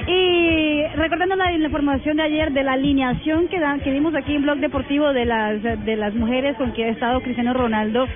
[0.06, 4.34] Y recordando la, la información de ayer de la alineación que, dan, que dimos aquí
[4.34, 8.06] en Blog Deportivo de las de las mujeres con que ha estado Cristiano Ronaldo,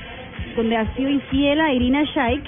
[0.57, 2.43] donde ha sido infiel a Irina Shayk,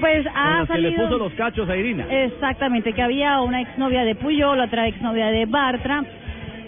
[0.00, 1.06] pues Con ha los que le salido...
[1.06, 2.04] puso los cachos a Irina.
[2.10, 6.04] Exactamente, que había una exnovia de Puyol, otra exnovia de Bartra,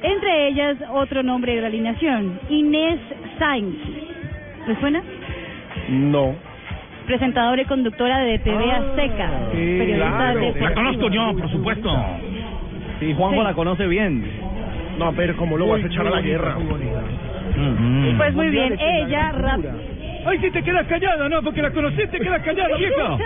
[0.02, 2.98] entre ellas otro nombre de la alineación, Inés
[3.38, 3.76] Sainz.
[4.66, 5.02] ¿Le suena?
[5.90, 6.34] No.
[7.06, 10.40] Presentadora y conductora de TV Azteca, periodista claro.
[10.40, 11.96] de La conozco yo, por supuesto.
[13.00, 13.44] Sí, Juanjo Sí.
[13.46, 14.24] la conoce bien.
[14.98, 16.56] No, pero ¿cómo lo vas a echar a la guerra?
[16.58, 18.16] Mm.
[18.16, 19.60] Pues muy bien, ella rap
[20.28, 21.40] Ay, si te quedas callado, ¿no?
[21.40, 23.16] Porque la conociste, te quedas callado, viejo.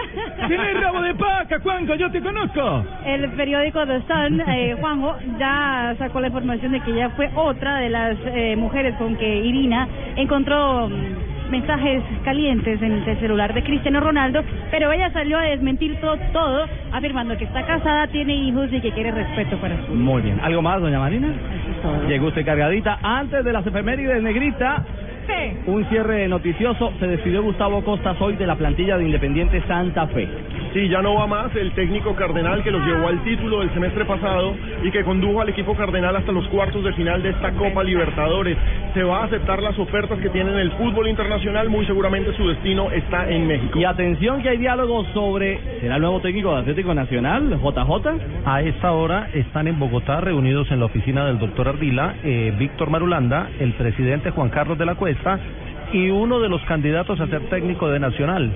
[0.46, 2.84] Tienes rabo de paca, Juanjo, yo te conozco.
[3.06, 7.78] el periódico The Sun, eh, Juanjo, ya sacó la información de que ella fue otra
[7.78, 13.62] de las eh, mujeres con que Irina encontró mm, mensajes calientes en el celular de
[13.62, 18.68] Cristiano Ronaldo, pero ella salió a desmentir todo, todo, afirmando que está casada, tiene hijos
[18.72, 20.40] y que quiere respeto para su Muy bien.
[20.40, 21.28] ¿Algo más, doña Marina?
[21.28, 22.08] Eso es todo.
[22.08, 22.98] Llegó usted cargadita.
[23.02, 24.84] Antes de las efemérides, negrita,
[25.66, 26.92] Un cierre noticioso.
[26.98, 30.28] Se despidió Gustavo Costas hoy de la plantilla de Independiente Santa Fe.
[30.72, 34.04] Sí, ya no va más el técnico cardenal que los llevó al título del semestre
[34.04, 37.82] pasado y que condujo al equipo cardenal hasta los cuartos de final de esta Copa
[37.82, 38.56] Libertadores.
[38.94, 42.48] Se va a aceptar las ofertas que tiene en el fútbol internacional, muy seguramente su
[42.48, 43.78] destino está en México.
[43.78, 48.46] Y atención que hay diálogo sobre, ¿será el nuevo técnico de Atlético Nacional, JJ?
[48.46, 52.90] A esta hora están en Bogotá reunidos en la oficina del doctor Ardila, eh, Víctor
[52.90, 55.19] Marulanda, el presidente Juan Carlos de la Cuesta
[55.92, 58.52] y uno de los candidatos a ser técnico de Nacional.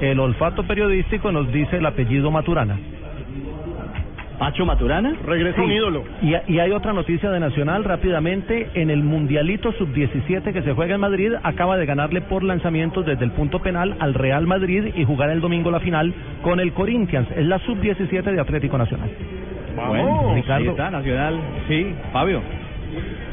[0.00, 2.78] El olfato periodístico nos dice el apellido Maturana.
[4.38, 5.16] ¿Pacho Maturana?
[5.26, 6.04] Regresa un ídolo.
[6.22, 8.70] Y, y hay otra noticia de Nacional rápidamente.
[8.74, 13.24] En el Mundialito Sub-17 que se juega en Madrid, acaba de ganarle por lanzamientos desde
[13.24, 17.28] el punto penal al Real Madrid y jugar el domingo la final con el Corinthians.
[17.36, 19.10] Es la Sub-17 de Atlético Nacional.
[19.74, 20.62] Bueno, Ricardo.
[20.62, 21.40] ahí está, Nacional.
[21.66, 22.40] Sí, Fabio.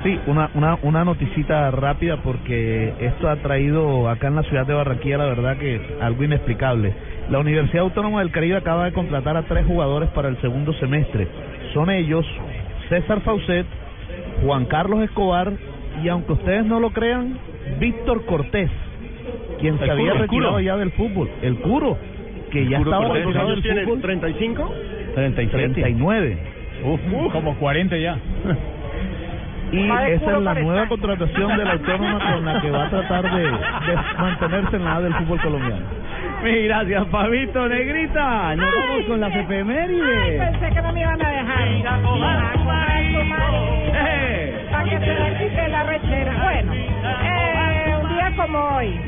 [0.05, 4.75] Sí, una, una, una noticita rápida porque esto ha traído acá en la ciudad de
[4.75, 6.93] Barranquilla, la verdad que algo inexplicable.
[7.31, 11.27] La Universidad Autónoma del Caribe acaba de contratar a tres jugadores para el segundo semestre.
[11.73, 12.23] Son ellos
[12.87, 13.65] César Faucet,
[14.43, 15.51] Juan Carlos Escobar
[16.03, 17.39] y, aunque ustedes no lo crean,
[17.79, 18.69] Víctor Cortés,
[19.59, 21.31] quien se había retirado ya del fútbol.
[21.41, 21.97] El Curo,
[22.51, 24.01] que ya estaba retirado ¿cuántos del fútbol.
[24.01, 24.21] tiene?
[24.21, 24.71] ¿35?
[25.15, 25.73] 37.
[25.73, 26.37] 39.
[26.83, 28.19] Uf, como 40 ya.
[29.71, 33.23] Y esa es la nueva contratación de la autónoma con la que va a tratar
[33.23, 35.85] de, de mantenerse en la A del fútbol colombiano.
[36.43, 38.55] Gracias, Fabito Negrita.
[38.55, 40.51] Nos vamos con las efemérides.
[40.51, 41.65] Pensé que no me iban a dejar.
[44.71, 46.43] Para que te la quite la rechera.
[46.43, 48.99] Bueno, eh, un día como hoy,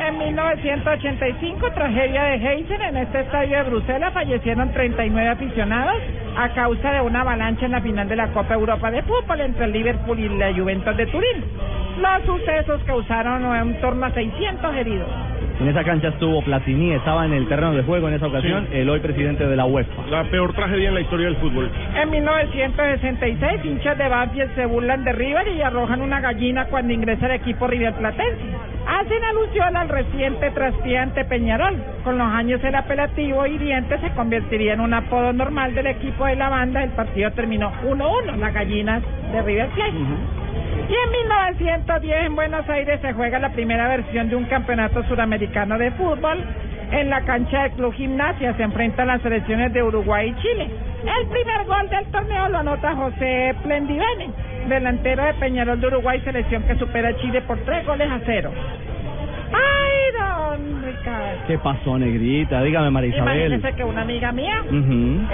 [0.00, 6.02] en 1985, tragedia de Heisen, en este estadio de Bruselas fallecieron 39 aficionados
[6.36, 9.64] a causa de una avalancha en la final de la Copa Europa de Fútbol entre
[9.64, 11.44] el Liverpool y la Juventus de Turín.
[12.00, 15.08] Los sucesos causaron en torno a 600 heridos.
[15.60, 18.88] En esa cancha estuvo Platini, estaba en el terreno de juego en esa ocasión, el
[18.88, 20.06] hoy presidente de la UEFA.
[20.08, 21.68] La peor tragedia en la historia del fútbol.
[21.96, 27.26] En 1966, hinchas de Banfield se burlan de River y arrojan una gallina cuando ingresa
[27.26, 28.77] el equipo River Platense.
[28.88, 31.76] Hacen alusión al reciente traspiante Peñarol.
[32.04, 36.36] Con los años el apelativo hiriente se convertiría en un apodo normal del equipo de
[36.36, 36.82] la banda.
[36.82, 39.92] El partido terminó 1-1, las gallinas de River Plate.
[40.88, 45.76] Y en 1910 en Buenos Aires se juega la primera versión de un campeonato suramericano
[45.76, 46.42] de fútbol.
[46.90, 50.70] En la cancha del Club Gimnasia se enfrentan las selecciones de Uruguay y Chile.
[51.04, 54.30] El primer gol del torneo lo anota José Plendivene,
[54.68, 58.50] delantero de Peñarol de Uruguay, selección que supera a Chile por tres goles a cero.
[59.50, 61.38] ¡Ay, don Ricardo!
[61.46, 62.62] ¿Qué pasó, Negrita?
[62.62, 63.52] Dígame, María Isabel.
[63.52, 64.62] Imagínese que una amiga mía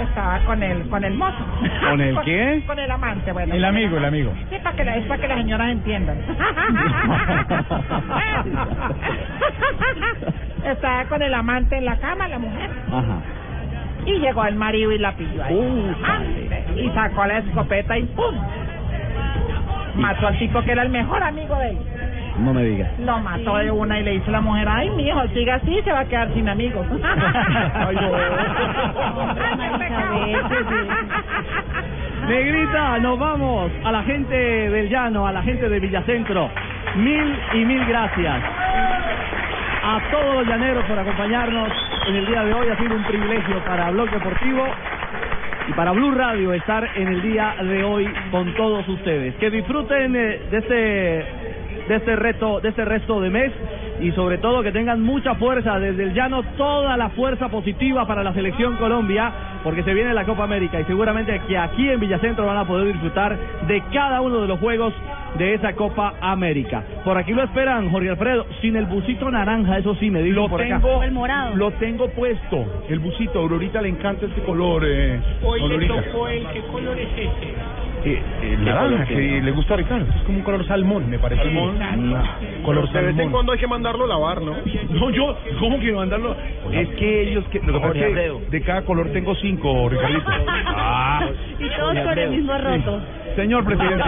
[0.01, 1.43] estaba con el, con el mozo.
[1.89, 2.63] ¿Con el qué?
[2.65, 3.53] Con el amante, bueno.
[3.53, 4.31] El con amigo, el amigo.
[4.49, 6.17] Sí, para que, la- es para que las señoras entiendan.
[10.65, 12.69] Estaba con el amante en la cama, la mujer.
[12.87, 13.21] Ajá.
[14.05, 15.55] Y llegó el marido y la pilló ahí.
[15.55, 18.35] Uh, y sacó la escopeta y ¡pum!
[19.95, 21.77] Mató al tipo que era el mejor amigo de él.
[22.39, 22.89] No me digas.
[22.99, 25.81] Lo mató de una y le dice a la mujer, ay, mi hijo, siga así,
[25.83, 26.85] se va a quedar sin amigos.
[27.73, 27.95] Ay,
[32.27, 36.49] Negrita, nos vamos a la gente del llano, a la gente de Villacentro.
[36.95, 38.41] Mil y mil gracias.
[39.87, 41.69] A todos los llaneros por acompañarnos
[42.07, 42.69] en el día de hoy.
[42.69, 44.65] Ha sido un privilegio para Blog Deportivo
[45.67, 49.35] y para Blue Radio estar en el día de hoy con todos ustedes.
[49.35, 50.75] Que disfruten eh, de este
[51.87, 53.51] de este reto, de este resto de mes
[54.01, 58.23] y sobre todo que tengan mucha fuerza desde el llano, toda la fuerza positiva para
[58.23, 59.31] la selección Colombia,
[59.63, 62.87] porque se viene la Copa América y seguramente que aquí en Villacentro van a poder
[62.87, 63.37] disfrutar
[63.67, 64.95] de cada uno de los juegos
[65.37, 66.83] de esa Copa América.
[67.03, 70.49] Por aquí lo esperan, Jorge Alfredo, sin el busito naranja, eso sí me dijo Lo
[70.49, 70.79] por acá.
[70.79, 71.55] tengo, El morado.
[71.55, 73.39] lo tengo puesto, el busito.
[73.39, 74.83] A Aurorita le encanta este color.
[74.85, 77.53] Eh, Hoy le tocó el, ¿qué color es ese?
[78.07, 80.05] Eh, eh, naranja, que le gusta a Ricardo.
[80.15, 81.41] Es como un color salmón, me parece.
[81.41, 81.75] Salmón.
[81.75, 83.31] Una- color De vez en salmón.
[83.33, 84.53] cuando hay que mandarlo a lavar, ¿no?
[84.91, 86.35] No, yo, ¿cómo que mandarlo?
[86.71, 88.41] Es que ellos, que, lo que pasa Jorge es que Alfredo.
[88.51, 90.23] de cada color tengo cinco, Ricardito.
[90.67, 91.27] Ah.
[91.59, 93.01] Y todos con el mismo roto.
[93.35, 94.03] Señor presidente.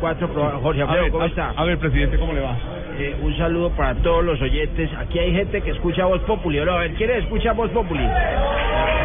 [0.00, 0.28] Cuatro,
[0.62, 1.52] Jorge A Alfredo, ver, ¿cómo a- está?
[1.54, 2.56] A ver, presidente, ¿cómo le va?
[2.98, 4.90] Eh, un saludo para todos los oyentes.
[4.98, 6.58] Aquí hay gente que escucha Voz Populi.
[6.58, 8.02] A ver, ¿quién escucha Voz Populi?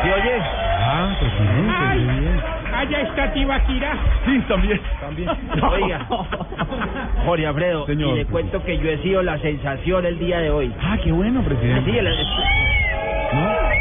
[0.04, 0.34] ¿Sí oye?
[0.42, 2.00] Ah, presidente, Ay.
[2.00, 2.42] bien.
[2.74, 3.94] Allá está Tibaquira.
[4.26, 5.30] Sí, también, también.
[5.72, 6.06] Oiga,
[7.26, 8.10] Jorge Alfredo, Señor.
[8.14, 10.74] y le cuento que yo he sido la sensación el día de hoy.
[10.82, 11.92] Ah, qué bueno, presidente.
[11.92, 12.06] Sí, el-
[13.34, 13.75] No,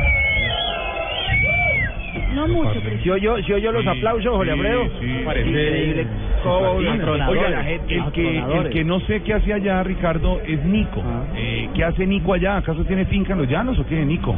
[2.35, 2.81] no mucho.
[2.83, 4.85] pero- ¿Sí oyó, sí oyó los aplausos, Jorge Alfredo?
[4.85, 6.07] Increíble.
[6.43, 6.73] cómo-
[7.29, 11.03] Oiga, la gente- el que, el que no sé qué hace allá, Ricardo, es Nico.
[11.37, 12.57] Eh, ¿Qué hace Nico allá?
[12.59, 14.35] ¿Acaso tiene finca en los llanos o qué, Nico?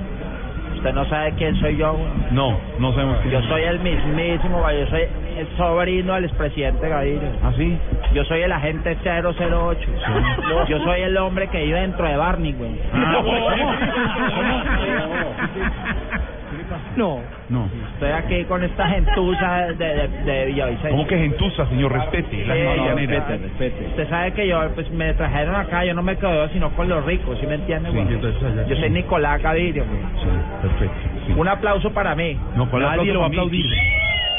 [0.76, 1.94] Usted no sabe quién soy yo.
[1.94, 2.06] güey.
[2.32, 5.02] No, no sabemos quién Yo soy el mismísimo, güey, yo soy
[5.38, 7.32] el sobrino del expresidente Gaviria.
[7.42, 7.76] ¿Ah, sí?
[8.14, 9.88] Yo soy el agente 008.
[10.68, 12.70] Yo soy el hombre que vive dentro de Barney, güey.
[12.96, 13.24] No.
[16.96, 17.20] No.
[17.94, 20.90] Estoy aquí con esta gentuza de, de, de Villavicencio.
[20.90, 21.92] ¿Cómo que gentuza, señor?
[21.92, 22.44] Respete.
[22.46, 23.26] La Sí, misma yo- manera.
[23.90, 27.04] Usted sabe que yo pues me trajeron acá, yo no me quedo sino con los
[27.04, 27.90] ricos, ¿sí me entiende?
[27.90, 28.14] Sí, güey?
[28.14, 30.00] entonces allá- yo soy Nicolás Gaviria, güey.
[30.62, 30.96] Perfecto.
[31.40, 32.36] Un aplauso para mí.
[32.56, 33.46] No, ¿cuál Nadie aplauso lo va a para mí?
[33.46, 33.66] aplaudir.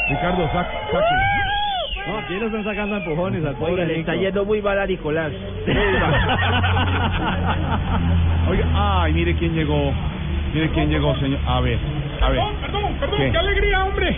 [0.09, 0.77] Ricardo, saque.
[2.07, 4.23] No, aquí lo están sacando a empujones al Oiga, pobre le está Nico.
[4.23, 5.31] yendo muy mal a Nicolás.
[8.49, 9.91] Oiga, ay, mire quién llegó.
[10.53, 11.39] Mire quién llegó, señor.
[11.45, 11.77] A ver,
[12.21, 12.29] a.
[12.61, 13.31] Perdón, perdón, ¿Qué?
[13.31, 14.15] qué, alegría, hombre.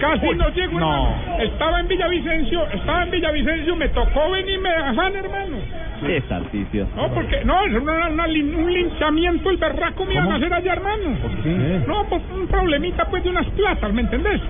[0.00, 0.86] Casi Uy, no llego, no.
[0.86, 1.42] hermano.
[1.42, 5.56] Estaba en Villavicencio, estaba en Villavicencio, me tocó venirme de afán, hermano.
[6.06, 6.86] ¿Qué Tarcicio?
[6.96, 10.52] No, porque, no, es una- una lin- un linchamiento, el berraco me iban a hacer
[10.52, 11.16] allá, hermano.
[11.86, 14.40] No, pues un problemita, pues, de unas platas, ¿me entendés?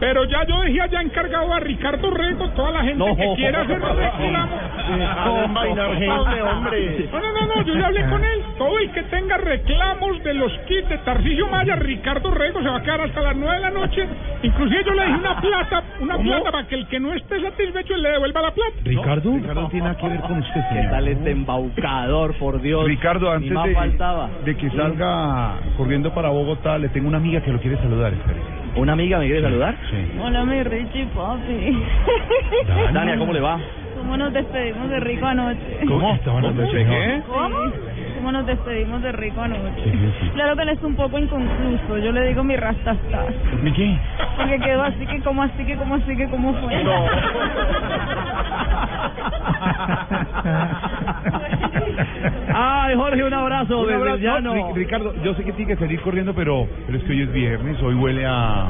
[0.00, 3.16] Pero ya yo dejé allá encargado a Ricardo Rego, toda la gente No.
[3.16, 4.56] que quiera hacer reclamo.
[4.88, 5.46] No,
[7.20, 8.42] no, no, no, yo ya hablé con él.
[8.56, 12.76] Todo el que tenga reclamos de los kits de Tarcisio Maya, Ricardo Rego se va
[12.76, 14.06] a quedar hasta las nueve de la noche.
[14.42, 17.96] Inclusive yo le dije una plata, una plata para que el que no esté satisfecho
[17.96, 18.72] le devuelva la plata.
[18.84, 19.32] ¿Ricardo?
[19.34, 20.87] Ricardo no tiene nada que ver con usted, ¿Qué señor.
[20.90, 22.84] Tal este embaucador, por Dios?
[22.86, 24.30] Ricardo, antes más de, faltaba.
[24.44, 28.40] de que salga corriendo para Bogotá, le tengo una amiga que lo quiere saludar, espere.
[28.76, 29.74] ¿Una amiga me quiere saludar?
[29.90, 30.18] Sí.
[30.22, 31.82] Hola, mi Richie, papi.
[32.92, 33.58] Tania, ¿cómo le va?
[33.96, 35.80] ¿Cómo nos despedimos de rico anoche?
[35.86, 36.18] ¿Cómo?
[36.24, 36.54] ¿Cómo?
[36.70, 37.22] ¿Qué?
[37.26, 37.72] ¿Cómo?
[38.18, 39.92] ¿Cómo nos despedimos de rico anoche?
[40.34, 41.98] Claro que él es un poco inconcluso.
[41.98, 43.34] Yo le digo mi rastastas.
[43.62, 43.98] ¿Mi qué?
[44.36, 46.74] Porque quedó así que, como así que, como así que, como fue.
[52.54, 53.80] Ay, Jorge, un abrazo
[54.70, 57.32] Un Ricardo, yo sé que tiene que salir corriendo, pero, pero es que hoy es
[57.32, 58.66] viernes, hoy huele a...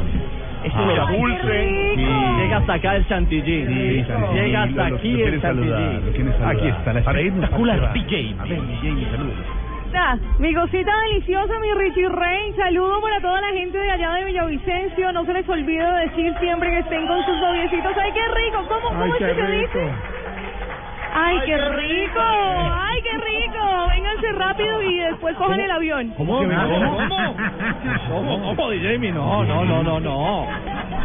[0.86, 1.94] Lo- dulce.
[1.94, 2.04] Sí.
[2.42, 3.66] Llega hasta acá el chantilly.
[3.66, 5.40] Sí, Chantilly, Llega hasta aquí el chantilly.
[5.40, 6.02] saludar.
[6.50, 8.34] Aquí está la espectacular DJ.
[8.38, 9.34] A ver, DJ, saludos.
[9.88, 12.52] Está, mi cosita deliciosa, mi Richie Rey.
[12.52, 15.12] Saludo para toda la gente de allá de Villavicencio.
[15.12, 17.96] No se les olvide decir siempre que estén con sus noviecitos.
[17.96, 18.66] ¡Ay, qué rico!
[18.68, 19.92] ¿Cómo, cómo es que se dice?
[21.20, 22.20] ¡Ay, qué rico!
[22.20, 23.88] ¡Ay, qué rico!
[23.90, 26.10] Vénganse rápido y después cojan el avión.
[26.16, 26.38] ¿Cómo?
[26.38, 26.96] ¿Cómo?
[28.08, 28.54] ¿Cómo?
[28.54, 28.98] ¿Cómo, DJ?
[28.98, 29.10] Mi?
[29.12, 30.46] No, no, no, no, no.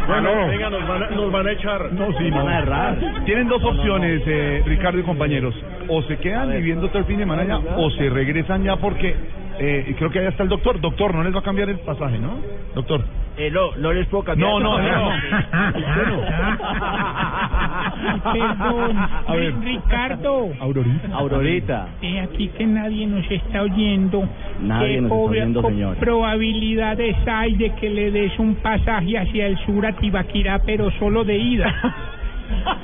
[0.06, 1.92] Bueno, venga, nos van a, nos van a echar.
[1.92, 2.48] No, sí, Van no.
[2.48, 2.96] a errar.
[3.24, 5.54] Tienen dos opciones, eh, Ricardo y compañeros.
[5.88, 9.16] O se quedan viviendo todo el fin de semana o se regresan ya porque
[9.58, 10.80] eh, creo que allá está el doctor.
[10.80, 12.38] Doctor, no les va a cambiar el pasaje, ¿no?
[12.74, 13.04] Doctor.
[13.36, 14.48] Eh, no, no les puedo cambiar.
[14.48, 15.10] No, no, no.
[18.32, 19.54] Perdón, A ver.
[19.60, 20.50] Ricardo.
[20.60, 21.08] Aurorita.
[21.12, 21.88] Aurorita.
[22.02, 24.28] Eh, aquí que nadie nos está oyendo.
[24.60, 26.00] Nadie ¿Qué nos está oyendo, señora.
[26.00, 31.24] probabilidades hay de que le des un pasaje hacia el sur a Tibaquirá, pero solo
[31.24, 31.74] de ida?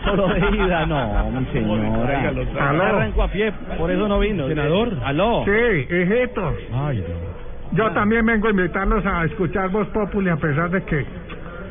[0.04, 2.32] Solo de ida, no, mi señora.
[2.68, 2.82] Aló.
[2.82, 4.48] Arrancó a pie, por eso no vino.
[4.48, 4.96] Senador.
[5.04, 5.44] Aló.
[5.44, 6.54] Sí, hijitos.
[6.74, 7.04] Ay,
[7.72, 11.04] Yo también vengo a invitarlos a escuchar Voz Populi, a pesar de que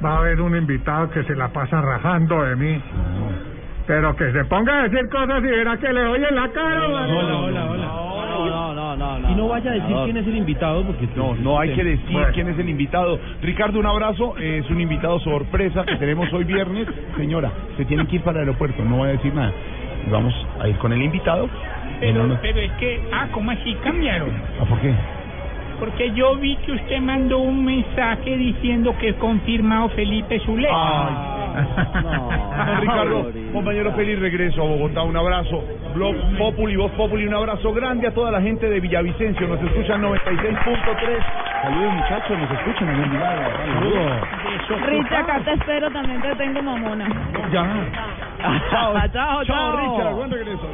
[0.04, 2.82] va a haber un invitado que se la pasa rajando de mí.
[3.90, 6.88] Pero que se ponga a decir cosas y verá que le doy en la cara.
[6.88, 7.12] ¿vale?
[7.12, 7.50] No, no,
[8.76, 9.32] no, no, no.
[9.32, 12.18] Y no vaya a decir quién es el invitado porque No, no hay que decir
[12.36, 13.20] quién es el invitado.
[13.42, 14.38] Ricardo, un abrazo.
[14.38, 16.88] Es un invitado sorpresa que tenemos hoy viernes.
[17.18, 18.86] Señora, se tienen que ir para el aeropuerto.
[18.86, 19.54] No voy a decir nada.
[20.06, 21.50] Y Vamos a ir con el invitado.
[22.00, 24.30] Pero, pero es que, ah, ¿cómo así cambiaron?
[24.62, 24.94] ¿Ah, ¿Por qué?
[25.80, 31.40] Porque yo vi que usted mandó un mensaje diciendo que confirmado Felipe Zuleta.
[32.66, 35.64] Don Ricardo, compañero feliz regreso a Bogotá, un abrazo.
[35.96, 40.02] Blog Populi, Voz Populi, un abrazo grande a toda la gente de Villavicencio, nos escuchan
[40.02, 41.50] 96.3.
[41.64, 43.20] Saludos muchachos, nos escuchan en el.
[43.74, 44.22] Saludos.
[44.86, 47.08] Richie, acá te espero, también te tengo mamona.
[47.52, 47.66] Ya.
[48.70, 50.68] Chao, chao, Chao, Richard, buen regreso.